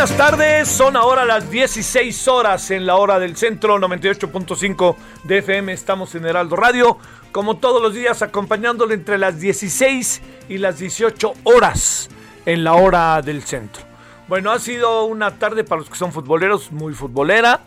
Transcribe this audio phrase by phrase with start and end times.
[0.00, 5.74] Buenas tardes, son ahora las 16 horas en la hora del centro 98.5 de FM,
[5.74, 6.96] estamos en Heraldo Radio,
[7.32, 12.08] como todos los días acompañándole entre las 16 y las 18 horas
[12.46, 13.82] en la hora del centro.
[14.26, 17.64] Bueno, ha sido una tarde para los que son futboleros muy futbolera.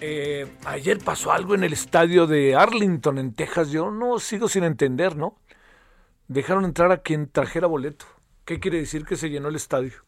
[0.00, 4.62] Eh, ayer pasó algo en el estadio de Arlington, en Texas, yo no sigo sin
[4.62, 5.40] entender, ¿no?
[6.28, 8.06] Dejaron entrar a quien trajera boleto.
[8.44, 10.07] ¿Qué quiere decir que se llenó el estadio?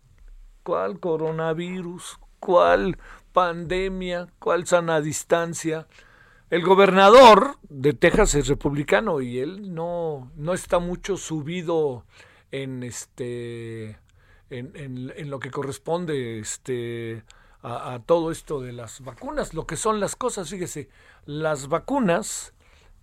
[0.62, 2.19] ¿Cuál coronavirus?
[2.39, 2.98] ¿Cuál
[3.33, 4.28] pandemia?
[4.39, 5.86] ¿Cuál sana distancia?
[6.50, 12.05] El gobernador de Texas es republicano y él no, no está mucho subido
[12.50, 13.98] en este
[14.50, 17.25] en, en- lo que corresponde este
[17.62, 20.88] a, a todo esto de las vacunas, lo que son las cosas, fíjese,
[21.27, 22.55] las vacunas,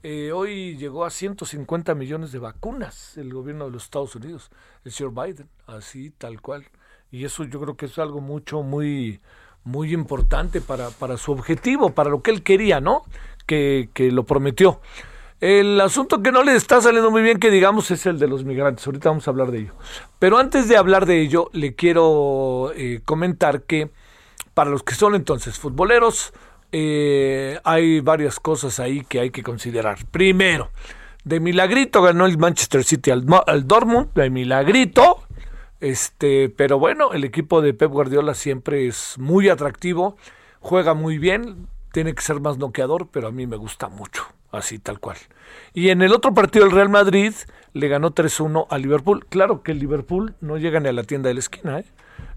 [0.03, 4.51] eh, hoy llegó a 150 millones de vacunas el gobierno de los Estados Unidos,
[4.83, 6.65] el señor Biden, así tal cual.
[7.11, 9.19] Y eso yo creo que es algo mucho, muy,
[9.63, 13.03] muy importante para, para su objetivo, para lo que él quería, ¿no?
[13.45, 14.81] Que, que lo prometió.
[15.39, 18.43] El asunto que no le está saliendo muy bien, que digamos, es el de los
[18.43, 18.85] migrantes.
[18.87, 19.73] Ahorita vamos a hablar de ello.
[20.17, 23.91] Pero antes de hablar de ello, le quiero eh, comentar que
[24.55, 26.33] para los que son entonces futboleros,
[26.71, 29.99] eh, hay varias cosas ahí que hay que considerar.
[30.09, 30.71] Primero,
[31.23, 35.26] de milagrito ganó el Manchester City al, al Dortmund, de milagrito.
[35.79, 40.17] Este, pero bueno, el equipo de Pep Guardiola siempre es muy atractivo,
[40.59, 44.79] juega muy bien, tiene que ser más noqueador, pero a mí me gusta mucho, así
[44.79, 45.17] tal cual.
[45.73, 47.33] Y en el otro partido el Real Madrid
[47.73, 49.25] le ganó 3-1 a Liverpool.
[49.27, 51.85] Claro que el Liverpool no llega ni a la tienda de la esquina, ¿eh?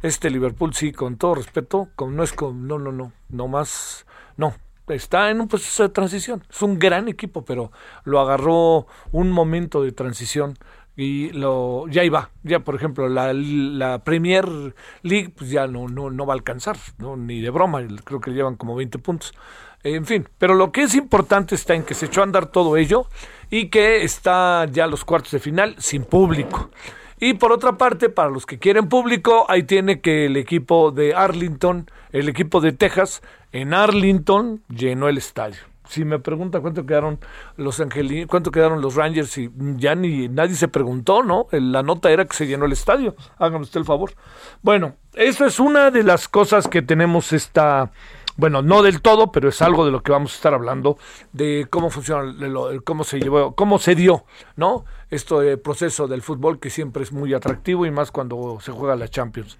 [0.02, 4.06] Este Liverpool sí, con todo respeto, con, no es con, no, no, no, no más,
[4.36, 4.54] no,
[4.88, 6.42] está en un proceso de transición.
[6.50, 7.70] Es un gran equipo, pero
[8.04, 10.54] lo agarró un momento de transición
[11.00, 12.31] y lo ya iba.
[12.43, 14.47] Ya, por ejemplo, la, la Premier
[15.03, 17.16] League pues ya no, no, no va a alcanzar, ¿no?
[17.16, 19.33] ni de broma, creo que llevan como 20 puntos.
[19.83, 22.77] En fin, pero lo que es importante está en que se echó a andar todo
[22.77, 23.06] ello
[23.50, 26.71] y que está ya los cuartos de final sin público.
[27.19, 31.15] Y por otra parte, para los que quieren público, ahí tiene que el equipo de
[31.15, 33.22] Arlington, el equipo de Texas,
[33.53, 35.69] en Arlington llenó el estadio.
[35.90, 37.18] Si me pregunta cuánto quedaron
[37.56, 41.48] los Angelinos, cuánto quedaron los Rangers, y ya ni nadie se preguntó, ¿no?
[41.50, 43.16] La nota era que se llenó el estadio.
[43.38, 44.12] Háganme usted el favor.
[44.62, 47.90] Bueno, eso es una de las cosas que tenemos esta,
[48.36, 50.96] bueno, no del todo, pero es algo de lo que vamos a estar hablando,
[51.32, 54.24] de cómo funciona, de cómo se llevó, cómo se dio,
[54.54, 54.84] ¿no?
[55.10, 59.08] Este proceso del fútbol que siempre es muy atractivo y más cuando se juega la
[59.08, 59.58] Champions.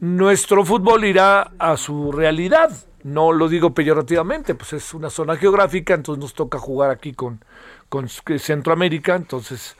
[0.00, 2.70] Nuestro fútbol irá a su realidad,
[3.02, 7.42] no lo digo peyorativamente, pues es una zona geográfica, entonces nos toca jugar aquí con,
[7.88, 9.76] con Centroamérica, entonces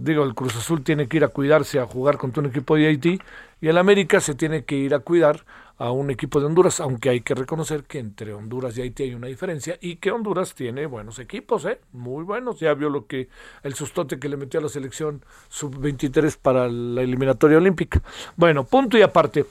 [0.00, 2.88] digo, el Cruz Azul tiene que ir a cuidarse a jugar contra un equipo de
[2.88, 3.20] Haití
[3.62, 5.46] y el América se tiene que ir a cuidar
[5.78, 9.14] a un equipo de Honduras, aunque hay que reconocer que entre Honduras y Haití hay
[9.14, 11.80] una diferencia y que Honduras tiene buenos equipos, ¿eh?
[11.92, 12.58] muy buenos.
[12.58, 13.28] Ya vio lo que
[13.62, 18.02] el sustote que le metió a la selección sub-23 para la eliminatoria olímpica.
[18.36, 19.46] Bueno, punto y aparte.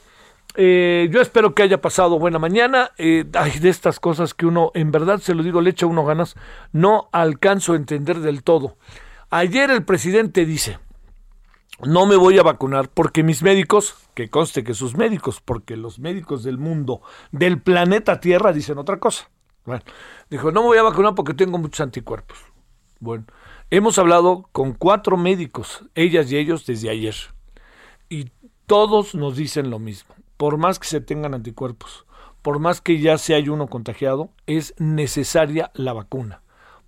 [0.55, 2.91] Eh, yo espero que haya pasado buena mañana.
[2.97, 6.03] Eh, hay de estas cosas que uno, en verdad se lo digo, le echa uno
[6.03, 6.35] ganas,
[6.73, 8.75] no alcanzo a entender del todo.
[9.29, 10.79] Ayer el presidente dice,
[11.85, 15.99] no me voy a vacunar porque mis médicos, que conste que sus médicos, porque los
[15.99, 17.01] médicos del mundo,
[17.31, 19.29] del planeta Tierra, dicen otra cosa.
[19.65, 19.83] Bueno,
[20.29, 22.37] dijo, no me voy a vacunar porque tengo muchos anticuerpos.
[22.99, 23.25] Bueno,
[23.69, 27.15] hemos hablado con cuatro médicos, ellas y ellos, desde ayer.
[28.09, 28.29] Y
[28.65, 30.15] todos nos dicen lo mismo.
[30.37, 32.05] Por más que se tengan anticuerpos,
[32.41, 36.41] por más que ya se haya uno contagiado, es necesaria la vacuna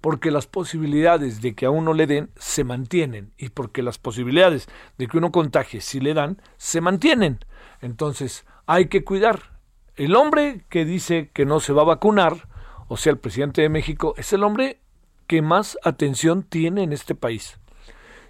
[0.03, 4.67] porque las posibilidades de que a uno le den se mantienen y porque las posibilidades
[4.97, 7.39] de que uno contagie si le dan se mantienen.
[7.79, 9.57] Entonces hay que cuidar.
[9.95, 12.50] El hombre que dice que no se va a vacunar
[12.88, 14.79] o sea, el presidente de México, es el hombre
[15.25, 17.57] que más atención tiene en este país.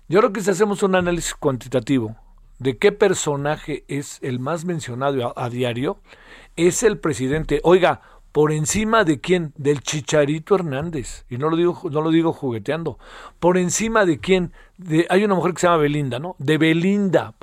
[0.08, 2.16] Yo creo que si hacemos un análisis cuantitativo
[2.60, 6.00] de qué personaje es el más mencionado a, a diario,
[6.56, 7.62] es el presidente.
[7.64, 8.02] Oiga,
[8.34, 9.54] por encima de quién?
[9.58, 11.24] Del Chicharito Hernández.
[11.30, 12.98] Y no lo digo, no lo digo jugueteando.
[13.40, 14.54] Por encima de quién?
[15.10, 16.36] Hay una mujer que se llama Belinda, ¿no?
[16.40, 17.36] De Belinda.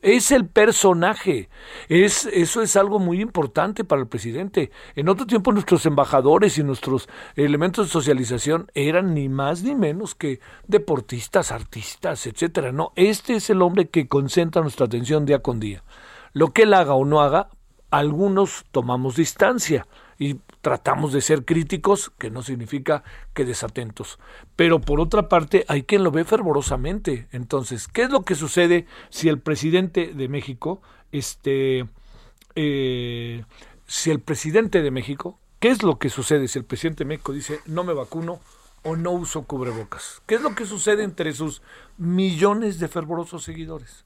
[0.00, 1.50] Es el personaje.
[1.90, 4.72] Es, eso es algo muy importante para el presidente.
[4.96, 10.14] En otro tiempo nuestros embajadores y nuestros elementos de socialización eran ni más ni menos
[10.14, 12.72] que deportistas, artistas, etcétera.
[12.72, 15.84] No, este es el hombre que concentra nuestra atención día con día.
[16.32, 17.50] Lo que él haga o no haga,
[17.90, 19.86] algunos tomamos distancia
[20.18, 23.04] y tratamos de ser críticos, que no significa
[23.34, 24.18] que desatentos.
[24.56, 27.28] Pero por otra parte, hay quien lo ve fervorosamente.
[27.30, 30.82] Entonces, ¿qué es lo que sucede si el presidente de México,
[31.12, 31.86] este,
[32.56, 33.44] eh,
[33.86, 37.32] si el presidente de México, qué es lo que sucede si el presidente de México
[37.32, 38.40] dice no me vacuno
[38.82, 40.20] o no uso cubrebocas?
[40.26, 41.62] ¿Qué es lo que sucede entre sus
[41.96, 44.04] millones de fervorosos seguidores?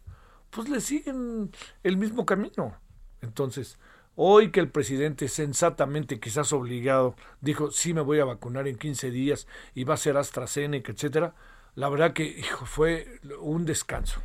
[0.51, 1.51] Pues le siguen
[1.83, 2.77] el mismo camino.
[3.23, 3.79] Entonces,
[4.15, 9.11] Hoy que el presidente sensatamente, quizás obligado, dijo, sí me voy a vacunar en 15
[9.11, 11.35] días y va a ser AstraZeneca, etcétera,
[11.75, 14.23] la verdad que hijo, fue un descanso.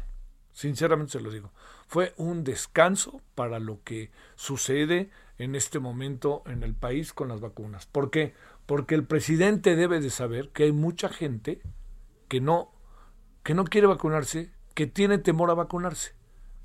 [0.51, 1.51] Sinceramente se lo digo.
[1.87, 7.39] Fue un descanso para lo que sucede en este momento en el país con las
[7.39, 7.85] vacunas.
[7.85, 8.33] ¿Por qué?
[8.65, 11.61] Porque el presidente debe de saber que hay mucha gente
[12.27, 12.73] que no,
[13.43, 16.13] que no quiere vacunarse, que tiene temor a vacunarse,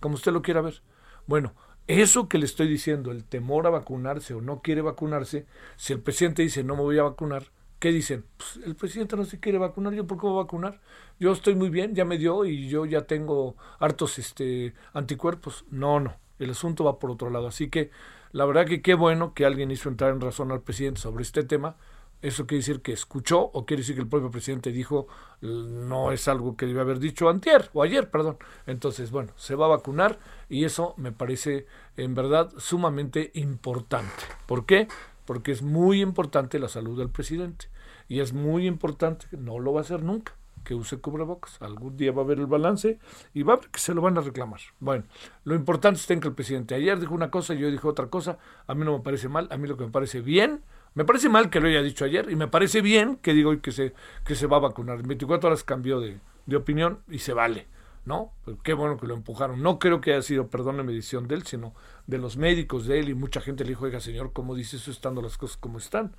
[0.01, 0.83] como usted lo quiera ver.
[1.27, 1.55] Bueno,
[1.87, 5.46] eso que le estoy diciendo, el temor a vacunarse o no quiere vacunarse,
[5.76, 7.44] si el presidente dice no me voy a vacunar,
[7.79, 8.25] ¿qué dicen?
[8.37, 10.81] Pues el presidente no se quiere vacunar, ¿yo por qué voy a vacunar?
[11.19, 15.64] Yo estoy muy bien, ya me dio y yo ya tengo hartos este, anticuerpos.
[15.70, 17.49] No, no, el asunto va por otro lado.
[17.49, 17.90] Así que
[18.32, 21.43] la verdad que qué bueno que alguien hizo entrar en razón al presidente sobre este
[21.44, 21.76] tema
[22.23, 25.09] ¿Eso quiere decir que escuchó o quiere decir que el propio presidente dijo
[25.41, 28.39] no es algo que debe haber dicho antier o ayer, perdón?
[28.67, 31.67] Entonces, bueno, se va a vacunar y eso me parece
[31.97, 34.23] en verdad sumamente importante.
[34.47, 34.87] ¿Por qué?
[35.27, 37.67] Porque es muy importante la salud del presidente
[38.09, 41.61] y es muy importante, no lo va a hacer nunca, que use cubrebocas.
[41.61, 43.01] Algún día va a haber el balance
[43.35, 44.61] y va a que se lo van a reclamar.
[44.79, 45.05] Bueno,
[45.43, 48.39] lo importante es que el presidente ayer dijo una cosa y yo dije otra cosa.
[48.69, 50.63] A mí no me parece mal, a mí lo que me parece bien
[50.94, 53.73] me parece mal que lo haya dicho ayer y me parece bien que digo que
[53.73, 53.94] se,
[54.25, 55.00] que se va a vacunar.
[55.00, 56.21] En 24 horas cambió de,
[56.55, 57.67] opinión y se vale,
[58.05, 58.33] ¿no?
[58.44, 59.62] Pues qué bueno que lo empujaron.
[59.62, 61.75] No creo que haya sido, perdón la medición de él, sino
[62.06, 64.91] de los médicos de él y mucha gente le dijo, oiga señor, ¿cómo dice eso
[64.91, 66.15] estando las cosas como están?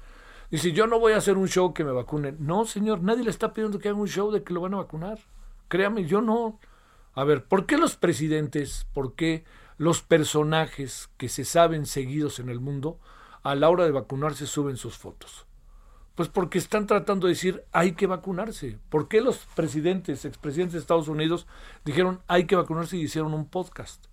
[0.50, 2.38] Dice, yo no voy a hacer un show que me vacunen.
[2.40, 4.78] No, señor, nadie le está pidiendo que haga un show de que lo van a
[4.78, 5.20] vacunar.
[5.68, 6.60] Créame, yo no.
[7.16, 9.46] A ver, ¿por qué los presidentes, por qué
[9.78, 13.00] los personajes que se saben seguidos en el mundo
[13.44, 15.46] a la hora de vacunarse suben sus fotos?
[16.16, 18.78] Pues porque están tratando de decir hay que vacunarse.
[18.90, 21.48] ¿Por qué los presidentes, expresidentes de Estados Unidos
[21.86, 24.06] dijeron hay que vacunarse y hicieron un podcast?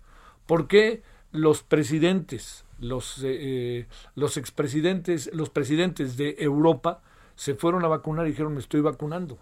[0.45, 7.01] ¿Por qué los presidentes, los, eh, eh, los expresidentes, los presidentes de Europa
[7.35, 9.37] se fueron a vacunar y dijeron me estoy vacunando?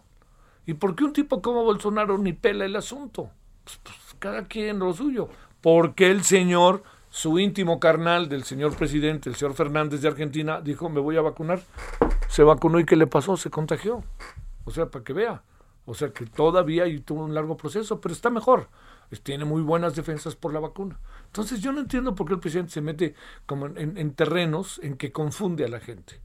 [0.66, 3.32] ¿Y por qué un tipo como Bolsonaro ni pela el asunto?
[3.64, 5.30] Pues, pues cada quien lo suyo.
[5.62, 10.90] Porque el señor su íntimo carnal del señor presidente, el señor Fernández de Argentina, dijo,
[10.90, 11.62] me voy a vacunar.
[12.28, 13.36] Se vacunó y ¿qué le pasó?
[13.36, 14.04] Se contagió.
[14.66, 15.44] O sea, para que vea.
[15.86, 18.70] O sea, que todavía y tuvo un largo proceso, pero está mejor.
[19.24, 21.00] Tiene muy buenas defensas por la vacuna.
[21.26, 23.16] Entonces yo no entiendo por qué el presidente se mete
[23.48, 26.22] como en, en terrenos en que confunde a la gente.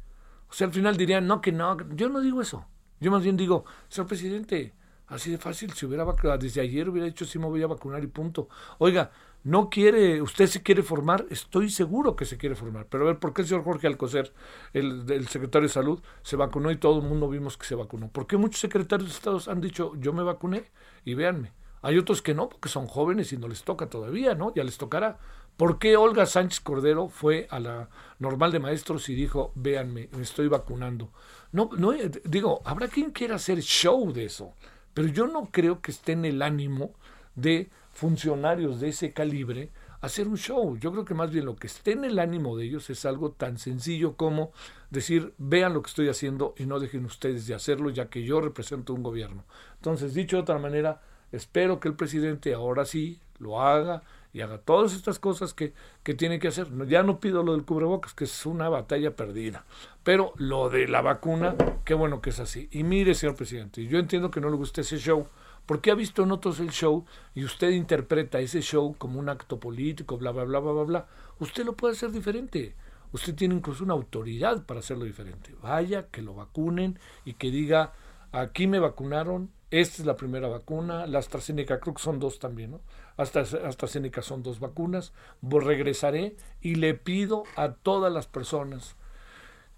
[0.51, 2.67] O sea, al final dirían, no, que no, yo no digo eso.
[3.01, 4.75] Yo más bien digo, señor presidente,
[5.07, 8.05] así de fácil, si hubiera vacunado, desde ayer hubiera dicho, sí me voy a vacunar
[8.05, 8.49] y punto.
[8.79, 9.11] Oiga,
[9.45, 13.19] no quiere, usted se quiere formar, estoy seguro que se quiere formar, pero a ver,
[13.19, 14.33] ¿por qué el señor Jorge Alcocer,
[14.73, 18.09] el, secretario de salud, se vacunó y todo el mundo vimos que se vacunó?
[18.09, 20.71] ¿Por qué muchos secretarios de Estado han dicho, yo me vacuné
[21.05, 21.53] y véanme?
[21.83, 24.55] Hay otros que no, porque son jóvenes y no les toca todavía, ¿no?
[24.55, 25.19] Ya les tocará.
[25.59, 30.23] ¿Por qué Olga Sánchez Cordero fue a la normal de maestros y dijo, véanme, me
[30.23, 31.11] estoy vacunando?
[31.53, 34.55] No, no, eh, digo, habrá quien quiera hacer show de eso,
[34.95, 36.95] pero yo no creo que esté en el ánimo
[37.35, 39.71] de funcionarios de ese calibre
[40.05, 40.77] hacer un show.
[40.77, 43.31] Yo creo que más bien lo que esté en el ánimo de ellos es algo
[43.31, 44.53] tan sencillo como
[44.91, 48.41] decir, vean lo que estoy haciendo y no dejen ustedes de hacerlo, ya que yo
[48.41, 49.45] represento un gobierno.
[49.77, 51.01] Entonces, dicho de otra manera,
[51.33, 55.73] espero que el presidente ahora sí lo haga y haga todas estas cosas que,
[56.03, 56.67] que tiene que hacer.
[56.87, 59.65] Ya no pido lo del cubrebocas, que es una batalla perdida,
[60.03, 62.69] pero lo de la vacuna, qué bueno que es así.
[62.73, 65.27] Y mire, señor presidente, yo entiendo que no le guste ese show,
[65.67, 67.05] porque ha visto en otros el show
[67.35, 71.07] y usted interpreta ese show como un acto político, bla, bla, bla, bla, bla, bla.
[71.39, 72.75] Usted lo puede hacer diferente.
[73.13, 75.55] usted tiene incluso una autoridad para hacerlo diferente.
[75.63, 77.93] Vaya, que lo vacunen y que diga,
[78.33, 82.73] aquí me vacunaron, esta es la primera vacuna, la AstraZeneca creo que son dos también,
[82.73, 82.81] ¿no?
[83.17, 88.97] Hasta AstraZeneca son dos vacunas, regresaré y le pido a todas las personas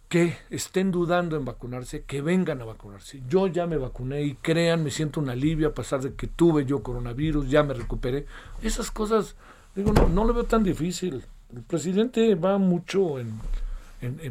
[0.08, 3.22] que estén dudando en vacunarse, que vengan a vacunarse.
[3.28, 6.64] Yo ya me vacuné y crean, me siento un alivio a pesar de que tuve
[6.64, 8.26] yo coronavirus, ya me recuperé.
[8.62, 9.34] Esas cosas,
[9.74, 11.24] digo, no, lo veo tan difícil.
[11.54, 13.40] El presidente va mucho en,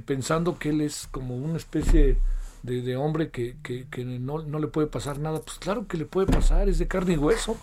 [0.06, 2.18] pensando que él es como una especie
[2.64, 5.42] de, hombre que, que, no, no, le puede pasar nada.
[5.42, 7.58] Pues claro que le puede pasar, es de carne y hueso.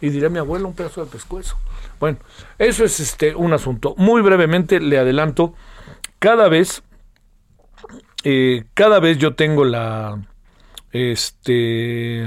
[0.00, 1.56] Y diría mi abuelo, un pedazo de pescuezo.
[1.98, 2.18] Bueno,
[2.58, 3.94] eso es este un asunto.
[3.98, 5.54] Muy brevemente le adelanto,
[6.18, 6.82] cada vez
[8.28, 10.20] eh, cada vez yo tengo la,
[10.90, 12.26] este,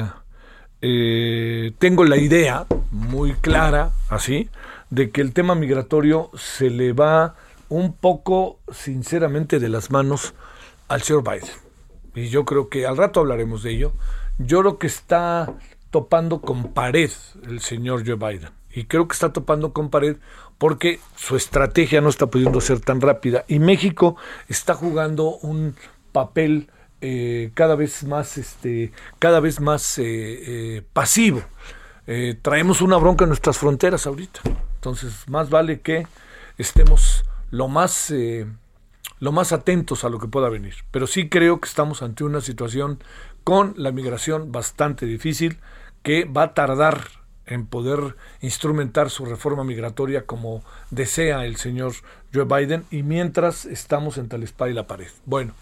[0.81, 4.49] eh, tengo la idea muy clara, así,
[4.89, 7.35] de que el tema migratorio se le va
[7.67, 10.33] un poco, sinceramente, de las manos
[10.87, 11.51] al señor Biden.
[12.15, 13.91] Y yo creo que al rato hablaremos de ello.
[14.37, 15.53] Yo creo que está
[15.89, 17.11] topando con pared
[17.45, 18.51] el señor Joe Biden.
[18.71, 20.15] Y creo que está topando con pared
[20.59, 23.45] porque su estrategia no está pudiendo ser tan rápida.
[23.47, 25.75] Y México está jugando un
[26.11, 26.69] papel
[27.01, 31.41] eh, cada vez más este cada vez más eh, eh, pasivo.
[32.41, 34.41] Traemos una bronca en nuestras fronteras ahorita.
[34.75, 36.07] Entonces más vale que
[36.57, 38.11] estemos lo más
[39.19, 40.73] lo más atentos a lo que pueda venir.
[40.89, 43.03] Pero sí creo que estamos ante una situación
[43.43, 45.59] con la migración bastante difícil
[46.01, 51.93] que va a tardar en poder instrumentar su reforma migratoria como desea el señor
[52.33, 55.09] Joe Biden y mientras estamos entre la espada y la pared.
[55.25, 55.53] Bueno,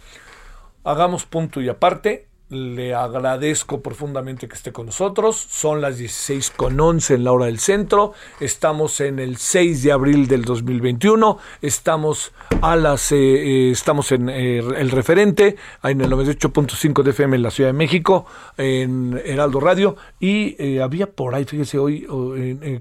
[0.84, 5.36] hagamos punto y aparte le agradezco profundamente que esté con nosotros.
[5.36, 8.14] Son las 16 con 11 en la hora del centro.
[8.40, 11.38] Estamos en el 6 de abril del 2021.
[11.62, 17.36] Estamos a las, eh, eh, estamos en eh, el referente, en el 98.5 de FM
[17.36, 18.26] en la Ciudad de México,
[18.58, 19.98] en Heraldo Radio.
[20.20, 22.08] Y había por ahí, fíjese hoy,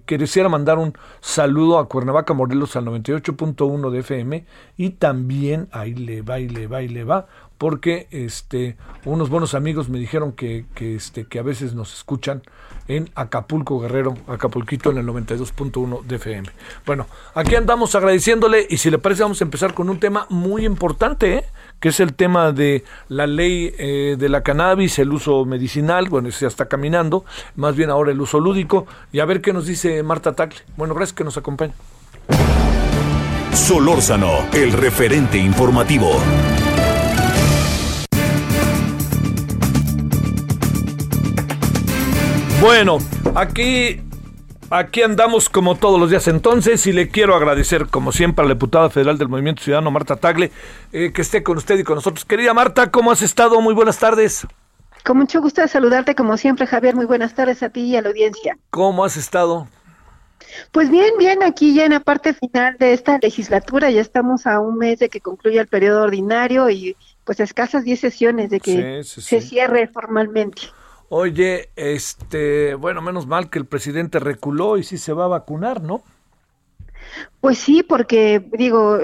[0.06, 4.44] que quisiera mandar un saludo a Cuernavaca, Morelos al 98.1 de FM.
[4.76, 7.26] Y también, ahí le va, y le va, y le va
[7.58, 12.42] porque este unos buenos amigos me dijeron que, que, este que a veces nos escuchan
[12.88, 16.48] en Acapulco Guerrero, Acapulquito en el 92.1 de FM.
[16.84, 20.64] Bueno, aquí andamos agradeciéndole y si le parece vamos a empezar con un tema muy
[20.64, 21.44] importante, ¿eh?
[21.80, 26.28] que es el tema de la ley eh, de la cannabis, el uso medicinal, bueno,
[26.28, 27.24] ya está caminando,
[27.56, 30.60] más bien ahora el uso lúdico, y a ver qué nos dice Marta Tacle.
[30.76, 31.74] Bueno, gracias que nos acompaña.
[33.52, 36.20] Solórzano, el referente informativo.
[42.60, 42.98] Bueno,
[43.34, 44.00] aquí
[44.68, 48.54] Aquí andamos como todos los días entonces y le quiero agradecer como siempre a la
[48.54, 50.50] diputada federal del Movimiento Ciudadano, Marta Tagle,
[50.92, 52.24] eh, que esté con usted y con nosotros.
[52.24, 53.60] Querida Marta, ¿cómo has estado?
[53.60, 54.44] Muy buenas tardes.
[55.04, 56.96] Con mucho gusto de saludarte como siempre, Javier.
[56.96, 58.58] Muy buenas tardes a ti y a la audiencia.
[58.70, 59.68] ¿Cómo has estado?
[60.72, 64.58] Pues bien, bien, aquí ya en la parte final de esta legislatura, ya estamos a
[64.58, 69.04] un mes de que concluya el periodo ordinario y pues escasas 10 sesiones de que
[69.04, 70.62] se cierre formalmente.
[71.08, 75.82] Oye, este, bueno, menos mal que el presidente reculó y sí se va a vacunar,
[75.82, 76.02] ¿no?
[77.46, 78.98] Pues sí, porque digo,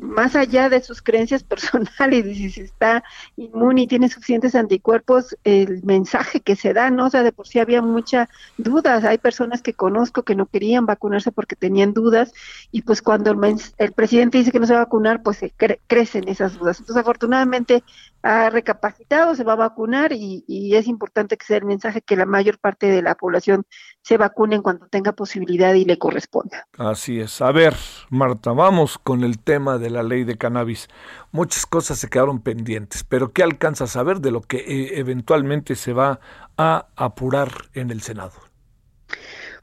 [0.00, 3.04] más allá de sus creencias personales, si está
[3.36, 7.04] inmune y tiene suficientes anticuerpos, el mensaje que se da, ¿no?
[7.04, 9.04] O sea, de por sí había muchas dudas.
[9.04, 12.32] Hay personas que conozco que no querían vacunarse porque tenían dudas,
[12.70, 13.30] y pues cuando
[13.76, 15.52] el, presidente dice que no se va a vacunar, pues se
[15.86, 16.80] crecen esas dudas.
[16.80, 17.84] Entonces, afortunadamente,
[18.22, 22.16] ha recapacitado, se va a vacunar y, y, es importante que sea el mensaje que
[22.16, 23.66] la mayor parte de la población
[24.00, 26.66] se vacune en cuanto tenga posibilidad y le corresponda.
[26.78, 27.40] Así es.
[27.40, 27.74] A ver,
[28.10, 30.88] Marta, vamos con el tema de la ley de cannabis.
[31.30, 35.74] Muchas cosas se quedaron pendientes, pero ¿qué alcanza a saber de lo que eh, eventualmente
[35.74, 36.20] se va
[36.56, 38.32] a apurar en el Senado?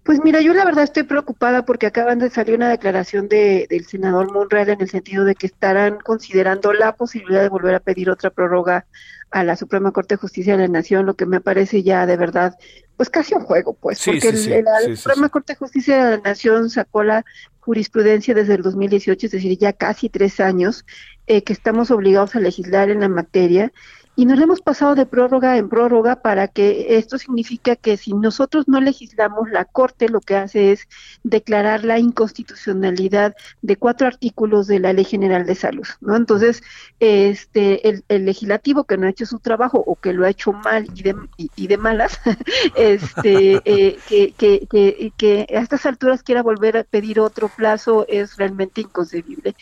[0.03, 3.85] Pues mira, yo la verdad estoy preocupada porque acaban de salir una declaración de, del
[3.85, 8.09] senador Monreal en el sentido de que estarán considerando la posibilidad de volver a pedir
[8.09, 8.87] otra prórroga
[9.31, 12.17] a la Suprema Corte de Justicia de la Nación, lo que me parece ya de
[12.17, 12.57] verdad,
[12.97, 17.03] pues casi un juego, pues, porque la Suprema Corte de Justicia de la Nación sacó
[17.03, 17.23] la
[17.69, 20.85] jurisprudencia desde el 2018, es decir, ya casi tres años,
[21.27, 23.71] eh, que estamos obligados a legislar en la materia
[24.19, 28.67] y nos hemos pasado de prórroga en prórroga para que esto significa que si nosotros
[28.67, 30.89] no legislamos, la Corte lo que hace es
[31.23, 36.17] declarar la inconstitucionalidad de cuatro artículos de la Ley General de Salud, ¿no?
[36.17, 36.61] Entonces,
[36.99, 40.85] este, el, legislativo que no ha hecho su trabajo o que lo ha hecho mal
[40.93, 41.15] y de,
[41.55, 42.19] y, de malas,
[42.75, 48.05] este, eh, que, que, que, que a estas alturas quiera volver a pedir otro plazo
[48.09, 49.55] es realmente inconcebible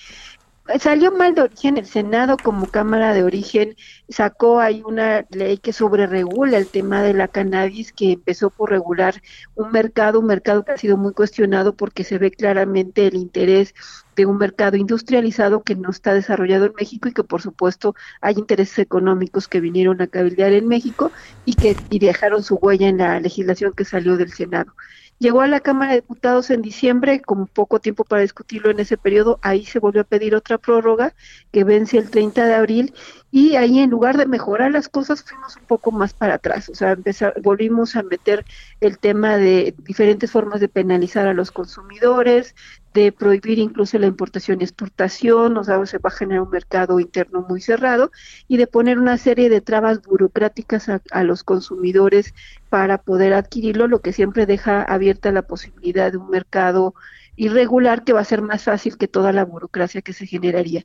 [0.80, 3.76] salió mal de origen, el Senado como Cámara de Origen
[4.10, 9.22] sacó ahí una ley que sobreregula el tema de la cannabis, que empezó por regular
[9.56, 13.74] un mercado, un mercado que ha sido muy cuestionado porque se ve claramente el interés
[14.16, 18.36] de un mercado industrializado que no está desarrollado en México y que por supuesto hay
[18.36, 21.12] intereses económicos que vinieron a cabildear en México
[21.46, 24.74] y que y dejaron su huella en la legislación que salió del Senado.
[25.20, 28.98] Llegó a la Cámara de Diputados en diciembre, con poco tiempo para discutirlo en ese
[28.98, 31.16] periodo, ahí se volvió a pedir otra prórroga
[31.52, 32.94] que vence el 30 de abril
[33.32, 36.76] y ahí en lugar de mejorar las cosas fuimos un poco más para atrás, o
[36.76, 38.46] sea, empezar, volvimos a meter
[38.80, 42.56] el tema de diferentes formas de penalizar a los consumidores,
[42.98, 47.00] de prohibir incluso la importación y exportación, o sea, se va a generar un mercado
[47.00, 48.12] interno muy cerrado
[48.48, 52.34] y de poner una serie de trabas burocráticas a, los consumidores
[52.70, 56.96] para poder adquirirlo, lo que siempre deja abierta la posibilidad de un mercado
[57.36, 60.84] irregular que va a ser más fácil que toda la burocracia que se generaría.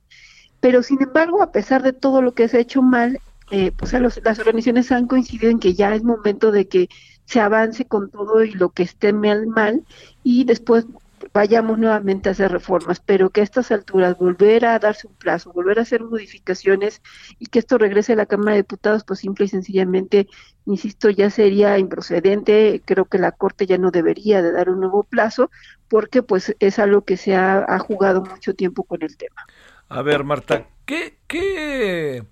[0.60, 3.94] Pero sin embargo, a pesar de todo lo que se ha hecho mal, eh, pues
[3.94, 6.90] las organizaciones han coincidido en que ya es momento de que
[7.24, 9.82] se avance con todo y lo que esté mal, mal
[10.22, 10.84] y después
[11.32, 15.52] vayamos nuevamente a hacer reformas, pero que a estas alturas volver a darse un plazo,
[15.52, 17.02] volver a hacer modificaciones
[17.38, 20.28] y que esto regrese a la Cámara de Diputados, pues simple y sencillamente,
[20.66, 25.04] insisto, ya sería improcedente, creo que la Corte ya no debería de dar un nuevo
[25.04, 25.50] plazo,
[25.88, 29.46] porque pues es algo que se ha, jugado mucho tiempo con el tema.
[29.88, 32.24] A ver, Marta, ¿qué, qué,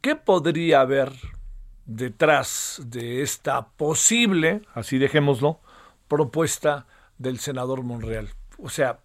[0.00, 1.12] qué podría haber
[1.86, 5.60] detrás de esta posible, así dejémoslo,
[6.08, 6.86] propuesta
[7.20, 8.30] del senador Monreal.
[8.58, 8.98] O sea,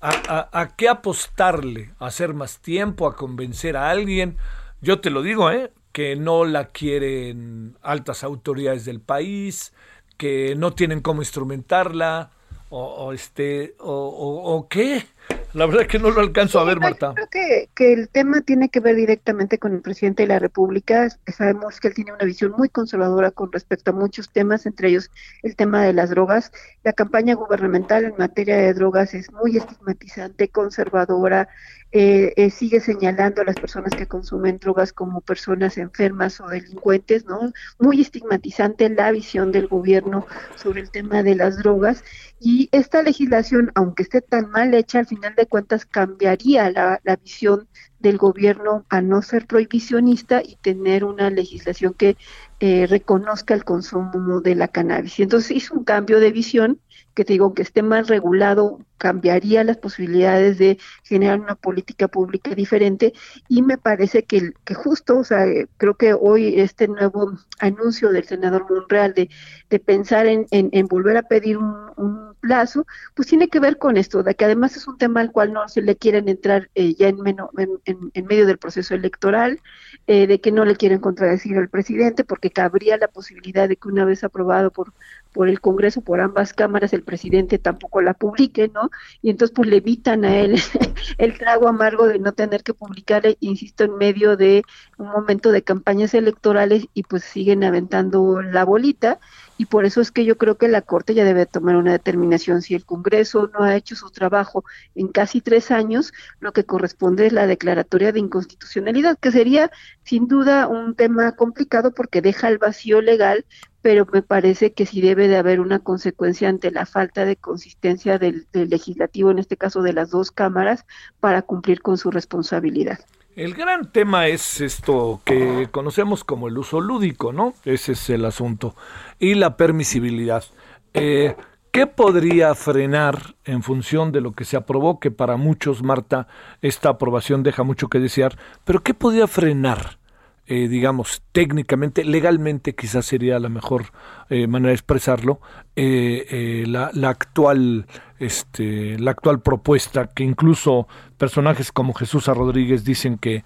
[0.00, 1.92] ¿a, qué apostarle?
[1.98, 3.08] ¿A hacer más tiempo?
[3.08, 4.36] ¿A convencer a alguien?
[4.80, 5.72] Yo te lo digo, ¿eh?
[5.92, 9.72] Que no la quieren altas autoridades del país,
[10.18, 12.30] que no tienen cómo instrumentarla,
[12.68, 15.06] o, este, o, o qué.
[15.54, 17.12] La verdad es que no lo alcanzo a ver, Marta.
[17.14, 21.08] creo que, que, el tema tiene que ver directamente con el presidente de la República.
[21.28, 25.12] Sabemos que él tiene una visión muy conservadora con respecto a muchos temas, entre ellos
[25.44, 26.50] el tema de las drogas.
[26.82, 31.48] La campaña gubernamental en materia de drogas es muy estigmatizante, conservadora,
[31.96, 37.24] eh, eh, sigue señalando a las personas que consumen drogas como personas enfermas o delincuentes,
[37.24, 37.52] ¿no?
[37.78, 40.26] Muy estigmatizante la visión del gobierno
[40.56, 42.02] sobre el tema de las drogas
[42.40, 47.14] y esta legislación, aunque esté tan mal hecha, al final de cuentas cambiaría la, la
[47.14, 47.68] visión
[48.00, 52.16] del gobierno a no ser prohibicionista y tener una legislación que
[52.60, 55.20] eh, reconozca el consumo de la cannabis.
[55.20, 56.80] Entonces hizo un cambio de visión
[57.14, 62.54] que te digo que esté más regulado cambiaría las posibilidades de generar una política pública
[62.54, 63.12] diferente.
[63.48, 65.44] Y me parece que, que justo, o sea,
[65.76, 69.28] creo que hoy este nuevo anuncio del senador Monreal de,
[69.70, 74.22] de pensar en, en, volver a pedir un, plazo, pues tiene que ver con esto,
[74.22, 77.08] de que además es un tema al cual no se le quieren entrar eh, ya
[77.08, 79.60] en, en, en, medio del proceso electoral,
[80.06, 83.88] eh, de que no le quieren contradecir al presidente, porque cabría la posibilidad de que
[83.88, 84.92] una vez aprobado por
[85.34, 88.90] por el Congreso, por ambas cámaras, el presidente tampoco la publique, ¿no?
[89.20, 90.54] Y entonces pues le evitan a él
[91.18, 94.62] el trago amargo de no tener que publicar, insisto, en medio de
[94.96, 99.18] un momento de campañas electorales y pues siguen aventando la bolita
[99.56, 102.62] y por eso es que yo creo que la Corte ya debe tomar una determinación.
[102.62, 104.64] Si el Congreso no ha hecho su trabajo
[104.94, 109.70] en casi tres años, lo que corresponde es la declaratoria de inconstitucionalidad, que sería
[110.02, 113.44] sin duda un tema complicado porque deja el vacío legal,
[113.80, 118.18] pero me parece que sí debe de haber una consecuencia ante la falta de consistencia
[118.18, 120.84] del, legislativo, en este caso de las dos cámaras,
[121.20, 122.98] para cumplir con su responsabilidad.
[123.36, 127.54] El gran tema es esto que conocemos como el uso lúdico, ¿no?
[127.64, 128.76] Ese es el asunto.
[129.18, 130.44] Y la permisibilidad.
[130.92, 131.34] Eh,
[131.72, 135.00] ¿Qué podría frenar en función de lo que se aprobó?
[135.00, 136.28] Que para muchos, Marta,
[136.62, 139.98] esta aprobación deja mucho que desear, pero ¿qué podría frenar?
[140.46, 143.86] Eh, digamos, técnicamente, legalmente quizás sería la mejor
[144.28, 145.40] eh, manera de expresarlo,
[145.74, 147.86] eh, la, la, actual,
[148.18, 153.42] este, la actual propuesta, que incluso personajes como Jesús Rodríguez dicen que,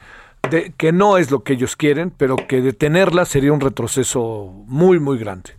[0.77, 5.19] que no es lo que ellos quieren, pero que detenerla sería un retroceso muy, muy
[5.19, 5.51] grande.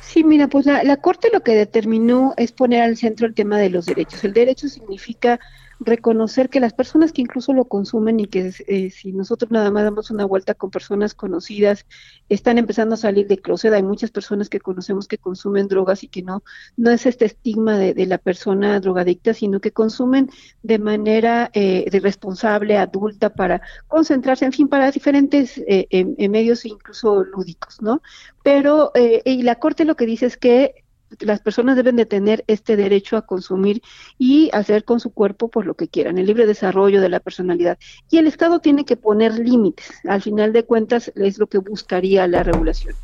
[0.00, 3.58] Sí, mira, pues la, la Corte lo que determinó es poner al centro el tema
[3.58, 4.24] de los derechos.
[4.24, 5.38] El derecho significa
[5.80, 9.84] reconocer que las personas que incluso lo consumen y que eh, si nosotros nada más
[9.84, 11.86] damos una vuelta con personas conocidas,
[12.28, 13.72] están empezando a salir de closet.
[13.72, 16.42] Hay muchas personas que conocemos que consumen drogas y que no,
[16.76, 20.30] no es este estigma de, la persona drogadicta, sino que consumen
[20.62, 27.80] de manera eh, responsable, adulta, para concentrarse, en fin, para diferentes eh, medios incluso lúdicos,
[27.80, 28.02] ¿no?
[28.42, 28.92] Pero,
[29.24, 30.83] y la Corte lo que dice es que
[31.20, 33.82] las personas deben de tener este derecho a consumir
[34.18, 37.78] y hacer con su cuerpo pues lo que quieran, el libre desarrollo de la personalidad.
[38.10, 39.90] Y el Estado tiene que poner límites.
[40.08, 42.94] Al final de cuentas es lo que buscaría la regulación.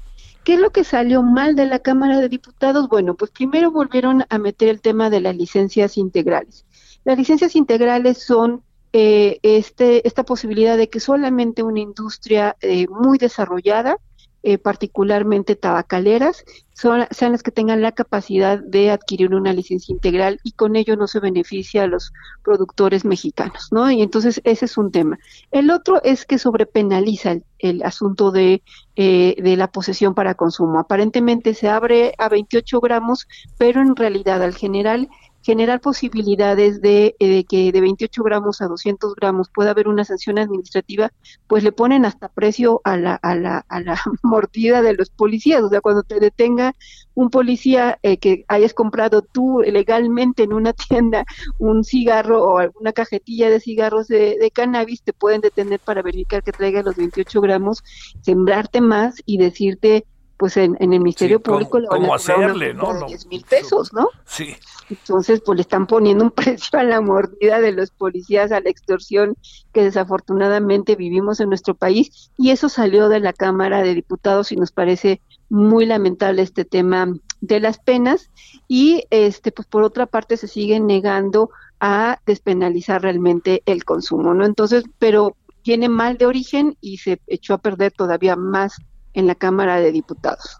[0.44, 2.88] ¿Qué es lo que salió mal de la Cámara de Diputados?
[2.88, 6.64] Bueno, pues primero volvieron a meter el tema de las licencias integrales.
[7.04, 13.18] Las licencias integrales son eh, este, esta posibilidad de que solamente una industria eh, muy
[13.18, 13.98] desarrollada
[14.42, 20.40] eh, particularmente tabacaleras, son, sean las que tengan la capacidad de adquirir una licencia integral
[20.42, 23.90] y con ello no se beneficia a los productores mexicanos, ¿no?
[23.90, 25.18] Y entonces ese es un tema.
[25.50, 28.62] El otro es que sobrepenaliza el, el asunto de,
[28.96, 30.78] eh, de la posesión para consumo.
[30.78, 35.08] Aparentemente se abre a 28 gramos, pero en realidad al general
[35.42, 40.04] generar posibilidades de, eh, de, que de 28 gramos a 200 gramos pueda haber una
[40.04, 41.10] sanción administrativa,
[41.46, 45.62] pues le ponen hasta precio a la, a la, a la mordida de los policías.
[45.62, 46.74] O sea, cuando te detenga
[47.14, 51.24] un policía eh, que hayas comprado tú legalmente en una tienda
[51.58, 56.42] un cigarro o alguna cajetilla de cigarros de, de cannabis, te pueden detener para verificar
[56.42, 57.82] que traiga los 28 gramos,
[58.20, 60.04] sembrarte más y decirte
[60.36, 62.94] pues en, en el Ministerio Sí, Público ¿cómo- le van a una hacerle, no?
[62.94, 63.06] de No.
[63.08, 64.08] 10 mil pesos, ¿no?
[64.24, 64.56] Sí.
[64.90, 68.70] Entonces, pues le están poniendo un precio a la mordida de los policías, a la
[68.70, 69.36] extorsión
[69.72, 72.30] que desafortunadamente vivimos en nuestro país.
[72.36, 77.12] Y eso salió de la Cámara de Diputados y nos parece muy lamentable este tema
[77.40, 78.30] de las penas.
[78.68, 81.50] Y, este, pues por otra parte, se sigue negando
[81.80, 84.44] a despenalizar realmente el consumo, ¿no?
[84.44, 88.76] Entonces, pero tiene mal de origen y se echó a perder todavía más
[89.14, 90.59] en la Cámara de Diputados.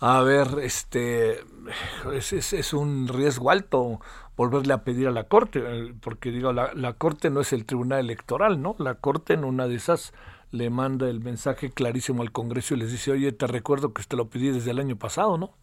[0.00, 1.40] A ver, este
[2.12, 4.00] es, es, es un riesgo alto
[4.36, 7.66] volverle a pedir a la Corte, eh, porque digo, la, la Corte no es el
[7.66, 8.76] Tribunal Electoral, ¿no?
[8.78, 10.12] La Corte en una de esas
[10.52, 14.16] le manda el mensaje clarísimo al Congreso y les dice, oye, te recuerdo que te
[14.16, 15.54] lo pedí desde el año pasado, ¿no?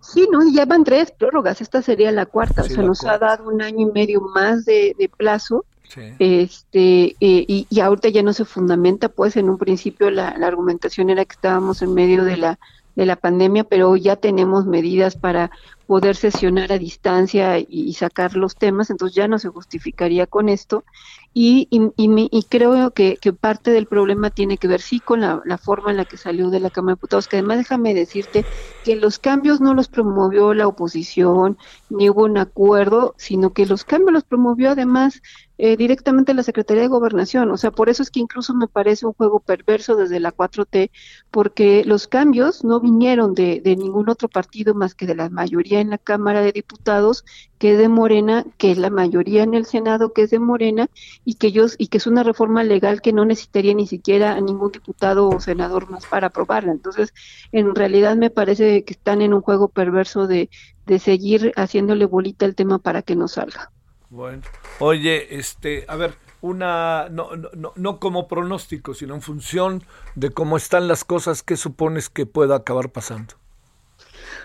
[0.00, 3.04] Sí, no, y ya van tres prórrogas, esta sería la cuarta, Sí, o sea, nos
[3.04, 6.18] ha dado un año y medio más de, de plazo, Sí.
[6.18, 10.46] este, eh, y, y ahorita ya no se fundamenta, pues en un principio la, la
[10.48, 12.58] argumentación era que estábamos en medio de la,
[12.96, 15.50] de la pandemia, pero ya tenemos medidas para
[15.86, 20.84] poder sesionar a distancia y, sacar los temas, entonces ya no se justificaría con esto.
[21.34, 25.42] Y, y, y creo que, que parte del problema tiene que ver sí con la,
[25.44, 28.44] la forma en la que salió de la Cámara de Diputados, que además déjame decirte
[28.84, 31.58] que los cambios no los promovió la oposición,
[31.90, 35.20] ni hubo un acuerdo, sino que los cambios los promovió además
[35.58, 37.50] eh, directamente la Secretaría de Gobernación.
[37.50, 40.90] O sea, por eso es que incluso me parece un juego perverso desde la 4T,
[41.30, 45.80] porque los cambios no vinieron de, de ningún otro partido más que de la mayoría
[45.80, 47.24] en la Cámara de Diputados,
[47.58, 50.88] que es de Morena, que es la mayoría en el Senado, que es de Morena,
[51.24, 54.40] y que ellos, y que es una reforma legal que no necesitaría ni siquiera a
[54.40, 56.72] ningún diputado o senador más para aprobarla.
[56.72, 57.14] Entonces,
[57.52, 60.50] en realidad me parece que están en un juego perverso de,
[60.86, 63.70] de seguir haciéndole bolita el tema para que no salga.
[64.14, 64.42] Bueno,
[64.78, 69.82] oye, este, a ver, una, no, no, no, como pronóstico, sino en función
[70.14, 73.34] de cómo están las cosas, ¿qué supones que pueda acabar pasando?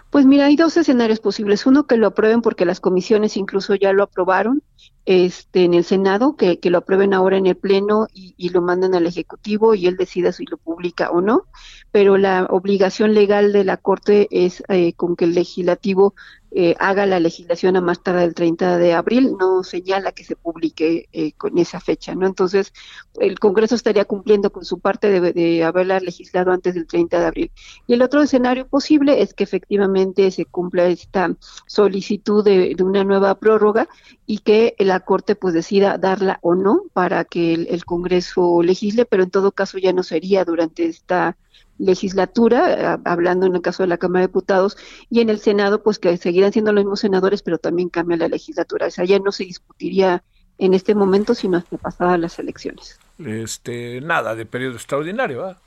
[0.09, 1.67] Pues mira, hay dos escenarios posibles.
[1.67, 4.63] Uno que lo aprueben porque las comisiones incluso ya lo aprobaron
[5.05, 8.63] este, en el Senado, que, que lo aprueben ahora en el Pleno y, y lo
[8.63, 11.43] manden al Ejecutivo y él decida si lo publica o no.
[11.91, 16.15] Pero la obligación legal de la Corte es eh, con que el legislativo
[16.51, 20.35] eh, haga la legislación a más tardar el 30 de abril, no señala que se
[20.35, 22.25] publique eh, con esa fecha, ¿no?
[22.25, 22.73] Entonces,
[23.19, 27.51] el Congreso estaría cumpliendo con su parte de, haberla legislado antes del 30 de abril.
[27.85, 31.35] Y el otro escenario posible es que efectivamente se cumpla esta
[31.67, 33.87] solicitud de, una nueva prórroga
[34.25, 39.23] y que la Corte pues decida darla o no para que el Congreso legisle, pero
[39.23, 41.37] en todo caso ya no sería durante esta
[41.79, 44.77] legislatura, a- hablando en el caso de la Cámara de Diputados,
[45.09, 48.27] y en el Senado, pues que seguirán siendo los mismos senadores, pero también cambia la
[48.27, 48.87] legislatura.
[48.87, 50.23] O sea, ya no se discutiría
[50.59, 52.99] en este momento, sino hasta pasadas las elecciones.
[53.17, 55.57] Este, nada de periodo extraordinario, ¿ah?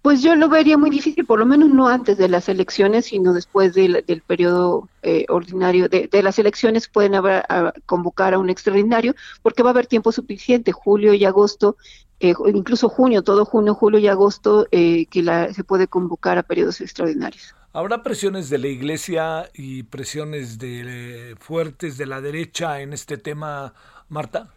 [0.00, 3.34] Pues yo lo vería muy difícil, por lo menos no antes de las elecciones, sino
[3.34, 8.38] después del, del periodo eh, ordinario de, de las elecciones pueden haber, a, convocar a
[8.38, 11.76] un extraordinario, porque va a haber tiempo suficiente, julio y agosto,
[12.20, 16.42] eh, incluso junio, todo junio, julio y agosto, eh, que la, se puede convocar a
[16.42, 17.54] periodos extraordinarios.
[17.72, 23.18] ¿Habrá presiones de la iglesia y presiones de, eh, fuertes de la derecha en este
[23.18, 23.74] tema,
[24.08, 24.52] Marta?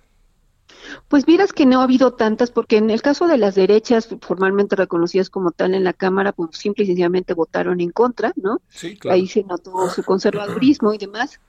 [1.07, 4.75] Pues miras que no ha habido tantas, porque en el caso de las derechas formalmente
[4.75, 8.61] reconocidas como tal en la Cámara, pues simple y sencillamente votaron en contra, ¿no?
[8.69, 9.15] Sí, claro.
[9.15, 11.39] Ahí se notó su conservadurismo y demás.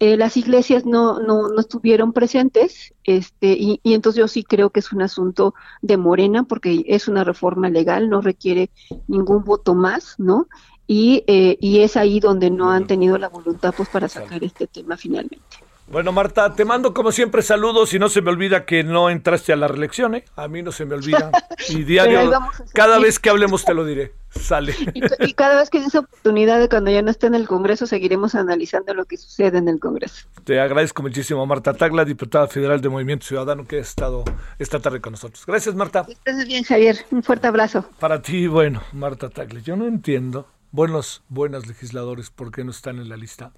[0.00, 4.70] Eh, las iglesias no, no, no estuvieron presentes, este, y, y entonces yo sí creo
[4.70, 8.70] que es un asunto de Morena, porque es una reforma legal, no requiere
[9.06, 10.48] ningún voto más, ¿no?
[10.86, 14.66] y, eh, y es ahí donde no han tenido la voluntad pues para sacar este
[14.66, 15.63] tema finalmente.
[15.86, 19.52] Bueno, Marta, te mando como siempre saludos y no se me olvida que no entraste
[19.52, 20.24] a la reelección, ¿eh?
[20.34, 21.30] A mí no se me olvida.
[21.68, 22.30] Y diario,
[22.74, 24.12] cada vez que hablemos te lo diré.
[24.28, 24.74] Sale.
[25.20, 28.34] Y, cada vez que esa oportunidad de cuando ya no esté en el Congreso, seguiremos
[28.34, 30.26] analizando lo que sucede en el Congreso.
[30.44, 34.24] Te agradezco muchísimo, Marta Tagla, diputada federal de Movimiento Ciudadano, que ha estado
[34.58, 35.46] esta tarde con nosotros.
[35.46, 36.04] Gracias, Marta.
[36.08, 36.98] Estás bien, Javier.
[37.10, 37.88] Un fuerte abrazo.
[37.98, 42.98] Para ti, bueno, Marta Tagla, yo no entiendo, buenos, buenos legisladores, ¿por qué no están
[42.98, 43.52] en la lista?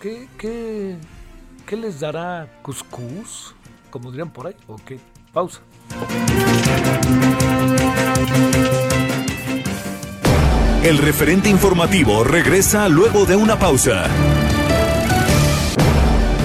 [0.00, 0.98] ¿Qué, qué,
[1.66, 3.54] ¿Qué les dará cuscús?
[3.90, 4.54] Como dirían por ahí.
[4.66, 4.92] Ok,
[5.32, 5.60] pausa.
[10.82, 14.04] El referente informativo regresa luego de una pausa.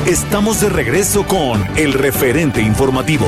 [0.05, 3.27] Estamos de regreso con el referente informativo.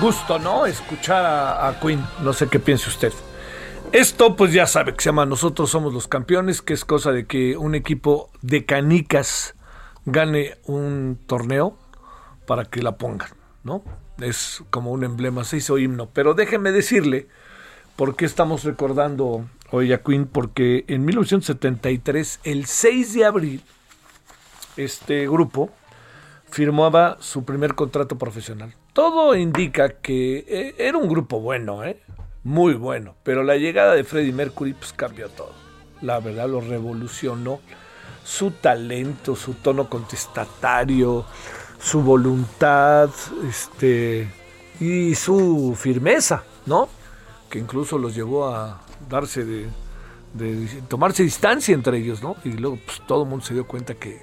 [0.00, 0.66] gusto, ¿no?
[0.66, 2.04] Escuchar a, Queen.
[2.22, 3.12] No sé qué piense usted.
[3.92, 7.26] Esto, pues ya sabe que se llama Nosotros somos los campeones, que es cosa de
[7.26, 9.54] que un equipo de canicas
[10.06, 11.78] gane un torneo
[12.46, 13.30] para que la pongan,
[13.62, 13.84] ¿no?
[14.18, 16.08] Es como un emblema, se hizo himno.
[16.12, 17.28] Pero déjeme decirle
[17.94, 23.62] por qué estamos recordando hoy a Queen, porque en 1973, el 6 de abril,
[24.76, 25.70] este grupo
[26.50, 28.74] firmaba su primer contrato profesional.
[28.94, 32.00] Todo indica que eh, era un grupo bueno, ¿eh?
[32.44, 35.52] muy bueno, pero la llegada de Freddie Mercury pues cambió todo.
[36.00, 37.60] La verdad lo revolucionó.
[38.22, 41.26] Su talento, su tono contestatario,
[41.78, 43.10] su voluntad,
[43.46, 44.30] este
[44.80, 46.88] y su firmeza, ¿no?
[47.50, 48.80] Que incluso los llevó a
[49.10, 49.66] darse de,
[50.34, 52.36] de tomarse distancia entre ellos, ¿no?
[52.44, 54.22] Y luego pues, todo el mundo se dio cuenta que,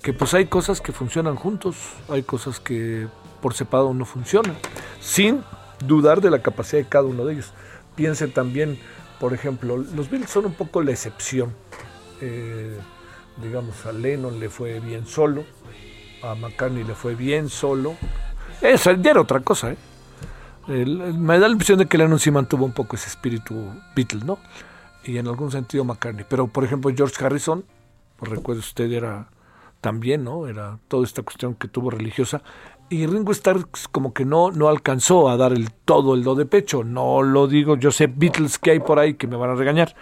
[0.00, 1.76] que pues hay cosas que funcionan juntos,
[2.08, 3.08] hay cosas que
[3.44, 4.54] por separado no funciona,
[5.00, 5.44] sin
[5.86, 7.52] dudar de la capacidad de cada uno de ellos.
[7.94, 8.78] Piensen también,
[9.20, 11.52] por ejemplo, los Beatles son un poco la excepción.
[12.22, 12.74] Eh,
[13.42, 15.44] digamos, a Lennon le fue bien solo,
[16.22, 17.96] a McCartney le fue bien solo.
[18.62, 19.76] Esa era otra cosa, ¿eh?
[20.66, 23.54] me da la impresión de que Lennon sí mantuvo un poco ese espíritu
[23.94, 24.38] Beatles, ¿no?
[25.04, 26.24] Y en algún sentido McCartney.
[26.26, 27.62] Pero, por ejemplo, George Harrison,
[28.16, 29.28] pues recuerde usted, era
[29.82, 30.46] también, ¿no?
[30.46, 32.40] Era toda esta cuestión que tuvo religiosa.
[32.88, 36.46] Y Ringo Starr como que no, no alcanzó a dar el todo el do de
[36.46, 36.84] pecho.
[36.84, 39.94] No lo digo, yo sé Beatles que hay por ahí que me van a regañar.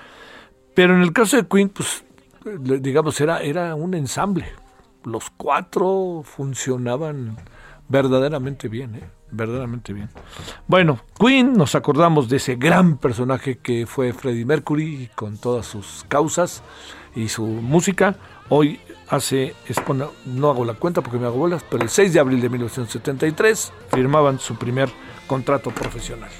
[0.74, 2.04] Pero en el caso de Queen, pues,
[2.44, 4.46] digamos, era, era un ensamble.
[5.04, 7.36] Los cuatro funcionaban
[7.88, 9.10] verdaderamente bien, ¿eh?
[9.30, 10.08] verdaderamente bien.
[10.66, 16.04] Bueno, Queen, nos acordamos de ese gran personaje que fue Freddie Mercury con todas sus
[16.08, 16.62] causas
[17.14, 18.16] y su música.
[18.48, 18.80] Hoy
[19.12, 19.54] hace,
[20.24, 23.72] no hago la cuenta porque me hago bolas, pero el 6 de abril de 1973
[23.88, 24.90] firmaban su primer
[25.26, 26.30] contrato profesional.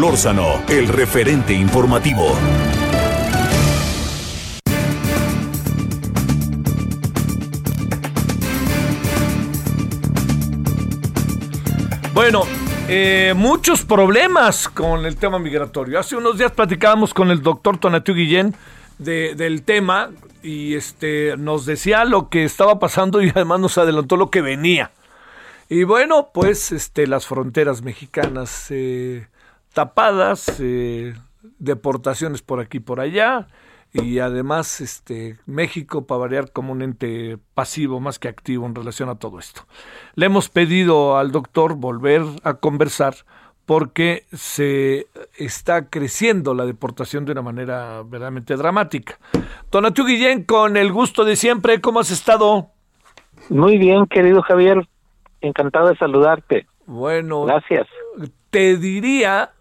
[0.00, 2.34] Solórzano, el referente informativo.
[12.14, 12.44] Bueno,
[12.88, 15.98] eh, muchos problemas con el tema migratorio.
[15.98, 18.54] Hace unos días platicábamos con el doctor Tonatiu Guillén
[18.96, 20.08] del tema
[20.42, 24.92] y este nos decía lo que estaba pasando y además nos adelantó lo que venía.
[25.68, 29.26] Y bueno, pues este las fronteras mexicanas eh,
[29.72, 31.14] tapadas, eh,
[31.58, 33.48] deportaciones por aquí y por allá,
[33.92, 39.08] y además este México para variar como un ente pasivo más que activo en relación
[39.08, 39.62] a todo esto.
[40.14, 43.14] Le hemos pedido al doctor volver a conversar
[43.66, 45.06] porque se
[45.38, 49.18] está creciendo la deportación de una manera verdaderamente dramática.
[49.70, 52.68] Tonatiuh Guillén, con el gusto de siempre, ¿cómo has estado?
[53.48, 54.88] Muy bien, querido Javier,
[55.40, 56.66] encantado de saludarte.
[56.86, 57.86] Bueno, gracias.
[58.50, 59.52] Te diría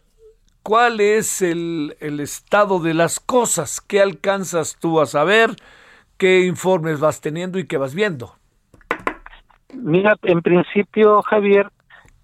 [0.63, 5.55] cuál es el, estado de las cosas, qué alcanzas tú a saber,
[6.17, 8.35] qué informes vas teniendo y qué vas viendo.
[9.73, 11.69] Mira, en principio, Javier,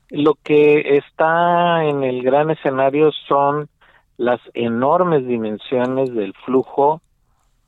[0.09, 3.69] lo que está en el gran escenario son
[4.17, 7.01] las enormes dimensiones del flujo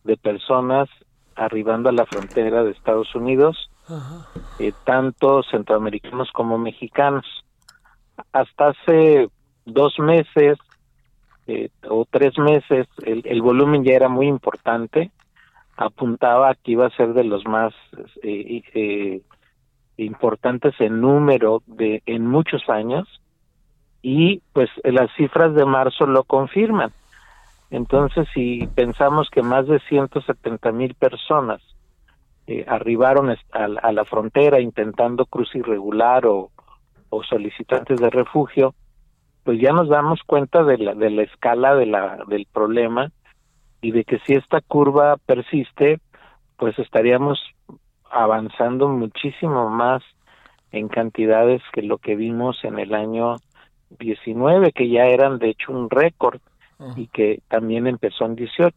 [0.03, 0.89] de personas
[1.35, 3.69] arribando a la frontera de Estados Unidos,
[4.59, 7.25] eh, tanto centroamericanos como mexicanos.
[8.33, 9.29] Hasta hace
[9.67, 10.57] dos meses
[11.45, 15.11] eh, o tres meses el, volumen ya era muy importante,
[15.75, 17.73] apuntaba que iba a ser de los más
[18.23, 19.21] eh, eh,
[19.97, 23.07] importantes en número de en muchos años
[24.01, 26.91] y pues las cifras de marzo lo confirman.
[27.69, 31.61] Entonces, si pensamos que más de 170 mil personas
[32.65, 36.49] arribaron a, a, la frontera intentando cruz irregular o
[37.23, 38.73] solicitantes de refugio,
[39.47, 43.13] pues ya nos damos cuenta de la, de la escala de la, del problema
[43.79, 46.01] y de que si esta curva persiste,
[46.57, 47.39] pues estaríamos
[48.11, 50.03] avanzando muchísimo más
[50.73, 53.37] en cantidades que lo que vimos en el año
[53.97, 56.41] 19, que ya eran de hecho un récord
[56.97, 58.75] y que también empezó en 18.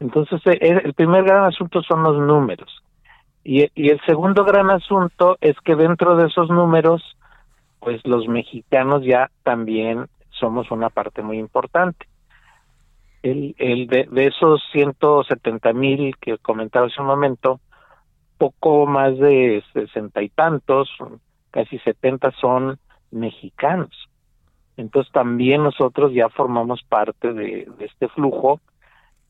[0.00, 2.82] Entonces, eh, el primer gran asunto son los números.
[3.42, 7.16] Y, y el segundo gran asunto es que dentro de esos números
[7.80, 12.06] pues los mexicanos ya también somos una parte muy importante.
[13.22, 17.60] El, el de, esos 170 mil que comentaba hace un momento,
[18.36, 20.88] poco más de sesenta y tantos,
[21.50, 22.78] casi setenta son
[23.10, 24.08] mexicanos.
[24.76, 28.60] Entonces también nosotros ya formamos parte de, de este flujo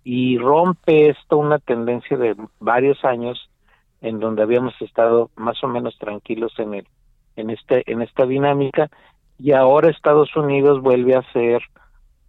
[0.05, 3.51] y rompe esto una tendencia de varios años
[4.01, 6.87] en donde habíamos estado más o menos tranquilos en el
[7.39, 8.91] en este en esta dinámica
[9.39, 11.63] y ahora Estados Unidos vuelve a ser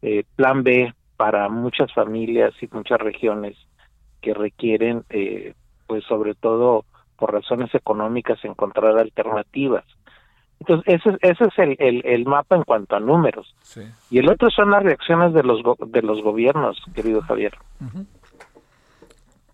[0.02, 3.58] eh, plan B para muchas familias y muchas regiones
[4.22, 5.54] que requieren eh,
[5.88, 6.86] pues sobre todo
[7.18, 9.84] por razones económicas encontrar alternativas.
[10.60, 13.56] Entonces ese, ese es el, el, el mapa en cuanto a números.
[14.12, 17.54] Y el otro son las reacciones de los de los gobiernos querido Javier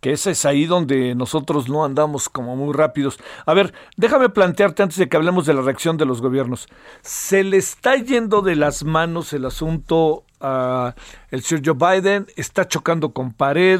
[0.06, 3.18] que ese es ahí donde nosotros no andamos como muy rápidos.
[3.48, 6.68] A ver, déjame plantearte antes de que hablemos de la reacción de los gobiernos.
[7.02, 10.94] ¿Se le está yendo de las manos el asunto a
[11.32, 12.28] el señor Joe Biden?
[12.36, 13.80] ¿Está chocando con pared?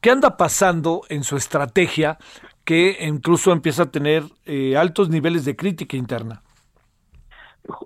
[0.00, 2.16] ¿Qué anda pasando en su estrategia
[2.64, 6.40] que incluso empieza a tener eh, altos niveles de crítica interna?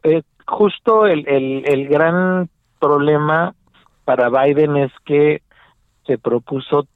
[0.04, 3.52] Eh, justo el, el, el gran problema
[4.04, 5.42] para Biden es que
[6.06, 6.86] se propuso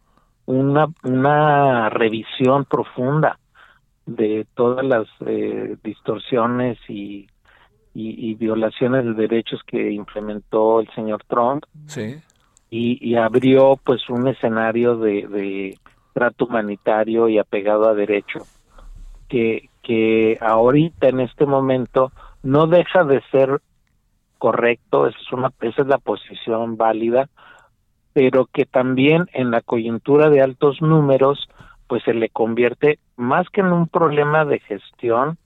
[0.47, 3.39] una, una revisión profunda
[4.07, 7.27] de todas las eh, distorsiones y,
[7.95, 11.65] y, violaciones de derechos que implementó el señor Trump.
[11.87, 12.17] Sí.
[12.71, 15.79] Y, abrió pues un escenario de, de
[16.13, 18.41] trato humanitario y apegado a derecho
[19.29, 22.11] que, que ahorita en este momento
[22.43, 23.61] no deja de ser
[24.39, 27.29] correcto, esa es, una, esa es la posición válida,
[28.15, 31.49] pero que también en la coyuntura de altos números,
[31.89, 35.37] pues se le convierte más que en un problema de gestión,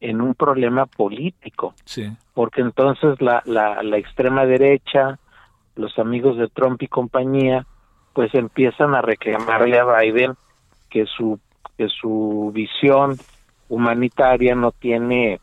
[0.00, 1.74] en un problema político.
[1.84, 2.10] Sí.
[2.32, 5.18] Porque entonces la, la, la extrema derecha,
[5.74, 7.66] los amigos de Trump y compañía,
[8.12, 10.34] pues empiezan a reclamarle a Biden
[10.88, 11.38] que su
[11.76, 13.16] que su visión
[13.68, 15.40] humanitaria no tiene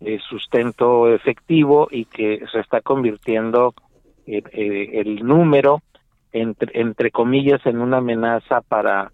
[0.00, 3.74] eh, sustento efectivo y que se está convirtiendo
[4.26, 5.80] eh, eh, el número
[6.32, 9.12] entre, entre comillas en una amenaza para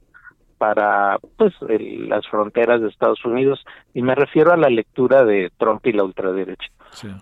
[0.57, 3.65] para pues las fronteras de Estados Unidos.
[3.95, 6.67] Y me refiero a la lectura de Trump y la ultraderecha.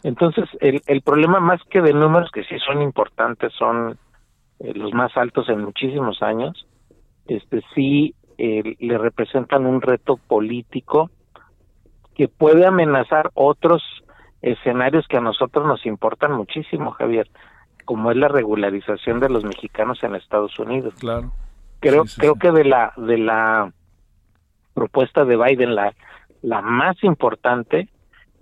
[0.05, 3.99] Entonces el, el problema más que de números que sí son importantes son
[4.59, 6.67] los más altos en muchísimos años,
[7.27, 11.11] este sí le representan un reto político
[12.15, 13.83] que puede amenazar otros
[14.43, 17.29] escenarios que a nosotros nos importan muchísimo, Javier,
[17.87, 20.93] como es la regularización de los mexicanos en Estados Unidos.
[20.99, 21.33] Claro.
[21.81, 23.73] Creo creo que de la de la
[24.75, 25.95] propuesta de Biden la
[26.43, 27.89] la más importante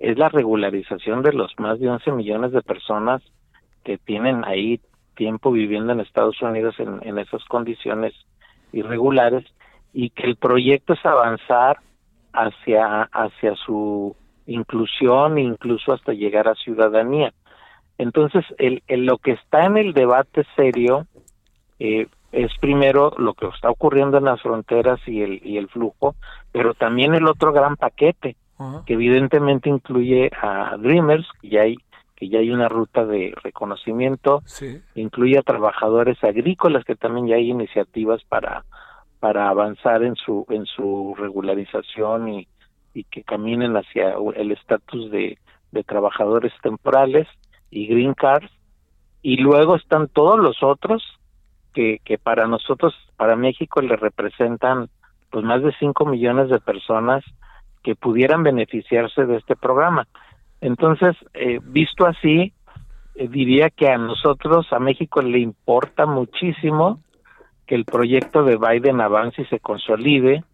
[0.00, 3.22] es la regularización de los más de 11 millones de personas
[3.84, 4.80] que tienen ahí
[5.14, 8.12] tiempo viviendo en Estados Unidos en, en esas condiciones
[8.72, 9.44] irregulares
[9.92, 11.78] y que el proyecto es avanzar
[12.32, 14.16] hacia, hacia su
[14.46, 17.32] inclusión incluso hasta llegar a ciudadanía.
[17.98, 21.06] Entonces, el, lo que está en el debate serio
[21.78, 26.16] eh, es primero lo que está ocurriendo en las fronteras y el, y el flujo,
[26.50, 28.36] pero también el otro gran paquete,
[28.86, 31.76] que evidentemente incluye a Dreamers, que ya hay,
[32.16, 34.42] que ya hay una ruta de reconocimiento,
[34.94, 38.64] incluye a trabajadores agrícolas, que también ya hay iniciativas para
[39.20, 42.48] para avanzar en su en su regularización y,
[42.94, 45.38] y que caminen hacia el estatus de,
[45.72, 47.26] de trabajadores temporales
[47.74, 48.50] y green cards
[49.22, 51.02] y luego están todos los otros
[51.72, 54.88] que, que para nosotros para México le representan
[55.30, 57.24] pues más de 5 millones de personas
[57.82, 60.06] que pudieran beneficiarse de este programa.
[60.60, 62.52] Entonces eh, visto así
[63.16, 67.00] eh, diría que a nosotros a México le importa muchísimo
[67.66, 70.44] que el proyecto de Biden avance y se consolide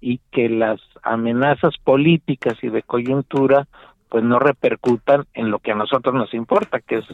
[0.00, 3.66] y que las amenazas políticas y de coyuntura
[4.10, 7.04] pues no repercutan en lo que a nosotros nos importa, que es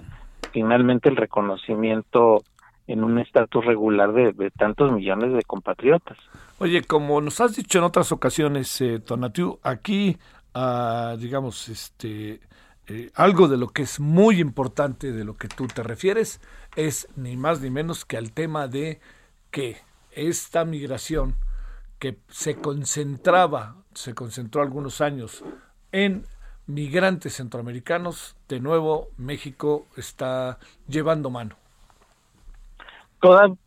[0.52, 2.42] finalmente el reconocimiento
[2.86, 6.16] en un estatus regular de, tantos millones de compatriotas.
[6.58, 10.16] Oye, como nos has dicho en otras ocasiones, eh, Tonatiu, aquí,
[10.54, 12.40] ah, digamos, este,
[12.86, 16.40] eh, algo de lo que es muy importante de lo que tú te refieres
[16.76, 19.00] es ni más ni menos que al tema de
[19.50, 19.76] que
[20.12, 21.34] esta migración
[21.98, 25.44] que se concentraba, se concentró algunos años
[25.92, 26.24] en
[26.66, 30.58] migrantes centroamericanos, de nuevo México está
[30.88, 31.56] llevando mano.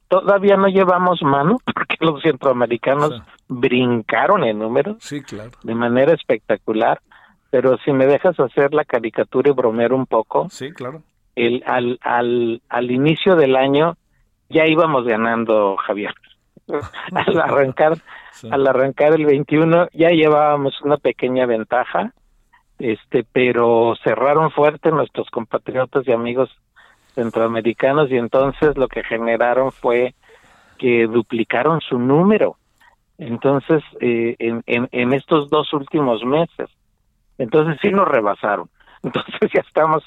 [0.08, 5.52] todavía no llevamos mano porque los centroamericanos brincaron en números sí, claro.
[5.64, 7.02] de manera espectacular,
[7.50, 11.02] pero si me dejas hacer la caricatura y bromear un poco, sí, claro.
[11.36, 13.96] El, al, al, al inicio del año
[14.50, 16.14] ya íbamos ganando, Javier.
[17.16, 17.98] al arrancar,
[18.52, 22.14] al arrancar el 21 ya llevábamos una pequeña ventaja,
[22.80, 26.50] este, pero cerraron fuerte nuestros compatriotas y amigos
[27.14, 30.16] centroamericanos y entonces lo que generaron fue
[30.78, 32.56] que duplicaron su número.
[33.18, 36.70] Entonces, eh, en, en, en estos dos últimos meses,
[37.38, 38.70] entonces sí nos rebasaron.
[39.04, 40.04] Entonces ya estamos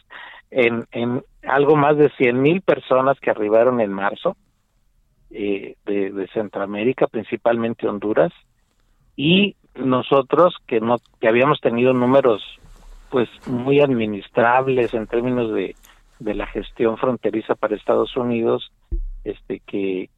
[0.51, 4.37] en, en algo más de 100 mil personas que arribaron en marzo
[5.31, 8.33] eh, de, Centroamérica, principalmente Honduras,
[9.17, 12.43] y nosotros que no que habíamos tenido números
[13.13, 15.77] pues muy administrables en términos de,
[16.19, 18.73] de la gestión fronteriza para Estados Unidos,
[19.23, 20.09] este que,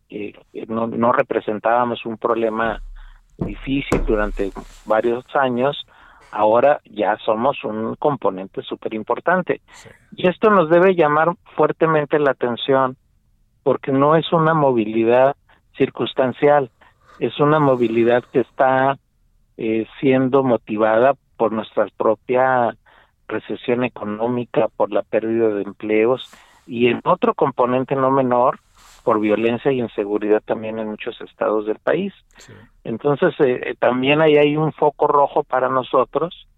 [0.68, 2.80] no, no representábamos un problema
[3.36, 4.52] difícil durante
[4.86, 5.84] varios años,
[6.30, 9.60] ahora ya somos un componente súper importante.
[10.12, 12.96] Y esto nos debe llamar fuertemente la atención
[13.64, 15.34] porque no es una movilidad
[15.76, 16.70] circunstancial,
[17.18, 18.98] es una movilidad que está
[19.56, 22.76] eh, siendo motivada por nuestra propia
[23.28, 26.30] recesión económica, por la pérdida de empleos
[26.66, 28.60] y en otro componente no menor
[29.02, 32.12] por violencia y inseguridad también en muchos estados del país.
[32.84, 36.48] Entonces, eh, eh, también ahí hay un foco rojo para nosotros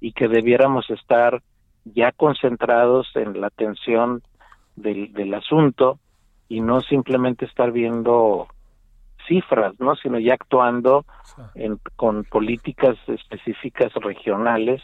[0.00, 1.40] y que debiéramos estar
[1.84, 4.22] ya concentrados en la atención
[4.74, 6.00] del, del asunto
[6.48, 8.48] y no simplemente estar viendo
[9.26, 9.94] cifras, ¿no?
[9.96, 11.04] sino ya actuando
[11.54, 14.82] en, con políticas específicas regionales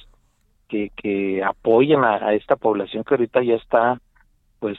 [0.69, 4.01] que, que apoyen a, esta población que ahorita ya está
[4.59, 4.79] pues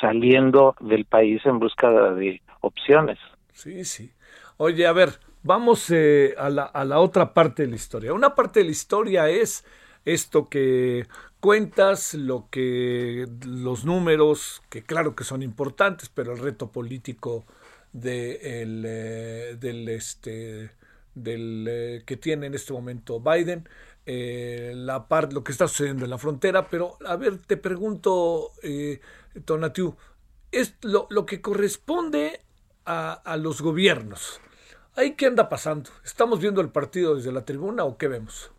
[0.00, 3.18] saliendo del país en busca de opciones.
[3.52, 4.12] Sí, sí.
[4.56, 5.10] Oye, a ver,
[5.42, 8.12] vamos eh, a, la, a la otra parte de la historia.
[8.12, 9.64] Una parte de la historia es
[10.04, 11.06] esto que
[11.40, 17.44] cuentas, lo que los números, que claro que son importantes, pero el reto político
[17.92, 20.70] de el, eh, del este
[21.14, 23.68] del eh, que tiene en este momento Biden,
[24.10, 28.52] eh, la parte lo que está sucediendo en la frontera, pero a ver, te pregunto,
[28.62, 29.00] eh,
[29.44, 29.96] Tonatiu,
[30.50, 32.40] es lo, lo que corresponde
[32.86, 34.40] a, a, los gobiernos.
[34.96, 35.90] ¿Ahí qué anda pasando?
[36.06, 38.50] ¿Estamos viendo el partido desde la tribuna o qué vemos?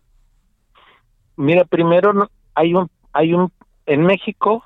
[1.34, 3.52] Mira, primero hay un, hay un,
[3.86, 4.62] en México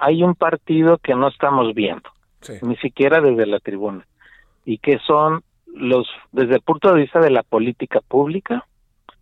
[0.00, 2.10] hay un partido que no estamos viendo,
[2.42, 2.54] sí.
[2.60, 4.06] ni siquiera desde la tribuna,
[4.66, 8.66] y que son los, desde el punto de vista de la política pública,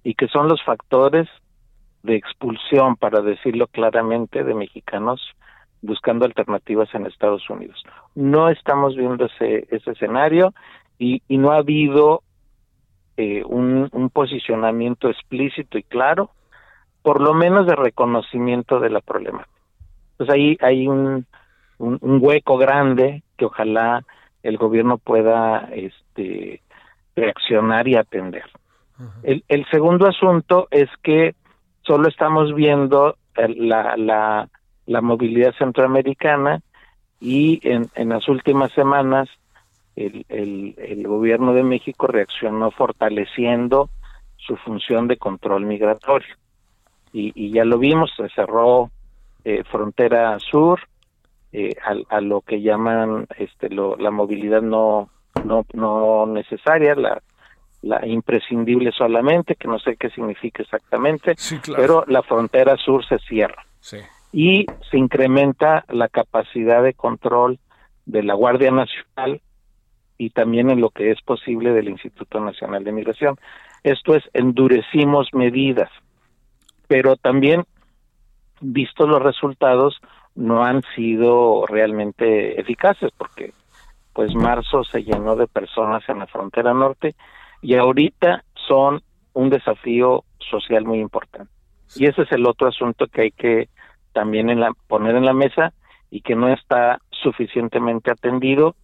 [0.05, 1.29] y que son los factores
[2.03, 5.21] de expulsión, para decirlo claramente, de mexicanos
[5.83, 7.83] buscando alternativas en Estados Unidos.
[8.15, 10.55] No estamos viendo ese, ese escenario
[10.99, 12.23] y, no ha habido
[13.17, 16.31] eh, un, posicionamiento explícito y claro,
[17.03, 19.51] por lo menos de reconocimiento de la problemática.
[20.17, 21.27] Pues ahí hay un,
[21.79, 24.05] un, un hueco grande que ojalá
[24.45, 26.63] el gobierno pueda este,
[27.17, 28.45] reaccionar y atender.
[29.23, 31.35] El, el, segundo asunto es que
[31.83, 34.49] solo estamos viendo la, la,
[34.87, 36.61] la movilidad centroamericana
[37.21, 39.29] y en, en las últimas semanas
[39.97, 43.91] el, el, el, gobierno de México reaccionó fortaleciendo
[44.37, 46.35] su función de control migratorio.
[47.13, 48.91] Y, y ya lo vimos, se cerró
[49.45, 50.81] eh, frontera sur
[51.53, 55.11] eh, a, a, lo que llaman este, lo, la movilidad no,
[55.45, 57.23] no, no necesaria, la
[57.83, 61.83] la imprescindible solamente, que no sé qué significa exactamente, sí, claro.
[61.83, 63.67] pero la frontera sur se cierra.
[63.81, 63.99] Sí.
[64.33, 67.59] Y se incrementa la capacidad de control
[68.07, 69.43] de la Guardia Nacional
[70.17, 73.37] y también en lo que es posible del Instituto Nacional de Migración.
[73.83, 75.91] Esto es, endurecimos medidas,
[76.87, 77.65] pero también,
[78.61, 80.01] visto los resultados,
[80.37, 83.53] no han sido realmente eficaces, porque
[84.13, 87.15] pues marzo se llenó de personas en la frontera norte
[87.63, 89.03] y ahorita son
[89.33, 91.51] un desafío social muy importante.
[91.95, 93.69] Y ese es el otro asunto que hay que
[94.13, 95.73] también en la, poner en la mesa
[96.11, 98.75] y que no está suficientemente atendido,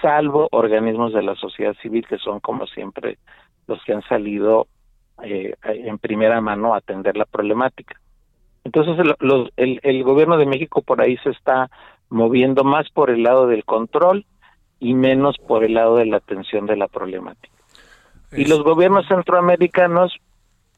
[0.00, 3.18] salvo organismos de la sociedad civil que son como siempre
[3.66, 4.68] los que han salido
[5.22, 8.00] eh, en primera mano a atender la problemática.
[8.64, 11.68] Entonces el, los, el, el gobierno de México por ahí se está
[12.08, 14.24] moviendo más por el lado del control
[14.78, 17.61] y menos por el lado de la atención de la problemática.
[18.32, 20.16] Y los gobiernos centroamericanos,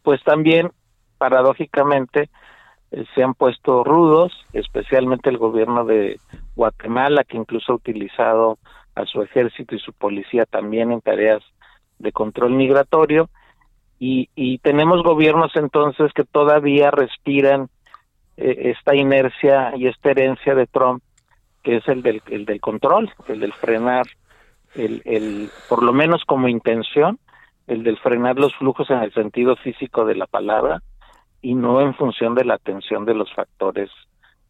[0.03, 0.73] pues también,
[1.19, 2.29] paradójicamente,
[2.91, 6.19] eh, se han puesto rudos, especialmente el gobierno de
[6.57, 8.59] Guatemala, que incluso ha utilizado
[8.95, 11.43] a su ejército y su policía también en tareas
[11.99, 13.29] de control migratorio.
[13.99, 17.69] Y, y tenemos gobiernos entonces que todavía respiran
[18.37, 21.03] eh, esta inercia y esta herencia de Trump,
[21.63, 24.07] que es el del, el del control, el del frenar,
[24.75, 27.19] el, el, por lo menos como intención,
[27.67, 30.83] el del frenar los flujos en el sentido físico de la palabra
[31.41, 33.91] y no en función de la atención de los factores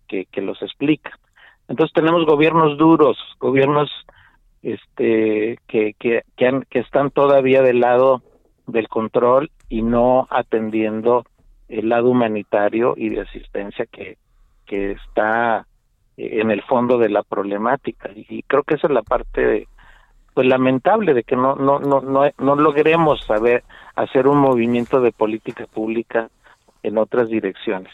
[0.08, 1.12] que, que los explican.
[1.68, 3.90] Entonces tenemos gobiernos duros, gobiernos
[4.62, 8.22] este que, que, que, han, que están todavía del lado
[8.66, 11.24] del control y no atendiendo
[11.68, 14.16] el lado humanitario y de asistencia que,
[14.66, 15.66] que está
[16.16, 18.10] en el fondo de la problemática.
[18.14, 19.68] Y creo que esa es la parte
[20.34, 23.62] pues lamentable de que no no no no no logremos saber
[23.94, 26.28] hacer un movimiento de política pública
[26.82, 27.92] en otras direcciones.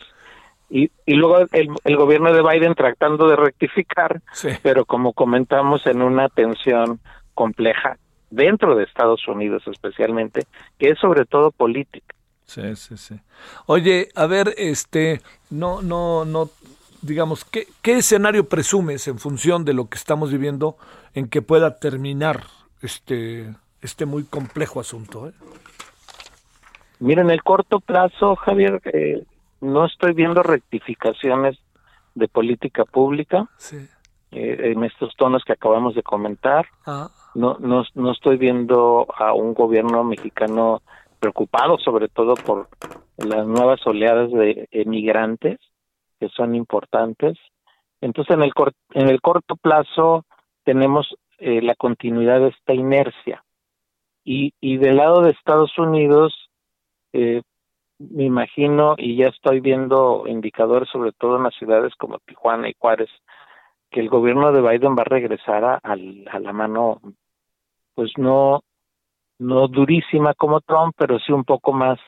[0.70, 4.51] Y, y luego el, el gobierno de Biden tratando de rectificar sí.
[4.62, 7.01] pero como comentamos en una tensión
[7.34, 7.99] compleja
[8.30, 10.47] dentro de Estados Unidos especialmente
[10.78, 12.14] que es sobre todo política.
[12.47, 13.20] Sí sí sí.
[13.66, 15.20] Oye a ver este
[15.51, 16.49] no no no
[17.03, 20.76] digamos, ¿qué, ¿qué, escenario presumes en función de lo que estamos viviendo
[21.14, 22.44] en que pueda terminar
[22.82, 25.28] este, este muy complejo asunto?
[25.28, 25.32] Eh?
[26.98, 29.24] Mira, en el corto plazo, Javier, eh,
[29.61, 31.59] no estoy viendo rectificaciones
[32.14, 33.76] de política pública Sí.
[34.32, 36.66] eh, en estos tonos que acabamos de comentar.
[36.86, 40.82] Ah, No, no, no estoy viendo a un gobierno mexicano
[41.20, 42.68] preocupado sobre todo por
[43.18, 45.61] las nuevas oleadas de emigrantes
[46.20, 47.38] que son importantes.
[48.00, 48.52] Entonces, en el,
[48.92, 50.24] en el corto plazo
[50.64, 53.42] tenemos eh, la continuidad de esta inercia.
[54.22, 56.50] Y, y del lado de Estados Unidos,
[57.14, 57.42] eh,
[57.98, 62.74] me imagino, y ya estoy viendo indicadores, sobre todo en las ciudades como Tijuana y
[62.78, 63.10] Juárez,
[63.90, 67.00] que el gobierno de Biden va a regresar a, a la mano,
[67.94, 68.62] pues no,
[69.38, 71.98] no durísima como Trump, pero sí un poco más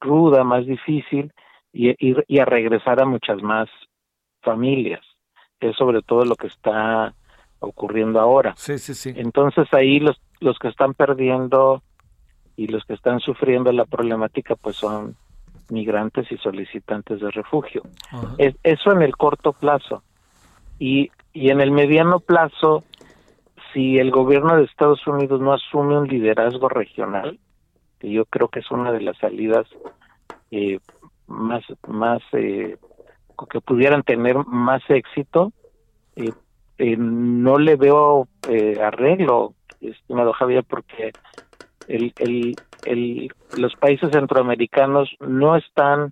[0.00, 1.32] ruda, más difícil,
[1.74, 3.68] y, y, y a regresar a muchas más
[4.40, 5.00] familias,
[5.60, 7.12] que es sobre todo lo que está
[7.58, 8.54] ocurriendo ahora.
[8.56, 9.12] sí, sí, sí.
[9.16, 11.82] Entonces ahí los, los que están perdiendo
[12.56, 15.16] y los que están sufriendo la problemática pues son
[15.70, 17.82] migrantes y solicitantes de refugio.
[18.38, 20.02] Es- eso en el corto plazo.
[20.78, 22.84] Y, y en el mediano plazo,
[23.72, 27.38] si el gobierno de Estados Unidos no asume un liderazgo regional,
[27.98, 29.66] que yo creo que es una de las salidas
[30.50, 30.78] eh,
[31.34, 32.76] más, más eh,
[33.50, 35.52] que pudieran tener más éxito,
[36.16, 36.32] eh,
[36.78, 41.14] eh, no le veo eh, arreglo, estimado Javier, porque
[41.86, 46.10] el, el, el, los países centroamericanos no están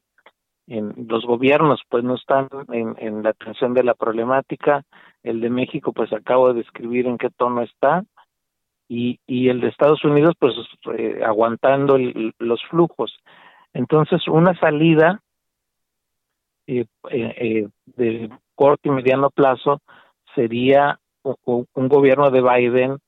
[0.68, 4.84] en los gobiernos pues no están en, la atención de la problemática.
[5.22, 8.04] El de México pues acabo de describir en qué tono está.
[8.88, 10.54] Y, y el de Estados Unidos pues
[11.26, 13.12] aguantando el- los flujos
[13.74, 15.20] entonces una salida
[16.66, 19.80] eh, eh, eh, de corto y mediano plazo
[20.34, 22.98] sería un gobierno de Biden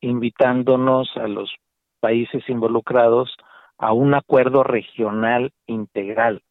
[0.00, 1.54] invitándonos a los
[2.00, 3.34] países involucrados
[3.78, 6.42] a un acuerdo regional integral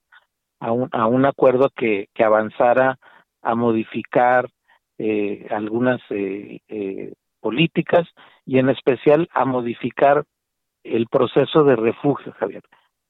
[0.62, 0.72] a
[1.08, 3.00] un, acuerdo que, avanzara
[3.42, 4.48] a modificar
[5.00, 8.08] eh, algunas eh, políticas
[8.46, 10.24] y en especial a modificar
[10.84, 12.62] el proceso de refugio, Javier.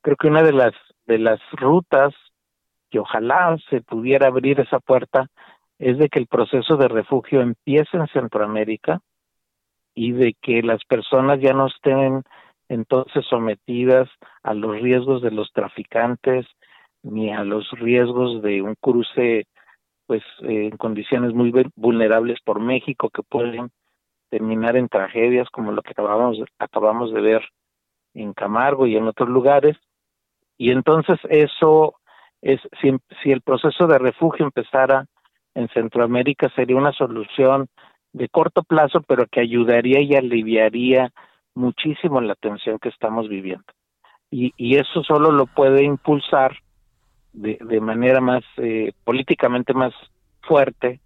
[0.02, 0.74] Creo que una de las
[1.06, 2.14] de las rutas
[2.90, 5.28] que ojalá se pudiera abrir esa puerta
[5.80, 9.00] es de que el proceso de refugio empiece en Centroamérica
[9.96, 12.24] y de que las personas ya no estén
[12.70, 14.10] entonces sometidas
[14.44, 16.46] a los riesgos de los traficantes,
[17.04, 19.46] ni a los riesgos de un cruce
[20.08, 23.72] pues eh, en condiciones muy vu- vulnerables por México que pueden
[24.30, 27.42] terminar en tragedias como lo que acabamos acabamos de ver
[28.14, 29.78] en Camargo y en otros lugares
[30.62, 31.96] y entonces eso
[32.44, 35.08] es si, si el proceso de refugio empezara
[35.56, 37.68] en Centroamérica sería una solución
[38.14, 41.12] de corto plazo pero que ayudaría y aliviaría
[41.56, 43.66] muchísimo la tensión que estamos viviendo
[44.30, 46.56] y, eso solo lo puede impulsar
[47.34, 49.94] de, de manera más eh, políticamente más
[50.44, 51.00] fuerte,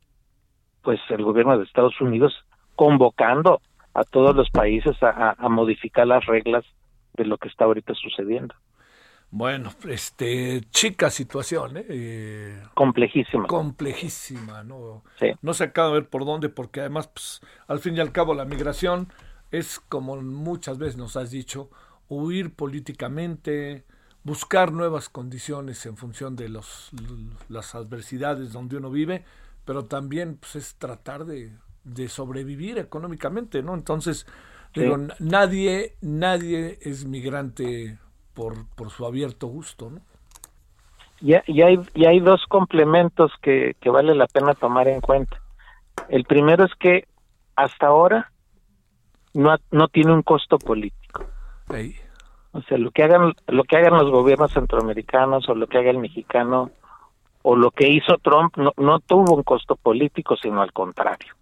[0.83, 2.33] pues el gobierno de Estados Unidos
[2.75, 3.61] convocando
[3.93, 6.65] a todos los países a modificar las reglas
[7.13, 8.53] de lo que está ahorita sucediendo.
[9.37, 11.85] Bueno, este, chica situación, ¿eh?
[11.89, 13.47] Eh, Complejísima.
[13.47, 15.03] complejísima, ¿no?
[15.19, 15.33] Sí.
[15.41, 18.33] No se acaba de ver por dónde, porque además, pues, al fin y al cabo,
[18.33, 19.09] la migración
[19.51, 21.69] es, como muchas veces nos has dicho,
[22.07, 23.83] huir políticamente,
[24.23, 26.91] buscar nuevas condiciones en función de los,
[27.49, 29.25] las adversidades donde uno vive,
[29.65, 31.51] pero también pues, es tratar de,
[31.83, 33.73] de sobrevivir económicamente, ¿no?
[33.73, 34.25] Entonces,
[34.73, 34.81] Sí.
[34.81, 37.97] digo, nadie, nadie es migrante
[38.35, 40.01] por, por su abierto gusto, ¿no?
[41.21, 45.41] Y, y hay, y hay dos complementos que, que vale la pena tomar en cuenta.
[46.09, 47.07] El primero es que
[47.55, 48.31] hasta ahora
[49.33, 51.25] no, no tiene un costo político.
[52.51, 55.89] O sea, lo que hagan lo que hagan los gobiernos centroamericanos o lo que haga
[55.89, 56.71] el mexicano
[57.41, 61.33] o lo que hizo Trump no, no tuvo un costo político, sino al contrario,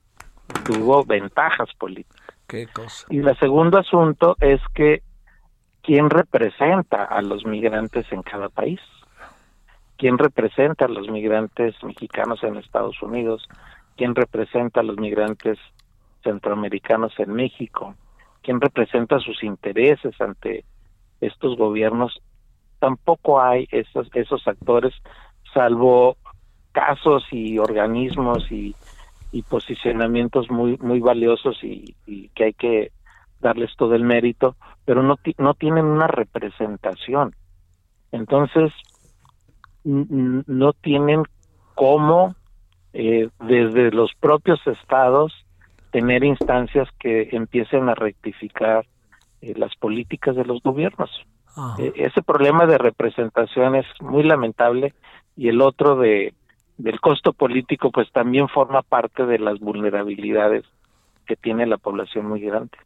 [0.65, 2.35] tuvo ventajas políticas.
[2.47, 3.05] qué cosa.
[3.09, 5.01] Y el segundo asunto es que
[5.83, 8.79] quién representa a los migrantes en cada país,
[9.97, 13.47] quién representa a los migrantes mexicanos en Estados Unidos,
[13.97, 15.59] quién representa a los migrantes
[16.23, 17.95] centroamericanos en México,
[18.41, 20.63] quién representa sus intereses ante
[21.19, 22.21] estos gobiernos.
[22.79, 24.93] Tampoco hay esos esos actores,
[25.53, 26.15] salvo
[26.71, 28.73] casos y organismos y,
[29.49, 31.95] posicionamientos muy muy valiosos y
[32.35, 32.91] que hay que
[33.43, 37.35] darles todo el mérito, pero no no tienen una representación.
[38.11, 38.71] Entonces
[39.83, 41.23] no tienen
[41.75, 42.35] cómo
[42.93, 45.33] eh, desde los propios estados
[45.91, 48.85] tener instancias que empiecen a rectificar
[49.41, 51.09] eh, las políticas de los gobiernos.
[51.55, 54.93] Ah, Eh, ese problema de representación es muy lamentable
[55.35, 56.33] y el otro de,
[56.77, 60.63] del costo político, pues también forma parte de las vulnerabilidades
[61.25, 62.77] que tiene la población muy grande.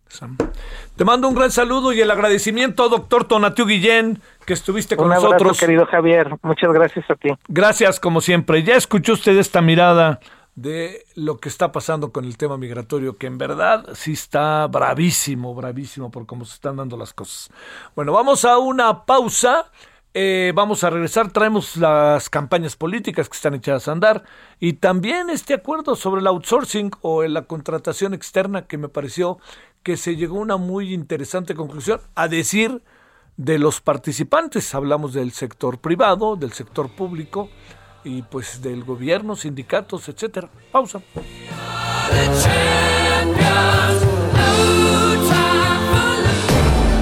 [0.95, 5.13] Te mando un gran saludo y el agradecimiento, doctor Tonatiu Guillén, que estuviste con un
[5.13, 5.59] abrazo, nosotros.
[5.59, 6.35] querido Javier.
[6.41, 7.29] Muchas gracias a ti.
[7.47, 8.63] Gracias, como siempre.
[8.63, 10.19] Ya escuchó usted esta mirada
[10.55, 15.53] de lo que está pasando con el tema migratorio, que en verdad sí está bravísimo,
[15.53, 17.51] bravísimo por cómo se están dando las cosas.
[17.95, 19.71] Bueno, vamos a una pausa.
[20.19, 24.23] Eh, vamos a regresar, traemos las campañas políticas que están echadas a andar
[24.59, 29.37] y también este acuerdo sobre el outsourcing o la contratación externa que me pareció
[29.83, 32.81] que se llegó a una muy interesante conclusión, a decir
[33.35, 34.73] de los participantes.
[34.73, 37.49] Hablamos del sector privado, del sector público
[38.03, 40.49] y pues del gobierno, sindicatos, etcétera.
[40.71, 40.99] Pausa.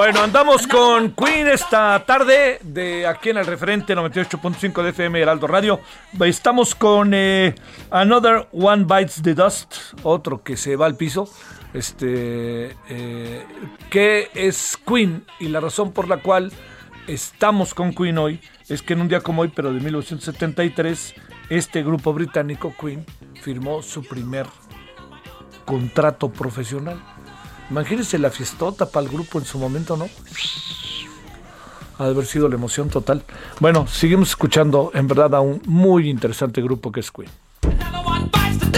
[0.00, 5.46] Bueno, andamos con Queen esta tarde de aquí en el referente 98.5 de FM Heraldo
[5.46, 5.78] Radio.
[6.24, 7.54] Estamos con eh,
[7.90, 11.28] Another One Bites the Dust, otro que se va al piso.
[11.74, 13.46] Este eh,
[14.32, 16.50] es Queen y la razón por la cual
[17.06, 18.40] estamos con Queen hoy
[18.70, 21.14] es que en un día como hoy, pero de 1973,
[21.50, 23.04] este grupo británico Queen
[23.42, 24.46] firmó su primer
[25.66, 27.02] contrato profesional.
[27.70, 30.08] Imagínense la fiestota para el grupo en su momento, ¿no?
[31.98, 33.22] Ha de haber sido la emoción total.
[33.60, 37.30] Bueno, seguimos escuchando en verdad a un muy interesante grupo que es Queen.
[37.62, 38.70] Another one bites the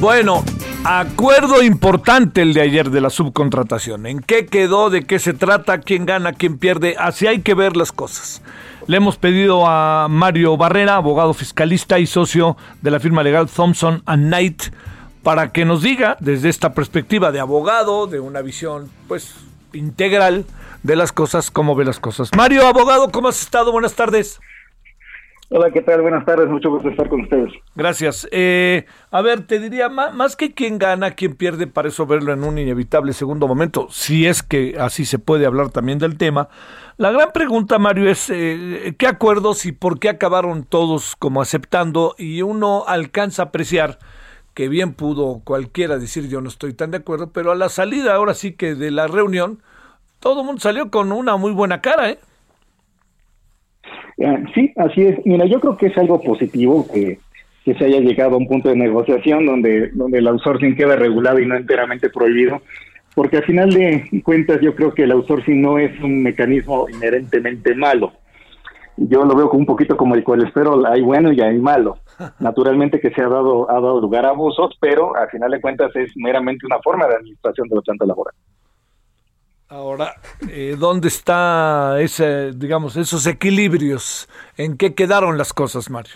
[0.00, 0.42] Bueno,
[0.82, 4.06] acuerdo importante el de ayer de la subcontratación.
[4.06, 4.88] ¿En qué quedó?
[4.88, 5.80] ¿De qué se trata?
[5.80, 6.32] ¿Quién gana?
[6.32, 6.96] ¿Quién pierde?
[6.98, 8.40] Así hay que ver las cosas.
[8.86, 14.02] Le hemos pedido a Mario Barrera, abogado fiscalista y socio de la firma legal Thompson
[14.06, 14.62] Knight,
[15.22, 19.34] para que nos diga desde esta perspectiva de abogado, de una visión pues
[19.74, 20.46] integral,
[20.82, 22.30] de las cosas, cómo ve las cosas.
[22.34, 23.70] Mario, abogado, ¿cómo has estado?
[23.70, 24.40] Buenas tardes.
[25.52, 26.00] Hola, ¿qué tal?
[26.00, 27.52] Buenas tardes, mucho gusto estar con ustedes.
[27.74, 28.28] Gracias.
[28.30, 32.32] Eh, a ver, te diría, más, más que quién gana, quién pierde, para eso verlo
[32.32, 36.48] en un inevitable segundo momento, si es que así se puede hablar también del tema.
[36.98, 42.14] La gran pregunta, Mario, es eh, qué acuerdos y por qué acabaron todos como aceptando
[42.16, 43.98] y uno alcanza a apreciar
[44.54, 48.14] que bien pudo cualquiera decir yo no estoy tan de acuerdo, pero a la salida
[48.14, 49.60] ahora sí que de la reunión,
[50.20, 52.20] todo el mundo salió con una muy buena cara, ¿eh?
[54.18, 55.18] Eh, sí, así es.
[55.24, 57.18] Mira, yo creo que es algo positivo que,
[57.64, 61.38] que se haya llegado a un punto de negociación donde, donde el outsourcing queda regulado
[61.38, 62.60] y no enteramente prohibido,
[63.14, 67.74] porque al final de cuentas yo creo que el outsourcing no es un mecanismo inherentemente
[67.74, 68.12] malo.
[68.96, 71.98] Yo lo veo un poquito como el colesterol, hay bueno y hay malo.
[72.40, 75.94] Naturalmente que se ha dado, ha dado lugar a abusos, pero al final de cuentas
[75.96, 78.40] es meramente una forma de administración de los plantas laborales.
[79.72, 80.14] Ahora,
[80.50, 84.28] eh, ¿dónde está ese, digamos, esos equilibrios?
[84.56, 86.14] ¿En qué quedaron las cosas, Mario?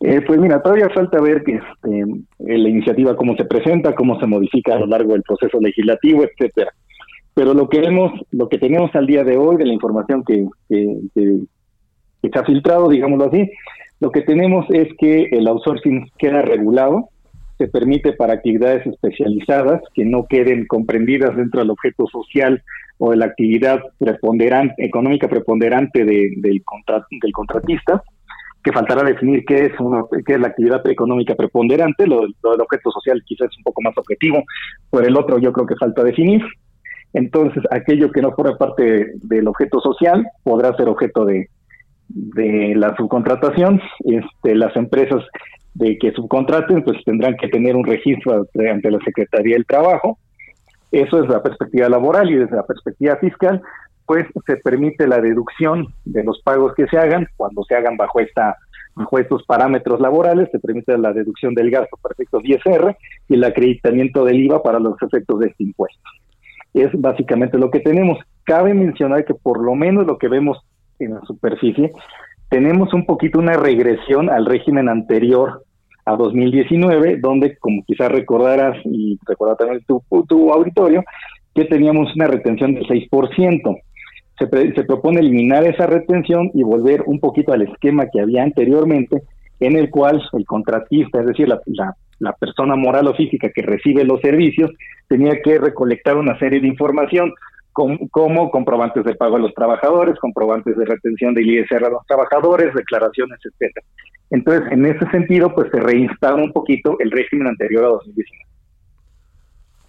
[0.00, 2.04] Eh, pues mira, todavía falta ver que este,
[2.40, 6.70] la iniciativa cómo se presenta, cómo se modifica a lo largo del proceso legislativo, etcétera.
[7.32, 10.46] Pero lo que hemos, lo que tenemos al día de hoy de la información que,
[10.68, 11.38] que, que,
[12.22, 13.50] que se ha filtrado, digámoslo así,
[13.98, 17.08] lo que tenemos es que el outsourcing queda regulado,
[17.60, 22.62] se permite para actividades especializadas que no queden comprendidas dentro del objeto social
[22.96, 26.62] o de la actividad preponderante, económica preponderante de, del,
[27.20, 28.02] del contratista,
[28.64, 32.62] que faltará definir qué es, uno, qué es la actividad económica preponderante, lo, lo, del
[32.62, 34.42] objeto social quizás es un poco más objetivo,
[34.88, 36.40] por el otro yo creo que falta definir.
[37.12, 41.50] Entonces, aquello que no forma parte del objeto social podrá ser objeto de,
[42.14, 43.80] de la subcontratación.
[44.00, 45.22] Este, las empresas
[45.74, 50.18] de que subcontraten, pues tendrán que tener un registro ante la Secretaría del Trabajo.
[50.90, 53.62] Eso es la perspectiva laboral y desde la perspectiva fiscal,
[54.06, 58.20] pues se permite la deducción de los pagos que se hagan cuando se hagan bajo
[58.20, 58.56] esta
[58.96, 62.96] bajo estos parámetros laborales, se permite la deducción del gasto para efectos ISR
[63.28, 66.02] y el acreditamiento del IVA para los efectos de este impuesto.
[66.74, 68.18] Es básicamente lo que tenemos.
[68.44, 70.58] Cabe mencionar que por lo menos lo que vemos
[71.04, 71.92] en la superficie
[72.50, 75.64] tenemos un poquito una regresión al régimen anterior
[76.04, 81.04] a 2019, donde, como quizás recordarás y recuerda también tu, tu auditorio,
[81.54, 83.80] que teníamos una retención del 6%.
[84.38, 89.22] Se, se propone eliminar esa retención y volver un poquito al esquema que había anteriormente,
[89.60, 91.60] en el cual el contratista, es decir, la,
[92.18, 94.72] la persona moral o física que recibe los servicios,
[95.08, 97.32] tenía que recolectar una serie de información
[98.10, 102.74] como comprobantes de pago a los trabajadores, comprobantes de retención del ISR a los trabajadores,
[102.74, 103.86] declaraciones, etcétera.
[104.30, 108.44] Entonces, en ese sentido, pues se reinstala un poquito el régimen anterior a 2019.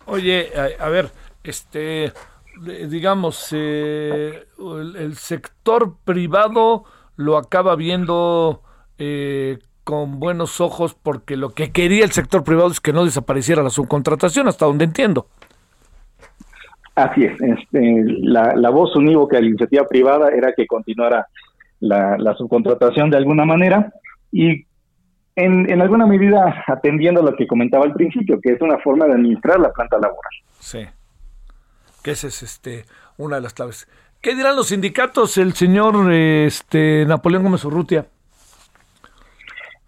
[0.08, 1.10] Oye, a, a ver,
[1.44, 2.12] este,
[2.90, 4.46] digamos, eh,
[4.98, 6.84] el, sector privado
[7.16, 8.62] lo acaba viendo
[8.98, 13.64] eh, con buenos ojos porque lo que quería el sector privado es que no desapareciera
[13.64, 15.28] la subcontratación, hasta donde entiendo.
[16.96, 21.26] Así es, este, la, la, voz unívoca de la iniciativa privada era que continuara
[21.80, 23.94] la, la subcontratación de alguna manera
[24.32, 24.66] y
[25.36, 29.06] en, en, alguna medida atendiendo a lo que comentaba al principio, que es una forma
[29.06, 30.32] de administrar la planta laboral.
[30.60, 30.86] Sí,
[32.04, 32.84] que esa es este,
[33.18, 33.88] una de las claves.
[34.20, 38.06] ¿Qué dirán los sindicatos, el señor este, Napoleón Gómez Urrutia?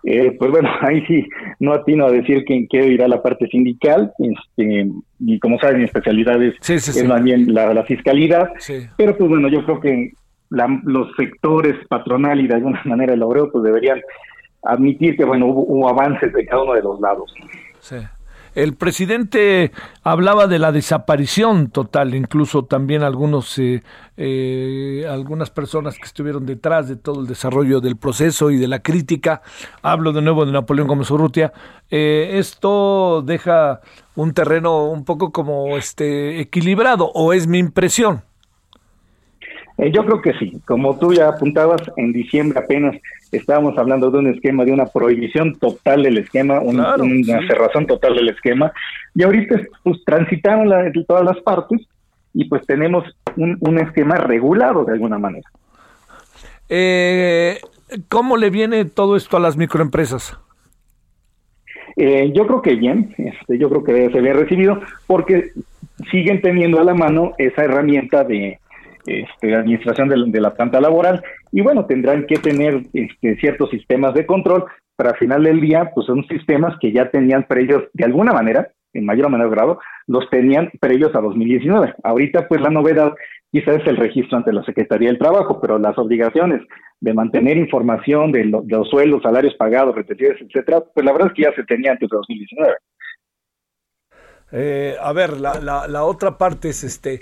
[0.03, 1.27] Eh, pues bueno, ahí sí,
[1.59, 4.89] no atino a decir que en qué irá la parte sindical, este,
[5.19, 7.07] y como saben, mi especialidad es, sí, sí, es sí.
[7.07, 8.51] más bien la, la fiscalidad,
[8.97, 10.11] pero pues bueno, yo creo que
[10.49, 14.01] la, los sectores patronal y de alguna manera el obrero pues deberían
[14.63, 17.33] admitir que bueno, hubo, hubo avances de cada uno de los lados.
[17.79, 17.97] Sí.
[18.55, 19.71] El presidente
[20.03, 23.81] hablaba de la desaparición total, incluso también algunos, eh,
[24.15, 28.83] eh, algunas personas que estuvieron detrás de todo el desarrollo del proceso y de la
[28.83, 29.41] crítica.
[29.81, 31.51] Hablo de nuevo de Napoleón Gómez Urrutia.
[31.89, 33.81] Eh, esto deja
[34.15, 38.21] un terreno un poco como este equilibrado, o es mi impresión.
[39.77, 40.61] Eh, yo creo que sí.
[40.65, 42.95] Como tú ya apuntabas, en diciembre apenas
[43.31, 47.47] estábamos hablando de un esquema, de una prohibición total del esquema, un, claro, una sí.
[47.47, 48.71] cerrazón total del esquema.
[49.15, 51.81] Y ahorita pues transitaron la, todas las partes
[52.33, 53.03] y pues tenemos
[53.35, 55.49] un, un esquema regulado de alguna manera.
[56.69, 57.59] Eh,
[58.09, 60.37] ¿Cómo le viene todo esto a las microempresas?
[61.95, 65.51] Eh, yo creo que bien, este, yo creo que ser bien recibido porque
[66.09, 68.59] siguen teniendo a la mano esa herramienta de,
[69.05, 74.25] este, administración de, la planta laboral y bueno, tendrán que tener este, ciertos sistemas de
[74.25, 78.33] control, pero al final del día, pues son sistemas que ya tenían ellos de alguna
[78.33, 81.95] manera, en mayor o menor grado, los tenían previos a 2019.
[82.03, 83.13] Ahorita, pues la novedad
[83.51, 86.61] quizás es el registro ante la Secretaría del Trabajo, pero las obligaciones
[86.99, 91.43] de mantener información de, los sueldos, salarios pagados, retenciones, etcétera, pues la verdad es que
[91.43, 92.73] ya se tenía antes de 2019.
[94.55, 97.21] Eh, a ver, la, la, la otra parte es este,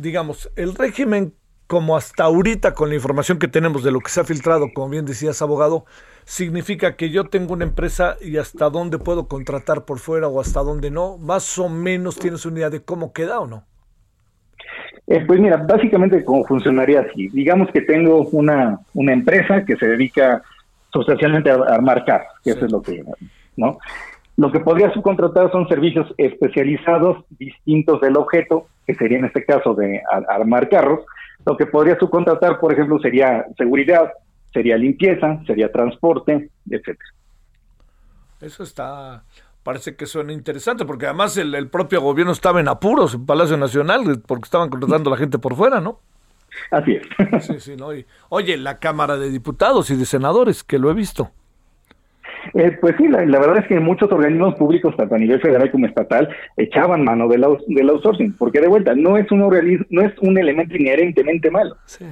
[0.00, 1.34] digamos, el régimen
[1.66, 4.88] como hasta ahorita con la información que tenemos de lo que se ha filtrado, como
[4.88, 5.84] bien decías, abogado,
[6.24, 10.60] significa que yo tengo una empresa y hasta dónde puedo contratar por fuera o hasta
[10.60, 11.16] dónde no.
[11.18, 13.64] Más o menos tienes una idea de cómo queda o no.
[15.06, 17.28] Eh, pues mira, básicamente cómo funcionaría así.
[17.28, 20.42] Digamos que tengo una, una empresa que se dedica
[20.92, 23.04] sustancialmente a armar carros, que eso es lo que,
[23.56, 23.78] ¿no?
[24.40, 29.74] Lo que podría subcontratar son servicios especializados distintos del objeto, que sería en este caso
[29.74, 31.00] de armar carros,
[31.44, 34.10] lo que podría subcontratar, por ejemplo, sería seguridad,
[34.50, 37.10] sería limpieza, sería transporte, etcétera.
[38.40, 39.24] Eso está,
[39.62, 44.22] parece que suena interesante, porque además el, propio gobierno estaba en apuros en Palacio Nacional,
[44.26, 46.00] porque estaban contratando a la gente por fuera, ¿no?
[46.70, 47.44] Así es.
[47.44, 47.88] Sí, sí, no.
[48.30, 51.30] oye, la Cámara de Diputados y de Senadores, que lo he visto.
[52.54, 55.86] Eh, pues sí, la, verdad es que muchos organismos públicos, tanto a nivel federal como
[55.86, 60.38] estatal, echaban mano del, del outsourcing, porque de vuelta no es un no es un
[60.38, 61.76] elemento inherentemente malo.
[61.86, 62.06] Sí.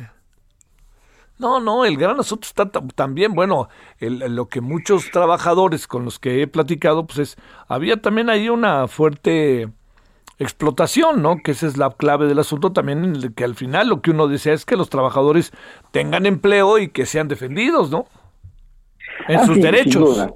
[1.38, 3.68] No, no, el gran asunto está también, bueno,
[4.00, 7.36] lo que muchos trabajadores con los que he platicado, pues es,
[7.68, 9.68] había también ahí una fuerte
[10.40, 11.36] explotación, ¿no?
[11.42, 14.52] Que esa es la clave del asunto también, que al final lo que uno desea
[14.52, 15.52] es que los trabajadores
[15.92, 18.06] tengan empleo y que sean defendidos, ¿no?
[19.26, 20.28] En ah, sus derechos.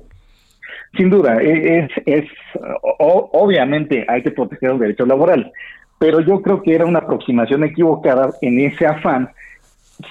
[0.96, 2.24] Sin duda, e, es, es
[2.98, 5.46] obviamente hay que proteger los derechos laborales,
[5.98, 9.30] pero yo creo que era una aproximación equivocada en ese afán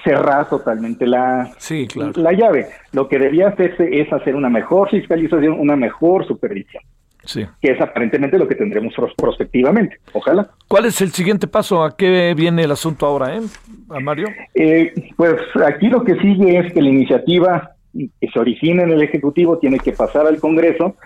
[0.04, 2.12] cerrar totalmente la, sí, claro.
[2.16, 2.68] la llave.
[2.92, 6.82] Lo que debía hacerse es hacer una mejor fiscalización, una mejor supervisión.
[7.24, 7.46] Sí.
[7.60, 9.98] Que es aparentemente lo que tendremos prospectivamente.
[10.12, 10.48] Ojalá.
[10.66, 11.84] ¿Cuál es el siguiente paso?
[11.84, 13.42] ¿A qué viene el asunto ahora, eh,
[13.90, 14.26] a Mario?
[14.54, 19.02] Eh, pues aquí lo que sigue es que la iniciativa que se origina en el
[19.02, 20.96] Ejecutivo tiene que pasar al Congreso,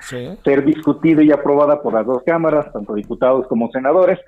[0.45, 4.19] ser discutida y aprobada por las dos cámaras, tanto diputados como senadores,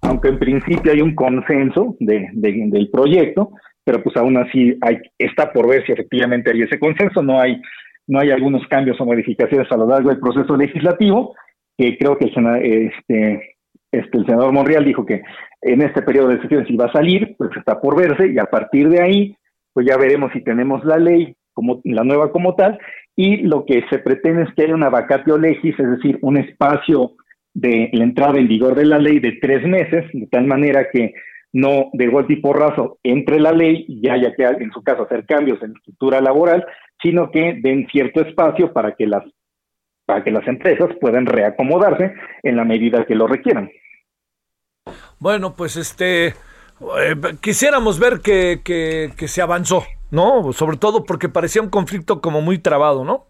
[0.00, 3.50] aunque en principio hay un consenso de, del proyecto,
[3.84, 7.60] pero pues aún así hay, está por ver si efectivamente hay ese consenso, no hay,
[8.06, 11.34] no hay algunos cambios o modificaciones a lo largo del proceso legislativo,
[11.76, 13.56] que creo que el, este,
[13.90, 15.22] este, el senador Monreal dijo que
[15.62, 18.88] en este periodo de sesiones iba a salir, pues está por verse, y a partir
[18.88, 19.36] de ahí,
[19.72, 21.34] pues ya veremos si tenemos la ley
[21.84, 22.78] la nueva como tal,
[23.16, 27.12] y lo que se pretende es que haya una vacatio legis, es decir, un espacio
[27.52, 31.14] de la entrada en vigor de la ley de tres meses, de tal manera que
[31.52, 35.26] no de golpe y porrazo entre la ley y haya que, en su caso, hacer
[35.26, 36.64] cambios en la estructura laboral,
[37.02, 39.24] sino que den cierto espacio para que las
[40.06, 43.70] para que las empresas puedan reacomodarse en la medida que lo requieran.
[45.18, 46.34] Bueno, pues este eh,
[47.42, 50.52] quisiéramos ver que, que se avanzó, ¿no?
[50.52, 53.26] Sobre todo porque parecía un conflicto como muy trabado, ¿no?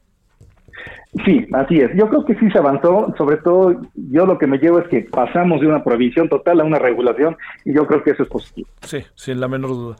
[1.24, 1.90] Sí, así es.
[1.96, 3.14] Yo creo que sí se avanzó.
[3.16, 6.64] Sobre todo, yo lo que me llevo es que pasamos de una prohibición total a
[6.64, 8.68] una regulación y yo creo que eso es positivo.
[8.82, 9.96] Sí, sin la menor duda.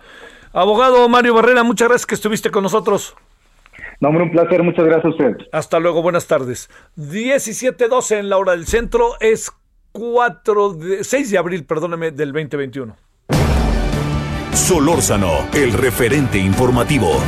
[0.52, 3.16] Abogado Mario Barrera, muchas gracias que estuviste con nosotros.
[4.00, 4.62] No, hombre, un placer.
[4.62, 5.36] Muchas gracias a usted.
[5.52, 6.70] Hasta luego, buenas tardes.
[6.96, 9.50] 17.12 en la hora del centro es
[9.92, 12.96] 4 de, 6 de abril, perdóneme, del 2021.
[14.58, 17.22] Solórzano, el referente informativo.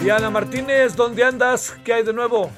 [0.00, 1.74] Diana Martínez, ¿dónde andas?
[1.82, 2.50] ¿Qué hay de nuevo?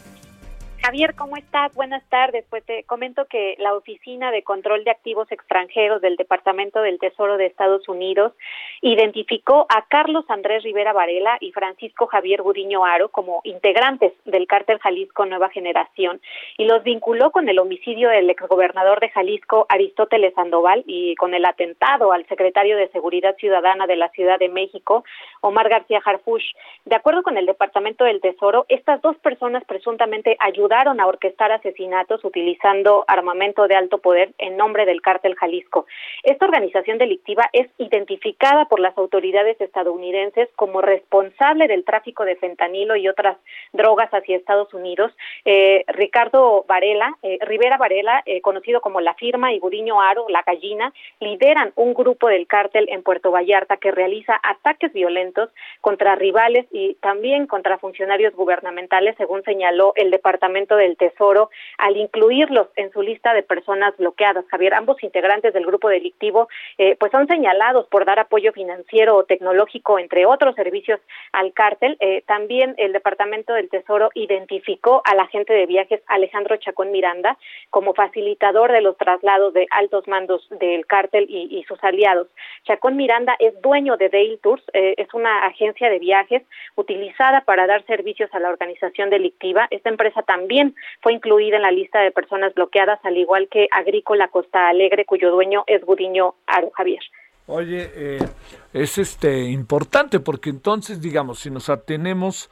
[0.83, 1.75] Javier, ¿cómo estás?
[1.75, 2.47] Buenas tardes.
[2.49, 7.37] Pues te comento que la Oficina de Control de Activos Extranjeros del Departamento del Tesoro
[7.37, 8.33] de Estados Unidos
[8.81, 14.79] identificó a Carlos Andrés Rivera Varela y Francisco Javier Gudiño Aro como integrantes del cártel
[14.79, 16.23] Jalisco Nueva Generación
[16.57, 21.45] y los vinculó con el homicidio del exgobernador de Jalisco Aristóteles Sandoval y con el
[21.45, 25.05] atentado al secretario de Seguridad Ciudadana de la Ciudad de México,
[25.43, 26.55] Omar García Harfush.
[26.87, 31.51] De acuerdo con el Departamento del Tesoro, estas dos personas presuntamente ayudaron ayudaron a orquestar
[31.51, 35.87] asesinatos utilizando armamento de alto poder en nombre del cártel Jalisco.
[36.23, 42.95] Esta organización delictiva es identificada por las autoridades estadounidenses como responsable del tráfico de fentanilo
[42.95, 43.37] y otras
[43.73, 45.13] drogas hacia Estados Unidos.
[45.45, 50.43] Eh, Ricardo Varela, eh, Rivera Varela, eh, conocido como La Firma, y Gudiño Aro, La
[50.43, 55.51] Gallina, lideran un grupo del cártel en Puerto Vallarta que realiza ataques violentos
[55.81, 62.69] contra rivales y también contra funcionarios gubernamentales, según señaló el Departamento Del Tesoro al incluirlos
[62.77, 64.45] en su lista de personas bloqueadas.
[64.51, 66.49] Javier, ambos integrantes del grupo delictivo
[66.79, 71.01] eh, pues son señalados por dar apoyo financiero o tecnológico, entre otros servicios
[71.33, 71.97] al cártel.
[72.01, 77.37] Eh, también el Departamento del Tesoro identificó al agente de viajes Alejandro Chacón Miranda
[77.71, 82.29] como facilitador de los traslados de altos mandos del cártel y, sus aliados.
[82.65, 86.43] Chacón Miranda es dueño de Dale Tours, eh, es una agencia de viajes
[86.77, 89.69] utilizada para dar servicios a la organización delictiva.
[89.71, 90.50] Esta empresa también
[91.03, 95.31] fue incluida en la lista de personas bloqueadas, al igual que Agrícola Costa Alegre, cuyo
[95.31, 97.01] dueño es Gudiño Aro Javier.
[97.53, 98.19] Oye, eh,
[98.73, 102.49] es este importante porque entonces, digamos, si nos atenemos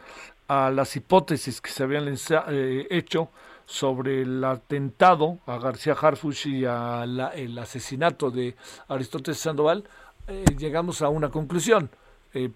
[0.48, 2.12] a las hipótesis que se habían
[2.48, 3.28] eh, hecho
[3.64, 8.56] sobre el atentado a García Harfuch y al asesinato de
[8.88, 9.84] Aristóteles Sandoval,
[10.26, 11.90] eh, llegamos a una conclusión.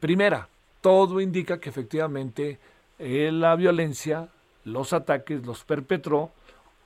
[0.00, 0.48] primera,
[0.80, 2.58] todo indica que efectivamente
[2.98, 4.28] la violencia,
[4.64, 6.30] los ataques los perpetró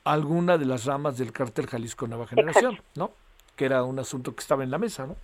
[0.05, 3.11] alguna de las ramas del cártel Jalisco Nueva Generación, ¿no?
[3.57, 5.17] Que era un asunto que estaba en la mesa, ¿no?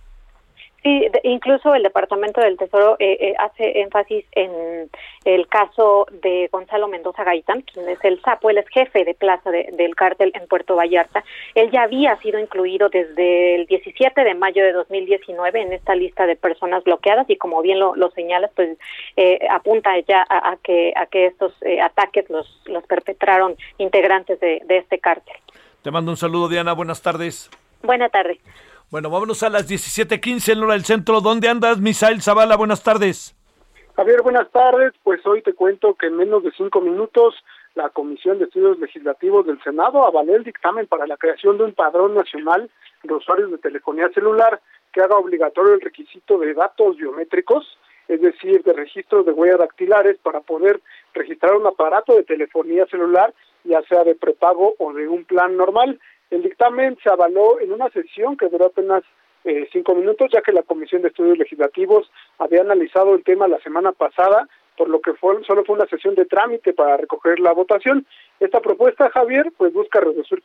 [0.83, 4.89] Sí, incluso el Departamento del Tesoro eh, eh, hace énfasis en
[5.23, 9.49] el caso de Gonzalo Mendoza Gaitán, quien es el sapo, él es jefe de plaza
[9.49, 11.23] del cártel en Puerto Vallarta.
[11.55, 16.25] Él ya había sido incluido desde el 17 de mayo de 2019 en esta lista
[16.25, 18.77] de personas bloqueadas y como bien lo, lo señalas, pues
[19.15, 24.79] eh, apunta ya a, que a que estos ataques los, los perpetraron integrantes de, de
[24.79, 25.35] este cártel.
[25.81, 26.73] Te mando un saludo, Diana.
[26.73, 27.49] Buenas tardes.
[27.83, 28.39] Buenas tardes.
[28.93, 31.19] Bueno, vámonos a las 17:15 en hora del centro.
[31.19, 32.55] ¿Dónde andas, Misael Zavala?
[32.55, 33.35] Buenas tardes.
[33.95, 34.93] Javier, buenas tardes.
[35.01, 37.33] Pues hoy te cuento que en menos de cinco minutos
[37.73, 41.73] la Comisión de Estudios Legislativos del Senado avaló el dictamen para la creación de un
[41.73, 42.69] padrón nacional
[43.01, 47.65] de usuarios de telefonía celular que haga obligatorio el requisito de datos biométricos,
[48.07, 50.81] es decir, de registros de huellas dactilares para poder
[51.15, 53.33] registrar un aparato de telefonía celular,
[53.63, 55.99] ya sea de prepago o de un plan normal.
[56.29, 59.03] El dictamen se avaló en una sesión que duró apenas
[59.43, 62.09] eh, cinco minutos, ya que la Comisión de Estudios Legislativos
[62.39, 64.47] había analizado el tema la semana pasada,
[64.77, 68.05] por lo que fue, solo fue una sesión de trámite para recoger la votación.
[68.39, 70.41] Esta propuesta, Javier, pues busca reducir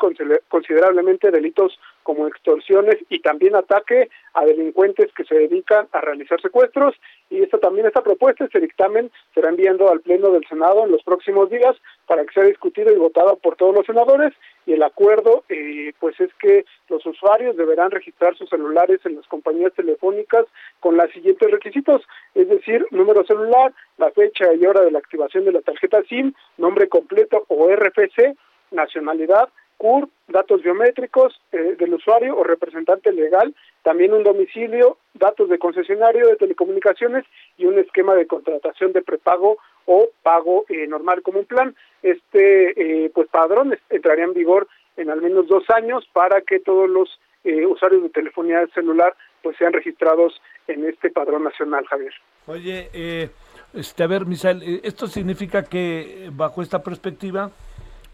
[0.49, 6.95] considerablemente delitos como extorsiones y también ataque a delincuentes que se dedican a realizar secuestros
[7.31, 11.03] y esta también esta propuesta, este dictamen será enviando al Pleno del Senado en los
[11.03, 11.77] próximos días
[12.07, 14.35] para que sea discutido y votado por todos los senadores
[14.69, 19.27] y el acuerdo eh, pues es que los usuarios deberán registrar sus celulares en las
[19.27, 20.45] compañías telefónicas
[20.79, 22.03] con los siguientes requisitos,
[22.35, 26.35] es decir, número celular, la fecha y hora de la activación de la tarjeta SIM,
[26.59, 28.37] nombre completo o RFC,
[28.71, 29.49] nacionalidad,
[29.79, 36.27] CUR, datos biométricos eh, del usuario o representante legal, también un domicilio, datos de concesionario
[36.27, 37.25] de telecomunicaciones
[37.57, 41.75] y un esquema de contratación de prepago o pago eh, normal como un plan.
[42.03, 46.89] Este eh, pues padrón entraría en vigor en al menos dos años para que todos
[46.89, 52.13] los usuarios de telefonía celular pues sean registrados en este padrón nacional, Javier.
[52.47, 53.31] Oye,
[53.73, 57.51] este, a ver, Misael, esto significa que bajo esta perspectiva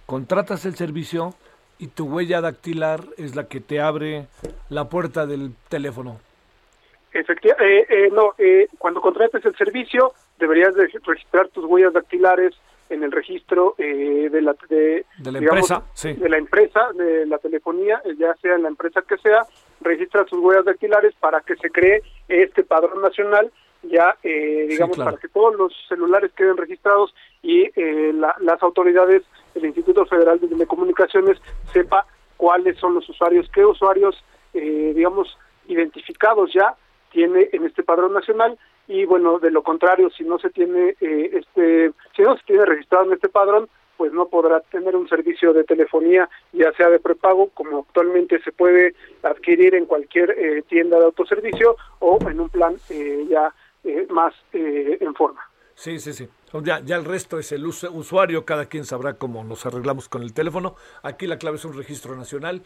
[0.07, 1.35] contratas el servicio
[1.79, 4.27] y tu huella dactilar es la que te abre
[4.69, 6.21] la puerta del teléfono.
[7.13, 12.55] Efectivamente, eh, eh, no, eh, cuando contrates el servicio deberías de registrar tus huellas dactilares
[12.91, 18.35] en el registro de la de, la empresa, de la empresa de la telefonía, ya
[18.43, 19.47] sea en la empresa que sea,
[19.81, 23.51] registra sus huellas dactilares para que se cree este padrón nacional
[23.85, 27.71] ya digamos para que todos los celulares queden registrados y
[28.13, 29.23] las autoridades
[29.55, 31.39] el Instituto Federal de Telecomunicaciones
[31.73, 32.07] sepa
[32.37, 34.23] cuáles son los usuarios, qué usuarios,
[34.53, 35.37] eh, digamos,
[35.69, 36.75] identificados ya
[37.11, 41.31] tiene en este padrón nacional y bueno, de lo contrario, si no se tiene eh,
[41.33, 45.53] este, si no se tiene registrado en este padrón, pues no podrá tener un servicio
[45.53, 50.99] de telefonía, ya sea de prepago, como actualmente se puede adquirir en cualquier eh, tienda
[50.99, 52.77] de autoservicio o en un plan
[53.29, 53.55] ya
[54.09, 55.43] más en forma.
[55.75, 56.29] Sí, sí, sí.
[56.63, 60.33] Ya, ya el resto es el usuario, cada quien sabrá cómo nos arreglamos con el
[60.33, 60.77] teléfono.
[61.03, 62.63] Aquí la clave es un registro nacional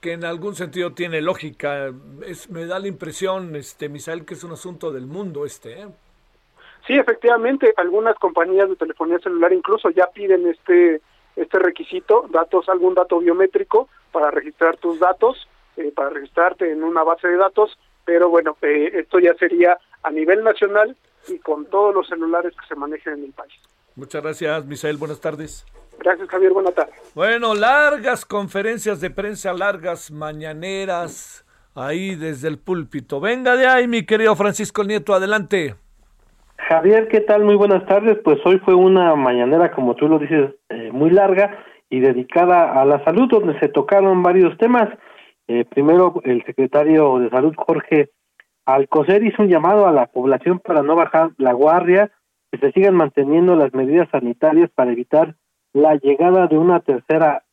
[0.00, 1.92] que en algún sentido tiene lógica.
[2.26, 5.82] Es, me da la impresión, este, Misael, que es un asunto del mundo este.
[5.82, 5.88] ¿eh?
[6.86, 11.00] Sí, efectivamente, algunas compañías de telefonía celular incluso ya piden este
[11.36, 17.04] este requisito, datos, algún dato biométrico para registrar tus datos, eh, para registrarte en una
[17.04, 21.94] base de datos, pero bueno, eh, esto ya sería a nivel nacional y con todos
[21.94, 23.54] los celulares que se manejen en el país.
[23.96, 24.96] Muchas gracias, Misael.
[24.96, 25.66] Buenas tardes.
[25.98, 26.52] Gracias, Javier.
[26.52, 26.94] Buenas tardes.
[27.14, 33.20] Bueno, largas conferencias de prensa, largas mañaneras, ahí desde el púlpito.
[33.20, 35.74] Venga de ahí, mi querido Francisco Nieto, adelante.
[36.68, 37.44] Javier, ¿qué tal?
[37.44, 38.18] Muy buenas tardes.
[38.22, 42.84] Pues hoy fue una mañanera, como tú lo dices, eh, muy larga y dedicada a
[42.84, 44.88] la salud, donde se tocaron varios temas.
[45.46, 48.10] Eh, primero, el secretario de Salud, Jorge
[48.68, 52.10] Alcocer, hizo un llamado a la población para no bajar la guardia,
[52.52, 55.36] que se sigan manteniendo las medidas sanitarias para evitar
[55.72, 57.44] la llegada de una tercera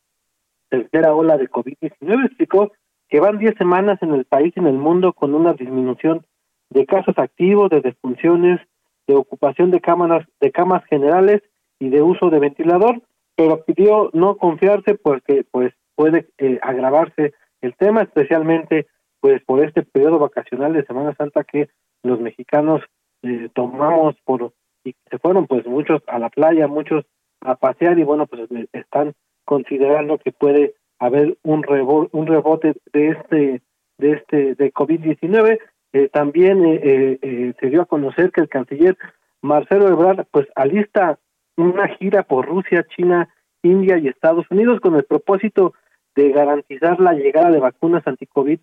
[0.68, 2.26] tercera ola de COVID-19.
[2.26, 2.74] Explicó
[3.08, 6.26] que van 10 semanas en el país y en el mundo con una disminución
[6.70, 8.60] de casos activos, de defunciones,
[9.08, 11.42] de ocupación de cámaras, de camas generales
[11.80, 13.02] y de uso de ventilador,
[13.38, 18.88] pero pidió no confiarse porque pues puede eh, agravarse el tema, especialmente
[19.26, 21.68] pues por este periodo vacacional de Semana Santa que
[22.04, 22.84] los mexicanos
[23.24, 24.54] eh, tomamos por
[24.84, 27.06] y se fueron pues muchos a la playa, muchos
[27.42, 31.66] a pasear y bueno pues están considerando que puede haber un
[32.12, 33.62] un rebote de este
[33.98, 35.58] de este de COVID-19
[35.94, 38.96] eh, también eh, eh, se dio a conocer que el canciller
[39.42, 41.18] Marcelo Ebrard pues alista
[41.58, 43.28] una gira por Rusia, China,
[43.64, 45.74] India y Estados Unidos con el propósito
[46.16, 48.60] de garantizar la llegada de vacunas anti-COVID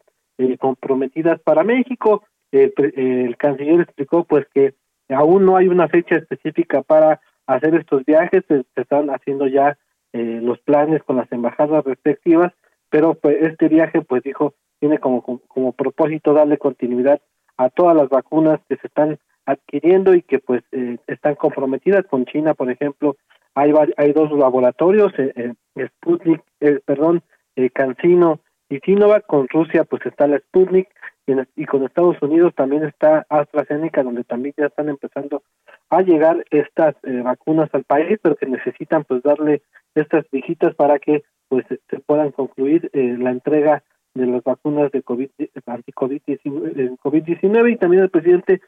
[0.58, 2.24] comprometidas para México.
[2.50, 4.74] el canciller explicó pues que
[5.08, 9.78] aún no hay una fecha específica para hacer estos viajes, se, están haciendo ya
[10.12, 12.52] los planes con las embajadas respectivas,
[12.90, 17.20] pero pues este viaje pues dijo tiene como, como, propósito darle continuidad
[17.56, 22.24] a todas las vacunas que se están adquiriendo y que pues eh, están comprometidas con
[22.24, 23.16] China, por ejemplo,
[23.54, 27.22] hay hay dos laboratorios, eh, eh Sputnik, eh, perdón,
[27.54, 28.40] eh, Cancino
[28.72, 30.88] y Sinovac, con Rusia pues está la Sputnik
[31.26, 35.42] y, y, con Estados Unidos también está AstraZeneca, donde también ya están empezando
[35.90, 39.62] a llegar estas vacunas al país, pero que necesitan pues darle
[39.94, 43.82] estas visitas para que pues se puedan concluir la entrega
[44.14, 45.28] de las vacunas de COVID,
[45.66, 48.62] anti-COVID-19 y también el presidente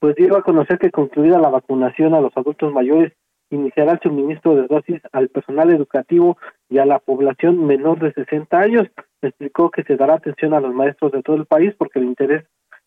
[0.00, 3.12] pues dio a conocer que concluida la vacunación a los adultos mayores
[3.50, 6.36] iniciará el suministro de dosis al personal educativo
[6.68, 8.88] y a la población menor de 60 años.
[9.22, 12.44] Explicó que se dará atención a los maestros de todo el país porque el interés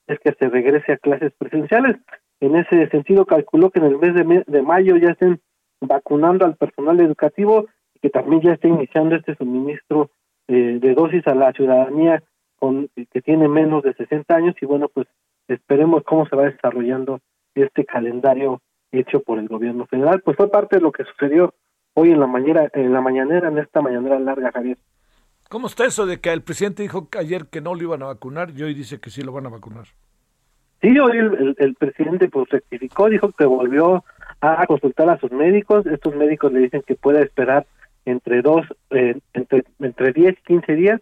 [0.07, 1.97] es que se regrese a clases presenciales.
[2.39, 5.39] En ese sentido, calculó que en el mes de, de mayo ya estén
[5.81, 10.09] vacunando al personal educativo y que también ya esté iniciando este suministro
[10.47, 12.23] eh, de dosis a la ciudadanía
[12.57, 15.07] con, que tiene menos de 60 años y bueno, pues
[15.47, 17.19] esperemos cómo se va desarrollando
[17.55, 20.21] este calendario hecho por el gobierno federal.
[20.21, 21.53] Pues fue parte de lo que sucedió
[21.93, 24.77] hoy en la mañana, en la mañanera, en esta mañanera larga, Javier.
[25.49, 28.51] ¿Cómo está eso de que el presidente dijo ayer que no lo iban a vacunar
[28.55, 29.85] y hoy dice que sí lo van a vacunar?
[30.81, 34.03] Sí, hoy el, el, presidente pues rectificó, dijo que volvió
[34.39, 35.85] a consultar a sus médicos.
[35.87, 37.65] Estos médicos le dicen que puede esperar
[38.05, 41.01] entre dos, eh, entre, entre 10 y 15 días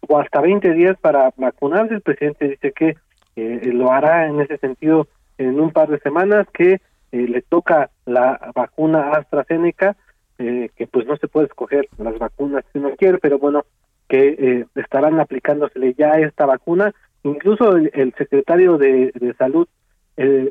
[0.00, 1.94] o hasta 20 días para vacunarse.
[1.94, 2.96] El presidente dice que
[3.36, 5.08] eh, lo hará en ese sentido
[5.38, 6.80] en un par de semanas, que
[7.12, 9.96] eh, le toca la vacuna AstraZeneca,
[10.38, 13.64] que pues no se puede escoger las vacunas si uno quiere, pero bueno,
[14.06, 16.94] que estarán aplicándosele ya esta vacuna.
[17.22, 19.66] Incluso el, secretario de, de Salud,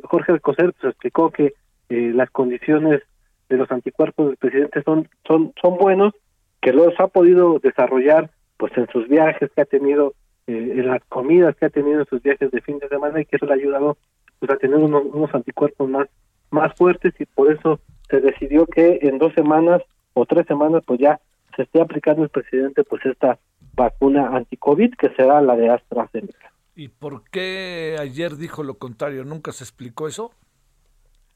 [0.03, 1.53] Jorge Alcocer, pues explicó que
[1.90, 3.03] las condiciones
[3.49, 6.14] de los anticuerpos del presidente son son son buenos
[6.61, 10.14] que los ha podido desarrollar pues en sus viajes que ha tenido
[10.48, 13.26] eh, en las comidas que ha tenido en sus viajes de fin de semana y
[13.26, 13.98] que eso le ha ayudado
[14.40, 16.07] pues a tener unos, unos anticuerpos más
[16.52, 19.82] más fuertes y por eso se decidió que en dos semanas
[20.14, 21.20] o tres semanas pues ya
[21.56, 23.38] se esté aplicando el presidente pues esta
[23.76, 26.52] vacuna anticovid que será la de AstraZeneca.
[26.76, 29.24] ¿Y por qué ayer dijo lo contrario?
[29.24, 30.32] ¿Nunca se explicó eso?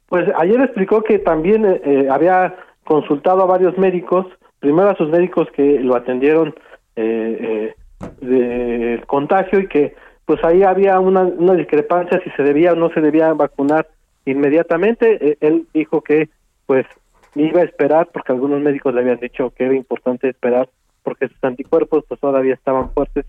[0.08, 4.26] Pues ayer explicó que también eh, eh, había consultado a varios médicos,
[4.60, 6.56] primero a sus médicos que lo atendieron
[6.96, 7.74] eh,
[8.20, 9.96] del contagio y que
[10.26, 13.88] pues ahí había una, una discrepancia si se debía o no se debía vacunar
[14.32, 15.38] inmediatamente.
[15.42, 16.30] él dijo que
[16.66, 16.86] pues
[17.36, 20.70] iba a esperar porque algunos médicos le habían dicho que era importante esperar
[21.04, 23.26] porque sus anticuerpos pues todavía estaban fuertes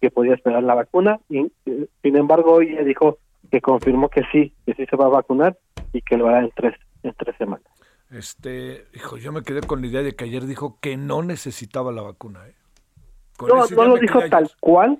[0.00, 1.50] que podía esperar la vacuna y
[2.02, 3.18] sin embargo hoy dijo
[3.50, 5.58] que confirmó que sí, que sí se va a vacunar
[5.92, 7.66] y que lo hará en tres, en tres semanas.
[8.10, 11.92] Este, hijo, yo me quedé con la idea de que ayer dijo que no necesitaba
[11.92, 12.40] la vacuna.
[12.46, 12.54] ¿eh?
[13.40, 14.98] no, no lo dijo tal cual,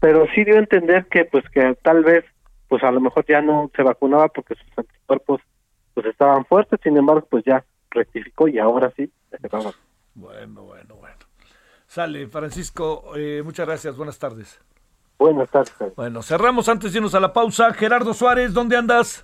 [0.00, 2.24] pero sí dio a entender que pues que tal vez
[2.72, 5.42] pues a lo mejor ya no se vacunaba porque sus anticuerpos
[5.92, 9.74] pues estaban fuertes, sin embargo pues ya rectificó y ahora sí se va
[10.14, 11.16] Bueno, bueno, bueno.
[11.86, 14.58] Sale, Francisco, eh, muchas gracias, buenas tardes.
[15.18, 15.74] Buenas tardes.
[15.96, 17.74] Bueno, cerramos antes de irnos a la pausa.
[17.74, 19.22] Gerardo Suárez, ¿dónde andas?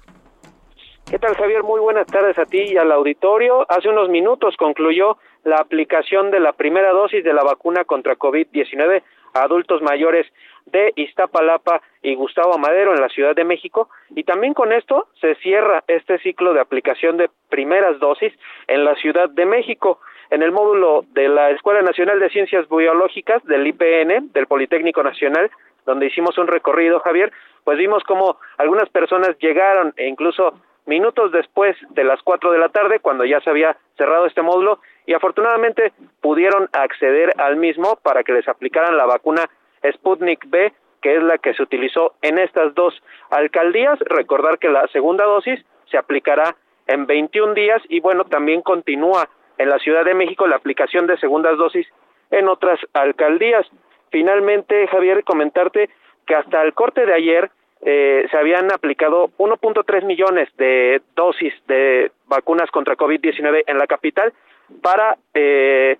[1.11, 1.62] ¿Qué tal, Javier?
[1.62, 3.65] Muy buenas tardes a ti y al auditorio.
[3.70, 9.03] Hace unos minutos concluyó la aplicación de la primera dosis de la vacuna contra COVID-19
[9.33, 10.27] a adultos mayores
[10.70, 13.89] de Iztapalapa y Gustavo Madero en la Ciudad de México.
[14.15, 18.32] Y también con esto se cierra este ciclo de aplicación de primeras dosis
[18.66, 20.01] en la Ciudad de México
[20.31, 25.51] en el módulo de la Escuela Nacional de Ciencias Biológicas del IPN del Politécnico Nacional
[25.89, 27.32] donde hicimos un recorrido Javier.
[27.65, 30.53] Pues vimos como algunas personas llegaron e incluso
[30.85, 34.81] minutos después de las cuatro de la tarde cuando ya se había cerrado este módulo
[35.07, 39.49] y afortunadamente pudieron acceder al mismo para que les aplicaran la vacuna
[39.92, 42.94] Sputnik B, que es la que se utilizó en estas dos
[43.30, 43.98] alcaldías.
[44.00, 46.56] Recordar que la segunda dosis se aplicará
[46.86, 49.28] en 21 días y bueno, también continúa
[49.59, 51.86] en la Ciudad de México la aplicación de segundas dosis
[52.30, 53.66] en otras alcaldías.
[54.10, 55.90] Finalmente, Javier, comentarte
[56.26, 57.50] que hasta el corte de ayer
[57.82, 64.32] eh, se habían aplicado 1.3 millones de dosis de vacunas contra COVID-19 en la capital
[64.82, 65.98] para eh,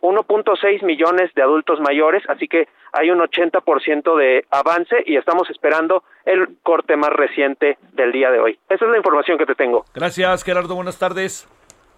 [0.00, 6.02] 1.6 millones de adultos mayores, así que hay un 80% de avance y estamos esperando
[6.24, 8.58] el corte más reciente del día de hoy.
[8.68, 9.84] Esa es la información que te tengo.
[9.94, 10.74] Gracias, Gerardo.
[10.74, 11.48] Buenas tardes.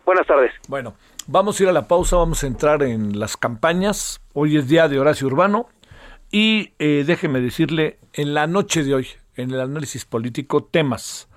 [0.05, 0.53] Buenas tardes.
[0.69, 0.95] Bueno,
[1.27, 4.20] vamos a ir a la pausa, vamos a entrar en las campañas.
[4.35, 5.69] Hoy es día de Horacio Urbano
[6.31, 11.29] y eh, déjeme decirle, en la noche de hoy, en el análisis político, temas.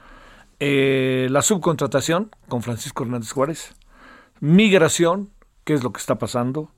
[0.60, 3.76] Eh, la subcontratación con Francisco Hernández Juárez,
[4.40, 5.30] migración,
[5.66, 6.72] qué es lo que está pasando,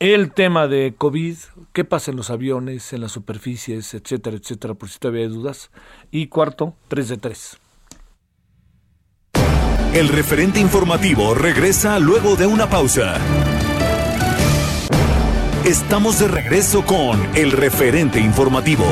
[0.00, 1.36] el tema de COVID,
[1.72, 5.70] qué pasa en los aviones, en las superficies, etcétera, etcétera, por si todavía hay dudas.
[6.10, 7.58] Y cuarto, 3 de 3.
[9.94, 13.16] El referente informativo regresa luego de una pausa.
[15.64, 18.84] Estamos de regreso con el referente informativo.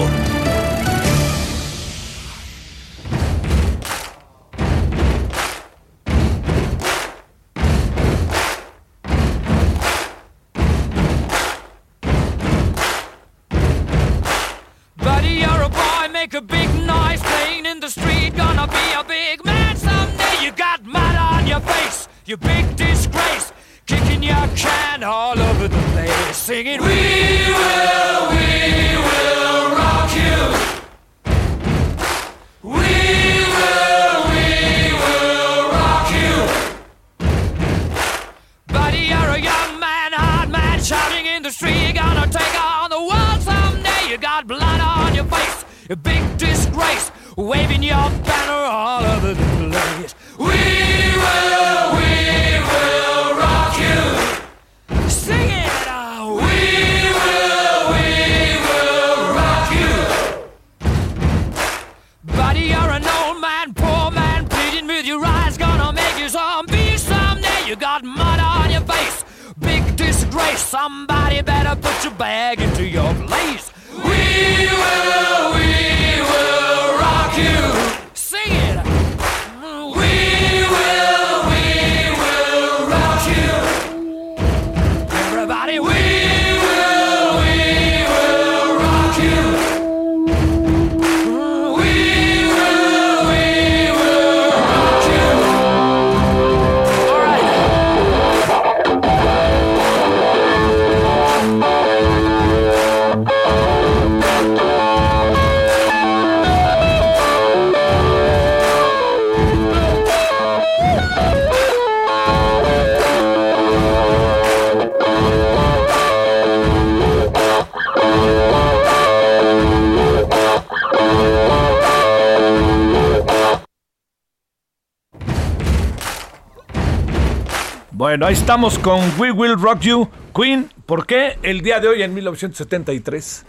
[128.17, 130.09] Bueno, ahí estamos con We Will Rock You.
[130.35, 133.45] Queen, ¿por qué el día de hoy, en 1973,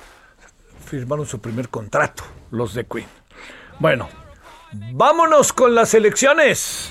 [0.85, 3.07] firmaron su primer contrato, los de Queen?
[3.79, 4.09] Bueno,
[4.91, 6.86] vámonos con las elecciones.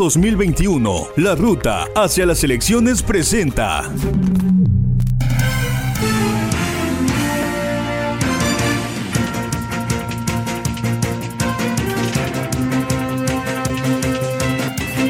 [0.00, 3.82] 2021, la ruta hacia las elecciones presenta.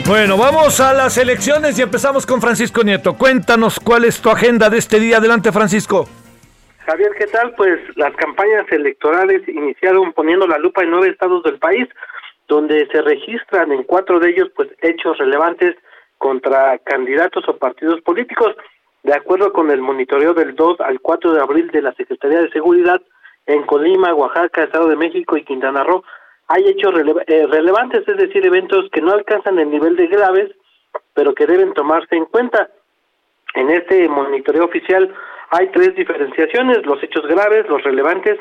[0.09, 3.17] Bueno, vamos a las elecciones y empezamos con Francisco Nieto.
[3.17, 5.19] Cuéntanos cuál es tu agenda de este día.
[5.19, 6.09] Adelante, Francisco.
[6.85, 7.55] Javier, ¿qué tal?
[7.55, 11.87] Pues las campañas electorales iniciaron poniendo la lupa en nueve estados del país,
[12.51, 15.77] donde se registran en cuatro de ellos pues hechos relevantes
[16.19, 18.57] contra candidatos o partidos políticos.
[19.05, 22.51] De acuerdo con el monitoreo del 2 al 4 de abril de la Secretaría de
[22.51, 23.01] Seguridad,
[23.47, 26.03] en Colima, Oaxaca, Estado de México y Quintana Roo,
[26.49, 26.93] hay hechos
[27.29, 30.51] eh, relevantes, es decir, eventos que no alcanzan el nivel de graves,
[31.15, 32.69] pero que deben tomarse en cuenta.
[33.55, 35.15] En este monitoreo oficial
[35.51, 38.39] hay tres diferenciaciones, los hechos graves, los relevantes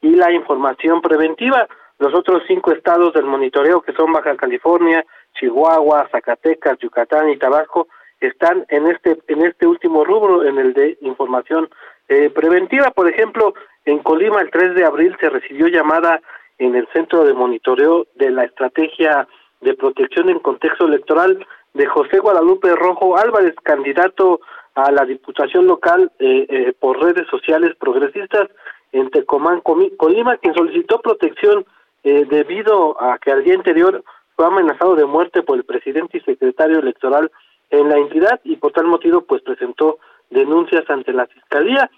[0.00, 1.68] y la información preventiva.
[2.02, 5.06] Los otros cinco estados del monitoreo, que son Baja California,
[5.38, 7.86] Chihuahua, Zacatecas, Yucatán y Tabasco,
[8.20, 11.70] están en este en este último rubro, en el de información
[12.08, 12.90] eh, preventiva.
[12.90, 13.54] Por ejemplo,
[13.84, 16.20] en Colima el 3 de abril se recibió llamada
[16.58, 19.28] en el Centro de Monitoreo de la Estrategia
[19.60, 24.40] de Protección en Contexto Electoral de José Guadalupe Rojo Álvarez, candidato
[24.74, 28.48] a la Diputación Local eh, eh, por redes sociales progresistas
[28.90, 31.64] en Tecomán, Colima, quien solicitó protección
[32.04, 34.02] eh, debido a que al día anterior
[34.34, 37.30] fue amenazado de muerte por el presidente y secretario electoral
[37.70, 39.98] en la entidad y por tal motivo pues presentó
[40.30, 41.90] denuncias ante la fiscalía.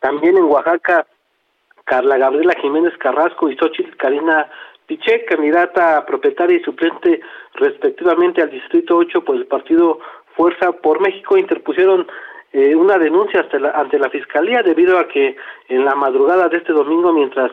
[0.00, 1.06] También en Oaxaca,
[1.84, 4.48] Carla Gabriela Jiménez Carrasco y Xochitl Karina
[4.86, 7.20] Piché, candidata propietaria y suplente
[7.54, 10.00] respectivamente al Distrito 8 por el partido
[10.34, 12.06] Fuerza por México, interpusieron
[12.52, 15.36] eh, una denuncia ante la, ante la Fiscalía debido a que
[15.68, 17.52] en la madrugada de este domingo, mientras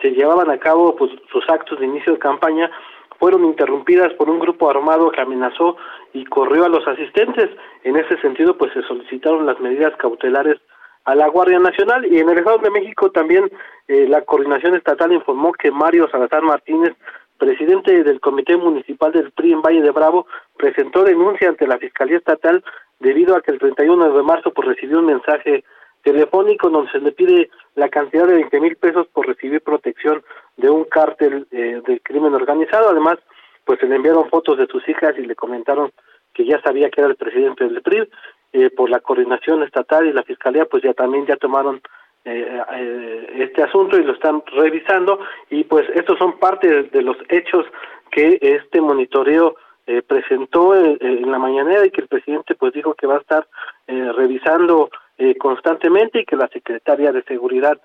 [0.00, 2.70] se llevaban a cabo pues, sus actos de inicio de campaña,
[3.18, 5.76] fueron interrumpidas por un grupo armado que amenazó
[6.12, 7.48] y corrió a los asistentes.
[7.82, 10.60] En ese sentido, pues se solicitaron las medidas cautelares
[11.04, 13.50] a la Guardia Nacional y en el Estado de México también
[13.88, 16.94] eh, la coordinación estatal informó que Mario Salazar Martínez,
[17.38, 22.18] presidente del Comité Municipal del PRI en Valle de Bravo, presentó denuncia ante la Fiscalía
[22.18, 22.64] Estatal
[22.98, 25.64] debido a que el 31 de marzo pues recibió un mensaje
[26.06, 30.22] telefónico donde se le pide la cantidad de 20 mil pesos por recibir protección
[30.56, 32.90] de un cártel eh, del crimen organizado.
[32.90, 33.18] Además,
[33.64, 35.90] pues se le enviaron fotos de sus hijas y le comentaron
[36.32, 38.08] que ya sabía que era el presidente del PRI.
[38.52, 41.82] Eh, por la coordinación estatal y la fiscalía, pues ya también ya tomaron
[42.28, 47.16] eh, eh, este asunto y lo están revisando y pues estos son parte de, los
[47.28, 47.64] hechos
[48.10, 49.54] que este monitoreo
[49.86, 53.46] eh, presentó en, la mañanera y que el presidente pues dijo que va a estar
[53.86, 54.90] revisando
[55.38, 57.80] constantemente y que la secretaria de seguridad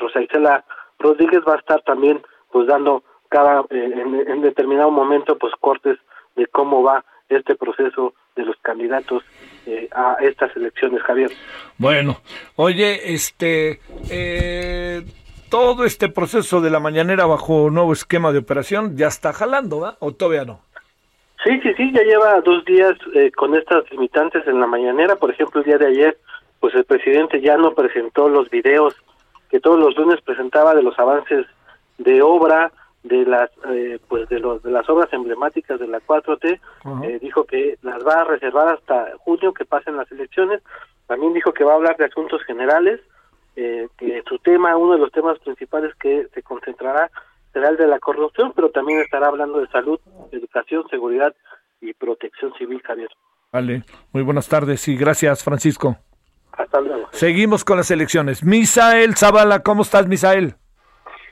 [0.00, 0.64] Rosa Isela
[0.98, 2.20] Rodríguez va a estar también
[2.50, 5.98] pues dando cada en, determinado momento pues cortes
[6.36, 9.22] de cómo va este proceso de los candidatos
[9.66, 11.30] eh, a estas elecciones, Javier.
[11.76, 12.18] Bueno,
[12.56, 13.80] oye, este,
[14.10, 15.02] eh,
[15.50, 19.96] todo este proceso de la mañanera bajo nuevo esquema de operación ya está jalando, ¿va?
[20.00, 20.60] ¿O todavía no?
[21.44, 25.16] Sí, sí, sí, ya lleva dos días eh, con estas limitantes en la mañanera.
[25.16, 26.18] Por ejemplo, el día de ayer,
[26.58, 28.94] pues el presidente ya no presentó los videos
[29.48, 31.46] que todos los lunes presentaba de los avances
[31.98, 36.60] de obra, de las eh, pues de los de las obras emblemáticas de la 4T
[37.04, 40.62] eh, dijo que las va a reservar hasta junio que pasen las elecciones.
[41.06, 43.00] También dijo que va a hablar de asuntos generales
[43.56, 47.10] eh, que su tema uno de los temas principales que se concentrará
[47.64, 50.00] el de la corrupción pero también estará hablando de salud
[50.32, 51.34] educación seguridad
[51.80, 53.08] y protección civil Javier.
[53.52, 53.82] Vale.
[54.12, 55.96] Muy buenas tardes y gracias Francisco.
[56.52, 57.08] Hasta luego.
[57.12, 58.44] Seguimos con las elecciones.
[58.44, 60.54] Misael Zavala cómo estás Misael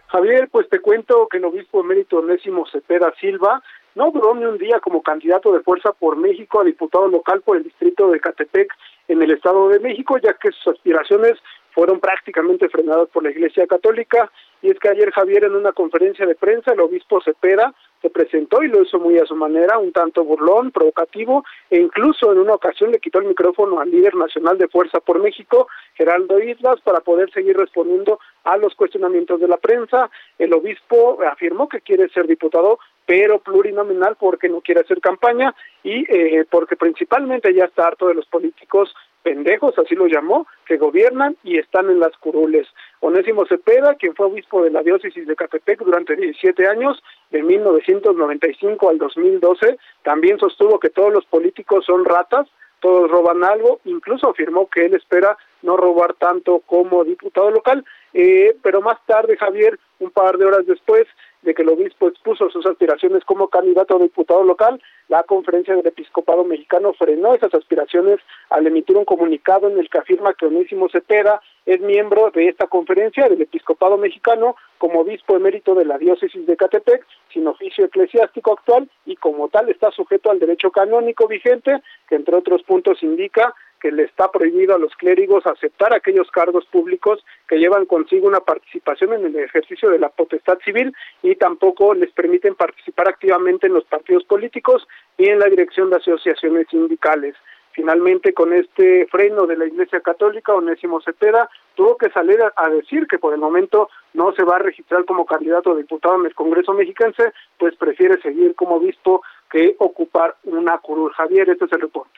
[0.08, 3.62] Javier, pues te cuento que el obispo emérito Onésimo Cepeda Silva
[3.96, 7.56] no duró ni un día como candidato de fuerza por México a diputado local por
[7.56, 8.72] el distrito de Catepec
[9.08, 11.32] en el Estado de México, ya que sus aspiraciones
[11.76, 14.32] fueron prácticamente frenadas por la Iglesia Católica.
[14.62, 18.62] Y es que ayer Javier en una conferencia de prensa el obispo Cepeda se presentó
[18.62, 22.54] y lo hizo muy a su manera, un tanto burlón, provocativo, e incluso en una
[22.54, 27.00] ocasión le quitó el micrófono al líder nacional de Fuerza por México, Geraldo Islas, para
[27.00, 30.10] poder seguir respondiendo a los cuestionamientos de la prensa.
[30.38, 36.04] El obispo afirmó que quiere ser diputado, pero plurinominal porque no quiere hacer campaña y
[36.08, 38.94] eh, porque principalmente ya está harto de los políticos
[39.26, 42.68] pendejos, así lo llamó, que gobiernan y están en las curules.
[43.00, 48.88] Onésimo Cepeda, quien fue obispo de la diócesis de Catepec durante 17 años, de 1995
[48.88, 52.46] al 2012, también sostuvo que todos los políticos son ratas,
[52.78, 57.84] todos roban algo, incluso afirmó que él espera no robar tanto como diputado local,
[58.14, 61.04] eh, pero más tarde, Javier, un par de horas después,
[61.46, 65.86] de que el obispo expuso sus aspiraciones como candidato a diputado local, la conferencia del
[65.86, 68.18] episcopado mexicano frenó esas aspiraciones
[68.50, 72.66] al emitir un comunicado en el que afirma que Onésimo Cepeda es miembro de esta
[72.66, 78.52] conferencia del episcopado mexicano como obispo emérito de la diócesis de Catepec, sin oficio eclesiástico
[78.52, 83.54] actual y como tal está sujeto al derecho canónico vigente, que entre otros puntos indica
[83.86, 88.40] que le está prohibido a los clérigos aceptar aquellos cargos públicos que llevan consigo una
[88.40, 90.92] participación en el ejercicio de la potestad civil
[91.22, 95.98] y tampoco les permiten participar activamente en los partidos políticos y en la dirección de
[95.98, 97.36] asociaciones sindicales.
[97.76, 103.06] Finalmente, con este freno de la Iglesia Católica, Onésimo Cepeda tuvo que salir a, decir
[103.06, 106.34] que por el momento no se va a registrar como candidato a diputado en el
[106.34, 109.22] Congreso mexicanse, pues prefiere seguir como obispo
[109.56, 111.12] que ocupar una curul.
[111.12, 112.10] Javier, este es el reporte.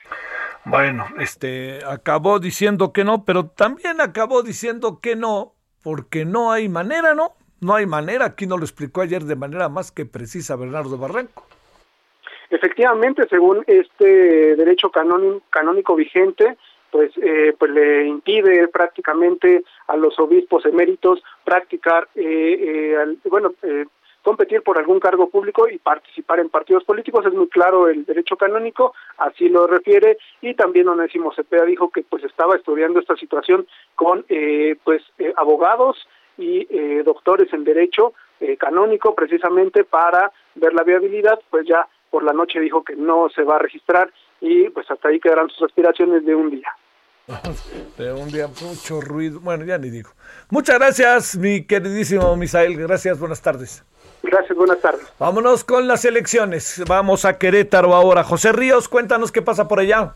[0.64, 6.68] Bueno, este acabó diciendo que no, pero también acabó diciendo que no, porque no hay
[6.68, 7.34] manera, ¿no?
[7.60, 11.44] No hay manera, aquí nos lo explicó ayer de manera más que precisa Bernardo Barranco.
[12.50, 16.56] Efectivamente, según este derecho canónico, canónico vigente,
[16.90, 23.52] pues, eh, pues le impide prácticamente a los obispos eméritos practicar, eh, eh, al- bueno,
[23.62, 23.84] eh,
[24.28, 27.24] competir por algún cargo público y participar en partidos políticos.
[27.24, 32.02] Es muy claro el derecho canónico, así lo refiere, y también Onésimo Cepeda dijo que
[32.02, 35.96] pues estaba estudiando esta situación con eh, pues eh, abogados
[36.36, 42.22] y eh, doctores en derecho eh, canónico precisamente para ver la viabilidad, pues ya por
[42.22, 45.62] la noche dijo que no se va a registrar y pues hasta ahí quedarán sus
[45.62, 46.68] aspiraciones de un día.
[47.96, 49.40] De un día mucho ruido.
[49.40, 50.10] Bueno, ya ni digo.
[50.50, 52.76] Muchas gracias, mi queridísimo Misael.
[52.76, 53.84] Gracias, buenas tardes.
[54.22, 55.06] Gracias, buenas tardes.
[55.18, 56.82] Vámonos con las elecciones.
[56.86, 58.24] Vamos a Querétaro ahora.
[58.24, 60.14] José Ríos, cuéntanos qué pasa por allá.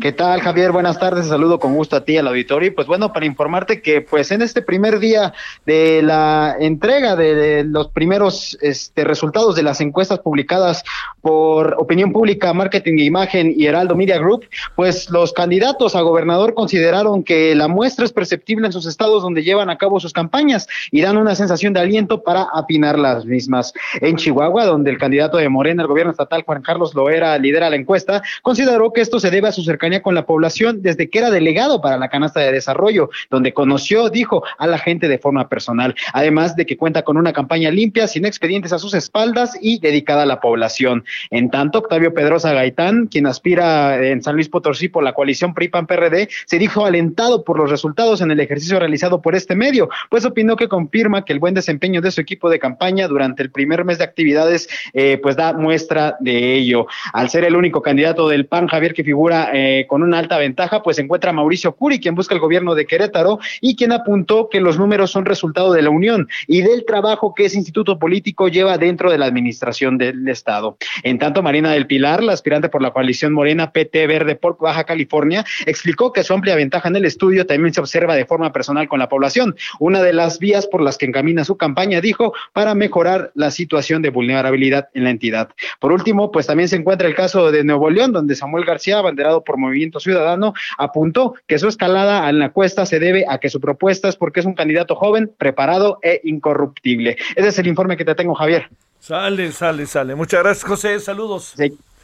[0.00, 0.72] ¿Qué tal, Javier?
[0.72, 1.26] Buenas tardes.
[1.26, 2.68] Saludo con gusto a ti, al auditorio.
[2.68, 5.34] Y pues bueno, para informarte que pues en este primer día
[5.66, 10.82] de la entrega de, los primeros este, resultados de las encuestas publicadas
[11.20, 14.46] por Opinión Pública, Marketing e Imagen y Heraldo Media Group,
[14.76, 19.42] pues los candidatos a gobernador consideraron que la muestra es perceptible en sus estados donde
[19.42, 23.74] llevan a cabo sus campañas y dan una sensación de aliento para afinar las mismas.
[24.00, 27.76] En Chihuahua, donde el candidato de Morena al gobierno estatal, Juan Carlos Loera, lidera la
[27.76, 31.30] encuesta, consideró que esto se debe a su cercanía con la población desde que era
[31.30, 35.94] delegado para la canasta de desarrollo, donde conoció, dijo, a la gente de forma personal,
[36.12, 40.22] además de que cuenta con una campaña limpia, sin expedientes a sus espaldas y dedicada
[40.22, 41.04] a la población.
[41.30, 46.28] En tanto, Octavio Pedrosa Gaitán, quien aspira en San Luis Potosí por la coalición PRI-PAN-PRD,
[46.46, 50.56] se dijo alentado por los resultados en el ejercicio realizado por este medio, pues opinó
[50.56, 53.98] que confirma que el buen desempeño de su equipo de campaña durante el primer mes
[53.98, 56.86] de actividades, eh, pues da muestra de ello.
[57.12, 60.82] Al ser el único candidato del PAN, Javier, que figura eh, con una alta ventaja,
[60.82, 64.60] pues se encuentra Mauricio Curi, quien busca el gobierno de Querétaro y quien apuntó que
[64.60, 68.78] los números son resultado de la unión y del trabajo que ese instituto político lleva
[68.78, 70.76] dentro de la administración del Estado.
[71.02, 74.84] En tanto, Marina del Pilar, la aspirante por la coalición Morena PT Verde por Baja
[74.84, 78.88] California, explicó que su amplia ventaja en el estudio también se observa de forma personal
[78.88, 79.54] con la población.
[79.78, 84.02] Una de las vías por las que encamina su campaña, dijo, para mejorar la situación
[84.02, 85.50] de vulnerabilidad en la entidad.
[85.80, 89.41] Por último, pues también se encuentra el caso de Nuevo León, donde Samuel García, abanderado
[89.42, 93.60] por Movimiento Ciudadano, apuntó que su escalada en la cuesta se debe a que su
[93.60, 97.16] propuesta es porque es un candidato joven, preparado e incorruptible.
[97.36, 98.68] Ese es el informe que te tengo, Javier.
[99.00, 100.14] Sale, sale, sale.
[100.14, 101.00] Muchas gracias, José.
[101.00, 101.54] Saludos.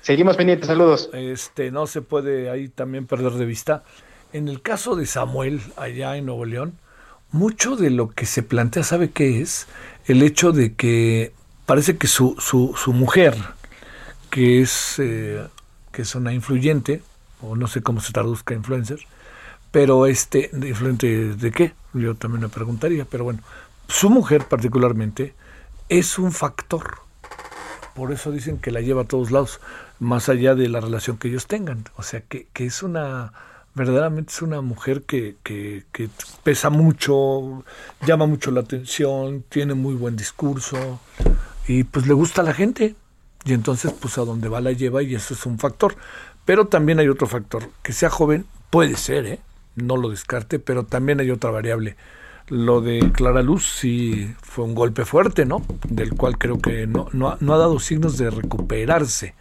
[0.01, 1.11] seguimos pendientes, saludos.
[1.13, 3.85] Este, no se puede ahí también perder de vista.
[4.33, 6.75] En el caso de Samuel, allá en Nuevo León,
[7.31, 9.69] mucho de lo que se plantea, ¿sabe qué es?
[10.07, 11.33] El hecho de que
[11.67, 13.35] parece que su, su, su mujer,
[14.31, 15.47] que es, eh,
[15.93, 17.03] que es una influyente,
[17.43, 19.01] o no sé cómo se traduzca influencer,
[19.71, 21.75] pero este, ¿de ¿influyente de qué?
[21.95, 23.41] Yo también me preguntaría, pero bueno,
[23.89, 25.35] su mujer particularmente
[25.89, 27.01] es un factor.
[27.95, 29.61] Por eso dicen que la lleva a todos lados,
[29.99, 31.85] más allá de la relación que ellos tengan.
[31.97, 33.33] O sea, que, que es una,
[33.75, 35.85] verdaderamente es una mujer que, que
[36.45, 37.65] pesa mucho,
[38.07, 41.01] llama mucho la atención, tiene muy buen discurso
[41.67, 42.97] y pues le gusta a la gente.
[43.45, 45.97] Y entonces, pues a donde va la lleva y eso es un factor.
[46.49, 49.39] Pero también hay otro factor, que sea joven, puede ser, ¿eh?
[49.77, 51.95] no lo descarte, pero también hay otra variable.
[52.49, 55.61] Lo de Clara Luz sí fue un golpe fuerte, ¿no?
[55.91, 59.35] Del cual creo que no, no, no ha dado signos de recuperarse.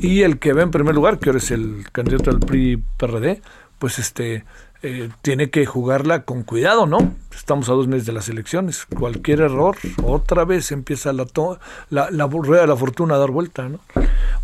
[0.00, 3.40] Y el que va en primer lugar, que ahora es el candidato al PRI-PRD,
[3.78, 4.44] pues este
[4.82, 7.14] eh, tiene que jugarla con cuidado, ¿no?
[7.32, 8.84] Estamos a dos meses de las elecciones.
[8.84, 13.30] Cualquier error, otra vez empieza la, to- la, la rueda de la fortuna a dar
[13.30, 13.78] vuelta, ¿no?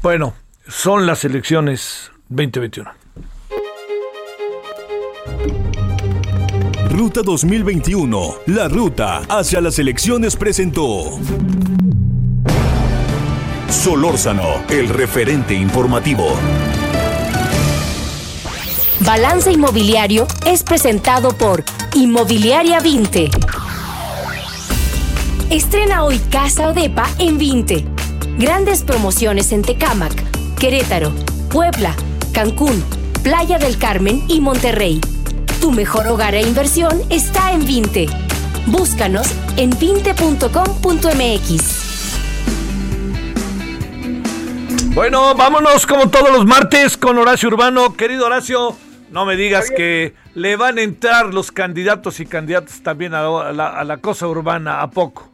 [0.01, 0.35] Bueno,
[0.67, 2.91] son las elecciones 2021.
[6.91, 11.19] Ruta 2021, la ruta hacia las elecciones presentó.
[13.69, 16.37] Solórzano, el referente informativo.
[19.01, 21.65] Balance Inmobiliario es presentado por
[21.95, 23.31] Inmobiliaria 20.
[25.51, 27.85] Estrena hoy Casa Odepa en 20.
[28.39, 30.24] Grandes promociones en Tecámac,
[30.59, 31.13] Querétaro,
[31.51, 31.95] Puebla,
[32.33, 32.83] Cancún,
[33.23, 35.01] Playa del Carmen y Monterrey.
[35.61, 38.07] Tu mejor hogar e inversión está en 20.
[38.67, 39.27] Búscanos
[39.57, 40.25] en 20.com.mx.
[44.95, 47.95] Bueno, vámonos como todos los martes con Horacio Urbano.
[47.95, 48.77] Querido Horacio,
[49.11, 53.23] no me digas que le van a entrar los candidatos y candidatas también a
[53.53, 55.34] la, a la cosa urbana, ¿a poco?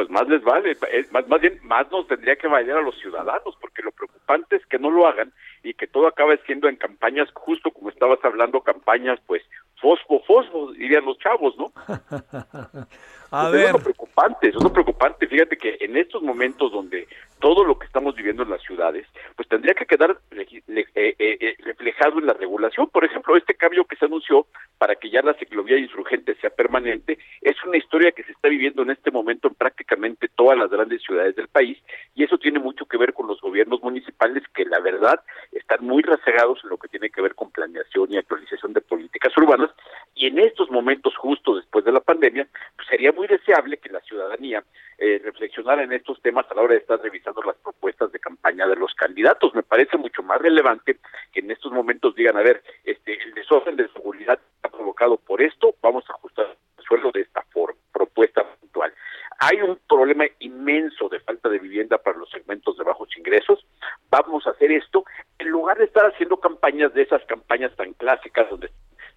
[0.00, 0.74] Pues más les vale,
[1.10, 4.64] más, más bien más nos tendría que valer a los ciudadanos, porque lo preocupante es
[4.64, 5.30] que no lo hagan
[5.62, 9.42] y que todo acabe siendo en campañas, justo como estabas hablando, campañas pues
[9.78, 11.70] fosfo, fosfo, dirían los chavos, ¿no?
[13.30, 13.66] A Pues ver.
[13.66, 15.26] Es lo preocupante, eso es lo preocupante.
[15.26, 17.06] Fíjate que en estos momentos donde
[17.40, 20.46] todo lo que estamos viviendo en las ciudades, pues tendría que quedar eh,
[20.94, 22.88] eh, eh, reflejado en la regulación.
[22.90, 24.46] Por ejemplo, este cambio que se anunció
[24.78, 28.82] para que ya la ciclovía insurgente sea permanente, es una historia que se está viviendo
[28.82, 31.78] en este momento en prácticamente todas las grandes ciudades del país
[32.14, 35.20] y eso tiene mucho que ver con los gobiernos municipales que la verdad
[35.52, 39.36] están muy rezagados en lo que tiene que ver con planeación y actualización de políticas
[39.36, 39.70] urbanas
[40.14, 42.46] y en estos momentos justo después de la pandemia
[42.76, 44.64] pues sería muy deseable que la ciudadanía
[45.00, 48.66] eh, reflexionara en estos temas a la hora de estar revisando las propuestas de campaña
[48.66, 49.54] de los candidatos.
[49.54, 50.98] Me parece mucho más relevante
[51.32, 55.40] que en estos momentos digan, a ver, este el desorden de seguridad está provocado por
[55.40, 58.92] esto, vamos a ajustar el suelo de esta forma, propuesta puntual.
[59.38, 63.66] Hay un problema inmenso de falta de vivienda para los segmentos de bajos ingresos.
[64.10, 65.04] Vamos a hacer esto
[65.38, 68.70] en lugar de estar haciendo campañas de esas campañas tan clásicas donde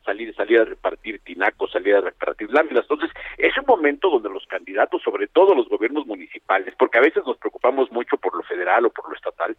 [0.04, 2.84] salir salir a repartir tinacos, salir a repartir láminas.
[2.84, 7.24] Entonces, es un momento donde los candidatos, sobre todo los gobiernos municipales, porque a veces
[7.26, 9.56] nos preocupamos mucho por lo federal o por lo estatal,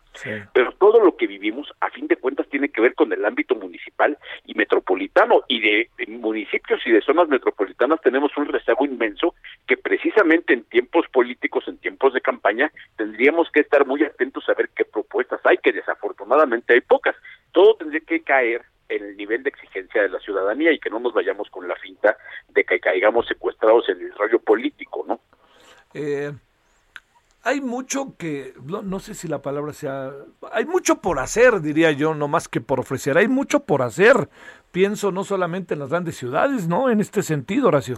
[0.53, 3.55] pero todo lo que vivimos, a fin de cuentas, tiene que ver con el ámbito
[3.55, 4.17] municipal
[4.47, 5.43] y metropolitano.
[5.49, 9.35] Y de, de municipios y de zonas metropolitanas tenemos un rezago inmenso
[9.67, 14.55] que precisamente en tiempos políticos, en tiempos de campaña, tendríamos que estar muy atentos a
[14.55, 17.17] ver qué propuestas hay, que desafortunadamente hay pocas.
[17.53, 18.63] Todo tendría que caer
[18.97, 22.17] el nivel de exigencia de la ciudadanía y que no nos vayamos con la finta
[22.49, 25.21] de que caigamos secuestrados en el rollo político, ¿no?
[25.95, 26.33] Eh,
[27.45, 30.11] hay mucho que, no, no sé si la palabra sea,
[30.51, 34.29] hay mucho por hacer, diría yo, no más que por ofrecer, hay mucho por hacer.
[34.73, 36.91] Pienso no solamente en las grandes ciudades, ¿no?
[36.91, 37.97] En este sentido, Horacio.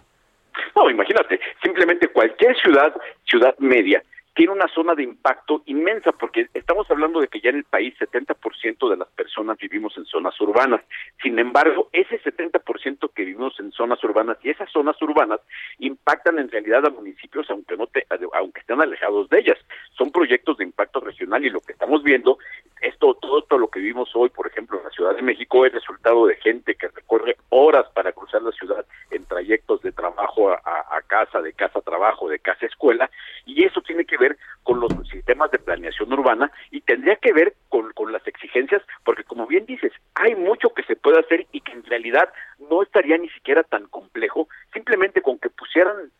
[0.74, 2.93] No, imagínate, simplemente cualquier ciudad,
[3.24, 4.02] ciudad media,
[4.36, 7.94] tiene una zona de impacto inmensa, porque estamos hablando de que ya en el país
[7.98, 10.82] 70% de las personas vivimos en zonas urbanas.
[11.22, 15.40] Sin embargo, ese 70% que vivimos en zonas urbanas y esas zonas urbanas
[15.78, 19.58] impactan en realidad a municipios, aunque no te, aunque estén alejados de ellas.
[19.96, 22.38] Son proyectos de impacto regional y lo que estamos viendo,
[22.82, 25.72] esto, todo esto lo que vivimos hoy, por ejemplo, en la Ciudad de México, es
[25.72, 30.60] resultado de gente que recorre horas para cruzar la ciudad en trayectos de trabajo a,
[30.62, 33.10] a- a casa, de casa a trabajo, de casa a escuela,
[33.46, 37.54] y eso tiene que ver con los sistemas de planeación urbana y tendría que ver
[37.68, 41.60] con, con las exigencias, porque como bien dices, hay mucho que se puede hacer y
[41.60, 42.28] que en realidad
[42.70, 46.10] no estaría ni siquiera tan complejo, simplemente con que pusieran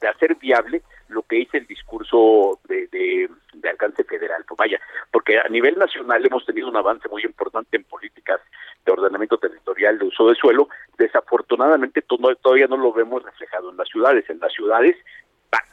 [0.00, 3.28] de hacer viable lo que dice el discurso de,
[3.68, 4.44] alcance federal.
[4.46, 4.80] Pues vaya,
[5.10, 8.40] porque a nivel nacional hemos tenido un avance muy importante en políticas
[8.84, 13.88] de ordenamiento territorial, de uso de suelo, desafortunadamente todavía no lo vemos reflejado en las
[13.88, 14.28] ciudades.
[14.28, 14.96] En las ciudades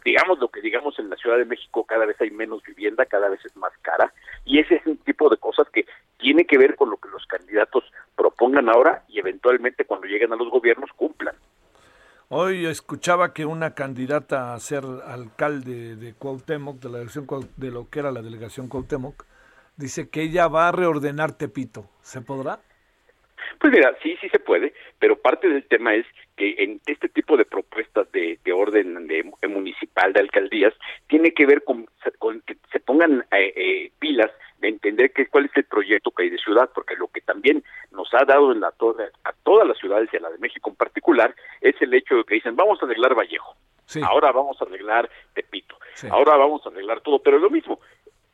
[0.03, 3.29] digamos lo que digamos en la Ciudad de México, cada vez hay menos vivienda, cada
[3.29, 4.13] vez es más cara,
[4.45, 5.85] y ese es un tipo de cosas que
[6.17, 7.83] tiene que ver con lo que los candidatos
[8.15, 10.90] propongan ahora y eventualmente cuando lleguen a los gobiernos.
[12.33, 17.27] Hoy escuchaba que una candidata a ser alcalde de Cuauhtémoc, de la delegación
[17.57, 19.25] de lo que era la delegación Cuauhtémoc,
[19.75, 21.89] dice que ella va a reordenar Tepito.
[21.99, 22.61] ¿Se podrá?
[23.59, 26.05] Pues mira, sí, sí se puede, pero parte del tema es
[26.37, 30.73] que en este tipo de propuestas de, de orden de, de municipal, de alcaldías,
[31.07, 31.85] tiene que ver con,
[32.17, 34.31] con que se pongan eh, eh, pilas
[34.61, 37.63] de entender que, cuál es el proyecto que hay de ciudad, porque lo que también
[37.91, 40.69] nos ha dado en la torre a todas las ciudades y a la de México
[40.69, 43.55] en particular es el hecho de que dicen vamos a arreglar Vallejo,
[44.03, 45.75] ahora vamos a arreglar Tepito,
[46.09, 47.79] ahora vamos a arreglar todo, pero es lo mismo.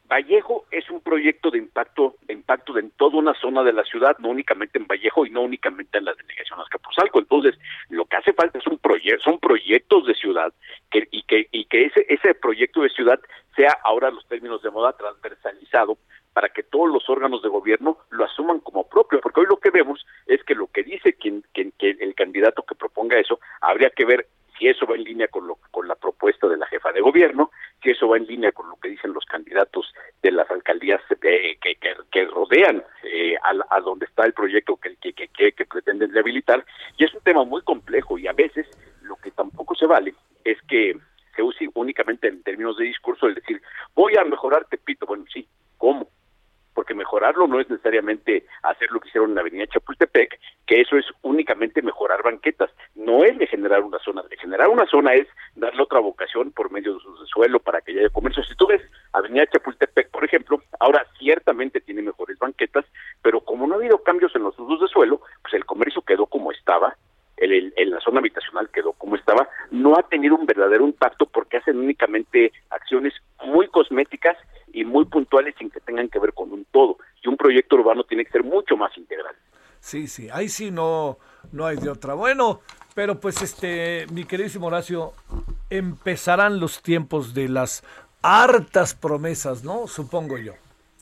[0.09, 4.17] Vallejo es un proyecto de impacto, de impacto en toda una zona de la ciudad,
[4.19, 7.19] no únicamente en Vallejo y no únicamente en la delegación Azcapotzalco.
[7.19, 7.55] Entonces,
[7.89, 10.53] lo que hace falta es un proyecto, son proyectos de ciudad
[10.89, 13.19] que, y que y que ese ese proyecto de ciudad
[13.55, 15.97] sea ahora los términos de moda transversalizado
[16.33, 19.71] para que todos los órganos de gobierno lo asuman como propio, porque hoy lo que
[19.71, 23.89] vemos es que lo que dice quien, quien que el candidato que proponga eso habría
[23.89, 24.27] que ver
[24.57, 27.51] si eso va en línea con lo con la propuesta de la jefa de gobierno,
[27.83, 29.93] si eso va en línea con lo que dicen los candidatos
[30.23, 31.75] de las alcaldías eh, que,
[32.11, 35.13] que, rodean eh, a, a donde está el proyecto que, que-
[35.51, 36.65] que pretenden rehabilitar.
[36.97, 38.67] Y es un tema muy complejo y a veces
[39.03, 40.13] lo que tampoco se vale
[40.43, 40.97] es que
[41.35, 43.61] se use únicamente en términos de discurso el decir,
[43.93, 45.05] voy a mejorar Tepito.
[45.05, 45.47] Bueno, sí,
[45.77, 46.09] ¿cómo?
[46.77, 50.95] Porque mejorarlo no es necesariamente hacer lo que hicieron en la avenida Chapultepec, que eso
[50.95, 55.27] es únicamente mejorar banquetas, no es de generar una zona, de generar una zona es
[55.55, 58.43] darle otra vocación por medio de usos de suelo para que haya comercio.
[58.43, 58.83] Si tú ves
[59.13, 62.85] avenida Chapultepec, por ejemplo, ahora ciertamente tiene mejores banquetas,
[63.23, 66.27] pero como no ha habido cambios en los usos de suelo, pues el comercio quedó
[66.27, 66.95] como estaba,
[67.37, 71.57] el, el, la zona habitacional quedó como estaba, no ha tenido un verdadero impacto porque
[71.57, 73.13] hacen únicamente acciones
[73.45, 74.37] muy cosméticas
[74.73, 76.97] y muy puntuales sin que tengan que ver con un todo.
[77.23, 79.35] Y un proyecto urbano tiene que ser mucho más integral.
[79.79, 81.17] Sí, sí, ahí sí no,
[81.51, 82.13] no hay de otra.
[82.13, 82.61] Bueno,
[82.93, 85.13] pero pues este, mi queridísimo Horacio,
[85.69, 87.83] empezarán los tiempos de las
[88.21, 89.87] hartas promesas, ¿no?
[89.87, 90.53] Supongo yo.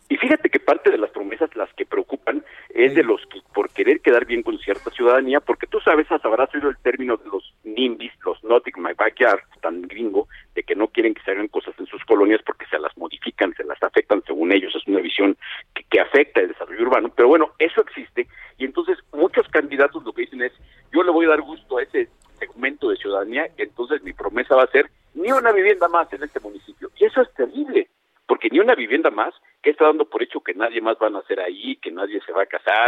[0.10, 2.05] Y fíjate que parte de las promesas, las que preocupan,
[2.76, 6.54] es de los que por querer quedar bien con cierta ciudadanía, porque tú sabes, habrás
[6.54, 10.76] oído el término de los NIMBYs, los Not in My Backyard, tan gringo, de que
[10.76, 13.82] no quieren que se hagan cosas en sus colonias porque se las modifican, se las
[13.82, 15.38] afectan según ellos, es una visión
[15.74, 18.28] que, que afecta el desarrollo urbano, pero bueno, eso existe
[18.58, 20.54] y entonces muchos candidatos lo que dicen es,
[20.94, 24.56] yo le voy a dar gusto a ese segmento de ciudadanía, y entonces mi promesa
[24.56, 26.90] va a ser ni una vivienda más en este municipio.
[26.98, 27.90] Y eso es terrible,
[28.28, 31.12] porque ni una vivienda más, que está dando por hecho que nadie más va a
[31.12, 32.22] nacer ahí, que nadie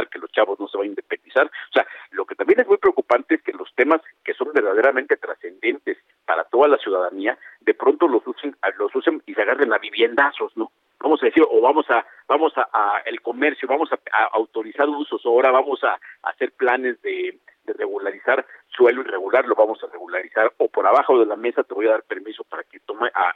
[0.10, 1.46] que los chavos no se van a independizar.
[1.46, 5.18] O sea, lo que también es muy preocupante es que los temas que son verdaderamente
[5.18, 9.78] trascendentes para toda la ciudadanía, de pronto los usen, los usen y se agarren a
[9.78, 10.72] viviendazos, ¿no?
[11.00, 15.52] Vamos a decir, o vamos a, vamos a, el comercio, vamos a, autorizar usos, ahora
[15.52, 18.46] vamos a, hacer planes de, de regularizar
[18.78, 21.92] suelo irregular, lo vamos a regularizar, o por abajo de la mesa te voy a
[21.92, 23.34] dar permiso para que tome a,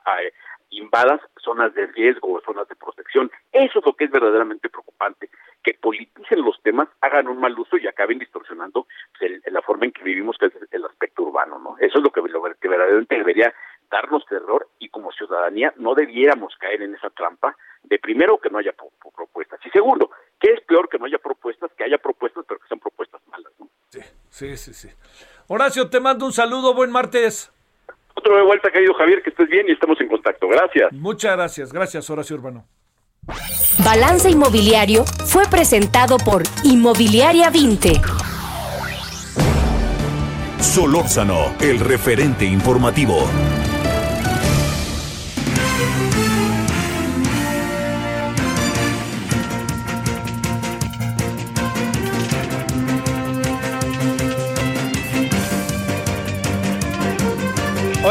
[0.69, 3.29] invadas zonas de riesgo o zonas de protección.
[3.51, 5.29] Eso es lo que es verdaderamente preocupante,
[5.63, 9.85] que politicen los temas, hagan un mal uso y acaben distorsionando pues, el, la forma
[9.85, 11.75] en que vivimos, que es el aspecto urbano, ¿no?
[11.79, 13.53] Eso es lo que, lo que verdaderamente debería
[13.91, 18.57] darnos terror y como ciudadanía no debiéramos caer en esa trampa de primero que no
[18.57, 18.73] haya
[19.15, 20.09] propuestas y segundo,
[20.39, 23.51] que es peor que no haya propuestas, que haya propuestas pero que sean propuestas malas,
[23.59, 23.67] ¿no?
[23.89, 24.89] Sí, sí, sí, sí.
[25.47, 27.51] Horacio, te mando un saludo, buen martes.
[28.15, 30.47] Otro de vuelta, querido Javier, que estés bien y estamos en contacto.
[30.47, 30.93] Gracias.
[30.93, 32.65] Muchas gracias, gracias Horacio Urbano.
[33.83, 38.01] Balance Inmobiliario fue presentado por Inmobiliaria 20.
[40.59, 43.27] Solórzano, el referente informativo.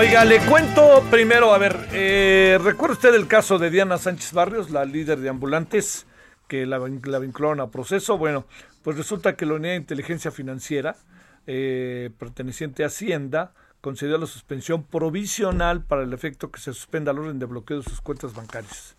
[0.01, 4.71] Oiga, le cuento primero, a ver, eh, ¿recuerda usted el caso de Diana Sánchez Barrios,
[4.71, 6.07] la líder de ambulantes,
[6.49, 8.17] que la, la vincularon a proceso?
[8.17, 8.47] Bueno,
[8.83, 10.97] pues resulta que la Unidad de Inteligencia Financiera,
[11.47, 13.53] eh, perteneciente a Hacienda,
[13.83, 17.83] concedió la suspensión provisional para el efecto que se suspenda el orden de bloqueo de
[17.83, 18.97] sus cuentas bancarias.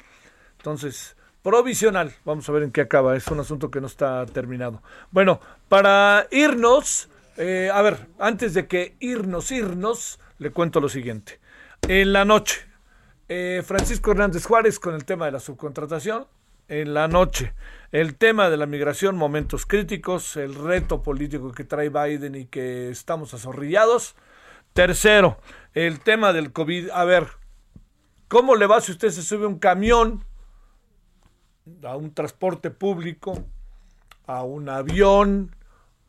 [0.57, 4.83] Entonces, provisional, vamos a ver en qué acaba, es un asunto que no está terminado.
[5.09, 11.39] Bueno, para irnos, eh, a ver, antes de que irnos, irnos, le cuento lo siguiente.
[11.87, 12.65] En la noche,
[13.29, 16.25] eh, Francisco Hernández Juárez con el tema de la subcontratación.
[16.67, 17.53] En la noche,
[17.91, 22.89] el tema de la migración, momentos críticos, el reto político que trae Biden y que
[22.89, 24.15] estamos azorrillados.
[24.73, 25.37] Tercero,
[25.75, 26.89] el tema del COVID.
[26.89, 27.27] A ver,
[28.27, 30.25] ¿cómo le va si usted se sube un camión,
[31.83, 33.45] a un transporte público,
[34.25, 35.55] a un avión,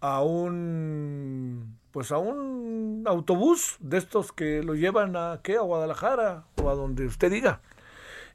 [0.00, 6.44] a un pues a un autobús de estos que lo llevan a qué a Guadalajara
[6.62, 7.60] o a donde usted diga.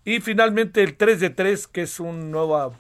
[0.06, 2.72] Y finalmente el 3 de 3 que es una nueva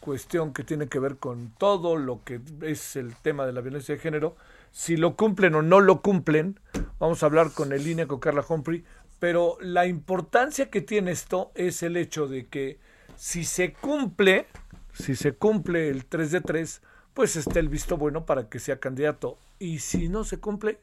[0.00, 3.94] cuestión que tiene que ver con todo lo que es el tema de la violencia
[3.94, 4.36] de género.
[4.72, 6.58] Si lo cumplen o no lo cumplen
[6.98, 8.84] vamos a hablar con el INE con Carla Humphrey
[9.18, 12.78] pero la importancia que tiene esto es el hecho de que
[13.16, 14.46] si se cumple
[14.92, 16.82] si se cumple el 3 de 3
[17.14, 19.38] pues esté el visto bueno para que sea candidato.
[19.58, 20.80] Y si no se cumple,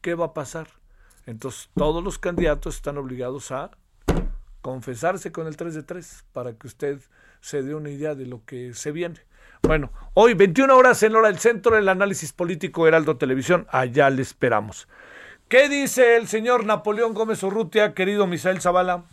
[0.00, 0.68] ¿qué va a pasar?
[1.24, 3.70] Entonces todos los candidatos están obligados a
[4.60, 7.00] confesarse con el 3 de 3 para que usted
[7.40, 9.20] se dé una idea de lo que se viene.
[9.62, 14.22] Bueno, hoy 21 horas en hora del centro, el análisis político Heraldo Televisión, allá le
[14.22, 14.88] esperamos.
[15.48, 19.04] ¿Qué dice el señor Napoleón Gómez Urrutia, querido Misael Zavala?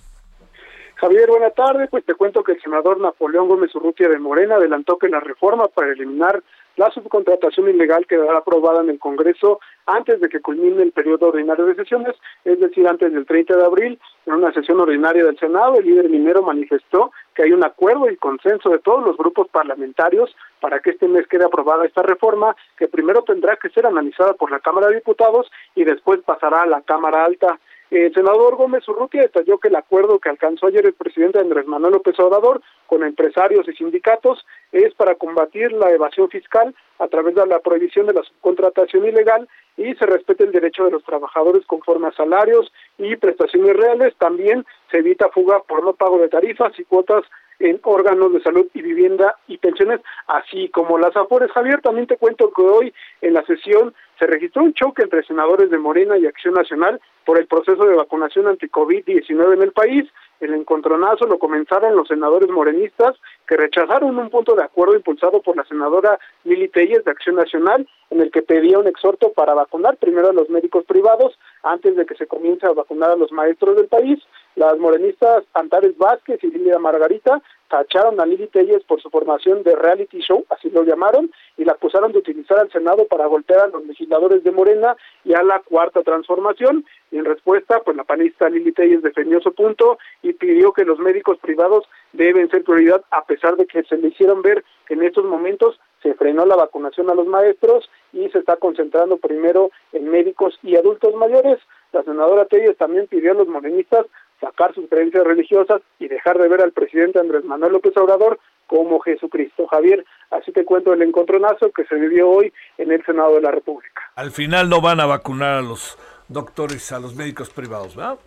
[1.00, 1.88] Javier, buena tarde.
[1.88, 5.70] Pues te cuento que el senador Napoleón Gómez Urrutia de Morena adelantó que la reforma
[5.70, 6.44] para eliminar
[6.76, 11.66] la subcontratación ilegal quedará aprobada en el Congreso antes de que culmine el periodo ordinario
[11.66, 14.00] de sesiones, es decir, antes del 30 de abril.
[14.26, 18.18] En una sesión ordinaria del Senado, el líder minero manifestó que hay un acuerdo y
[18.18, 22.88] consenso de todos los grupos parlamentarios para que este mes quede aprobada esta reforma, que
[22.90, 26.82] primero tendrá que ser analizada por la Cámara de Diputados y después pasará a la
[26.82, 27.58] Cámara Alta.
[27.92, 31.94] El senador Gómez Urrutia detalló que el acuerdo que alcanzó ayer el presidente Andrés Manuel
[31.94, 37.48] López Obrador con empresarios y sindicatos es para combatir la evasión fiscal a través de
[37.48, 42.10] la prohibición de la subcontratación ilegal y se respete el derecho de los trabajadores conforme
[42.10, 44.14] a salarios y prestaciones reales.
[44.18, 47.24] También se evita fuga por no pago de tarifas y cuotas
[47.60, 51.52] en órganos de salud y vivienda y pensiones, así como las afores.
[51.52, 55.70] Javier, también te cuento que hoy en la sesión se registró un choque entre senadores
[55.70, 60.06] de Morena y Acción Nacional por el proceso de vacunación anti-COVID-19 en el país.
[60.42, 63.16] El encontronazo lo comenzaron los senadores morenistas
[63.48, 67.88] que rechazaron un punto de acuerdo impulsado por la senadora Lili Telles de Acción Nacional
[68.10, 72.06] en el que pedía un exhorto para vacunar primero a los médicos privados antes de
[72.06, 74.20] que se comience a vacunar a los maestros del país.
[74.56, 79.76] Las morenistas Antares Vázquez y Lilia Margarita tacharon a Lili Telles por su formación de
[79.76, 83.68] reality show, así lo llamaron, y la acusaron de utilizar al Senado para golpear a
[83.68, 86.84] los legisladores de Morena y a la Cuarta Transformación.
[87.12, 91.00] Y en respuesta, pues la panista Lili Telles defendió su punto y pidió que los
[91.00, 95.04] médicos privados deben ser prioridad, a pesar de que se le hicieron ver que en
[95.04, 100.10] estos momentos se frenó la vacunación a los maestros y se está concentrando primero en
[100.10, 101.60] médicos y adultos mayores.
[101.92, 104.06] La senadora Telles también pidió a los morenistas
[104.40, 109.00] sacar sus creencias religiosas y dejar de ver al presidente Andrés Manuel López Obrador como
[109.00, 109.68] Jesucristo.
[109.68, 113.52] Javier, así te cuento el encontronazo que se vivió hoy en el Senado de la
[113.52, 114.02] República.
[114.16, 115.98] Al final no van a vacunar a los
[116.28, 118.20] doctores, a los médicos privados, ¿verdad?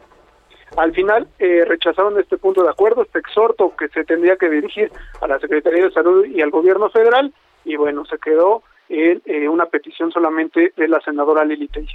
[0.77, 4.91] Al final eh, rechazaron este punto de acuerdo, este exhorto que se tendría que dirigir
[5.21, 7.33] a la Secretaría de Salud y al gobierno federal,
[7.65, 11.91] y bueno, se quedó en eh, una petición solamente de la senadora Lili Telles.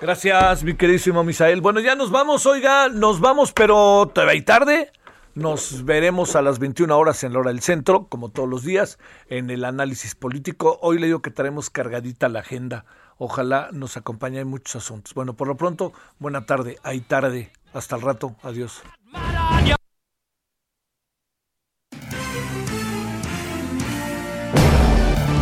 [0.00, 1.60] Gracias, mi queridísimo Misael.
[1.60, 4.92] Bueno, ya nos vamos, oiga, nos vamos, pero todavía hay tarde.
[5.34, 8.98] Nos veremos a las 21 horas en la hora del centro, como todos los días,
[9.28, 10.78] en el análisis político.
[10.80, 12.84] Hoy le digo que traemos cargadita la agenda.
[13.18, 15.14] Ojalá nos acompañe en muchos asuntos.
[15.14, 16.78] Bueno, por lo pronto, buena tarde.
[16.82, 17.50] Hay tarde.
[17.72, 18.36] Hasta el rato.
[18.42, 18.82] Adiós.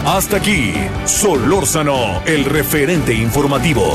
[0.04, 0.74] Hasta aquí,
[1.04, 3.94] Solórzano, el referente informativo.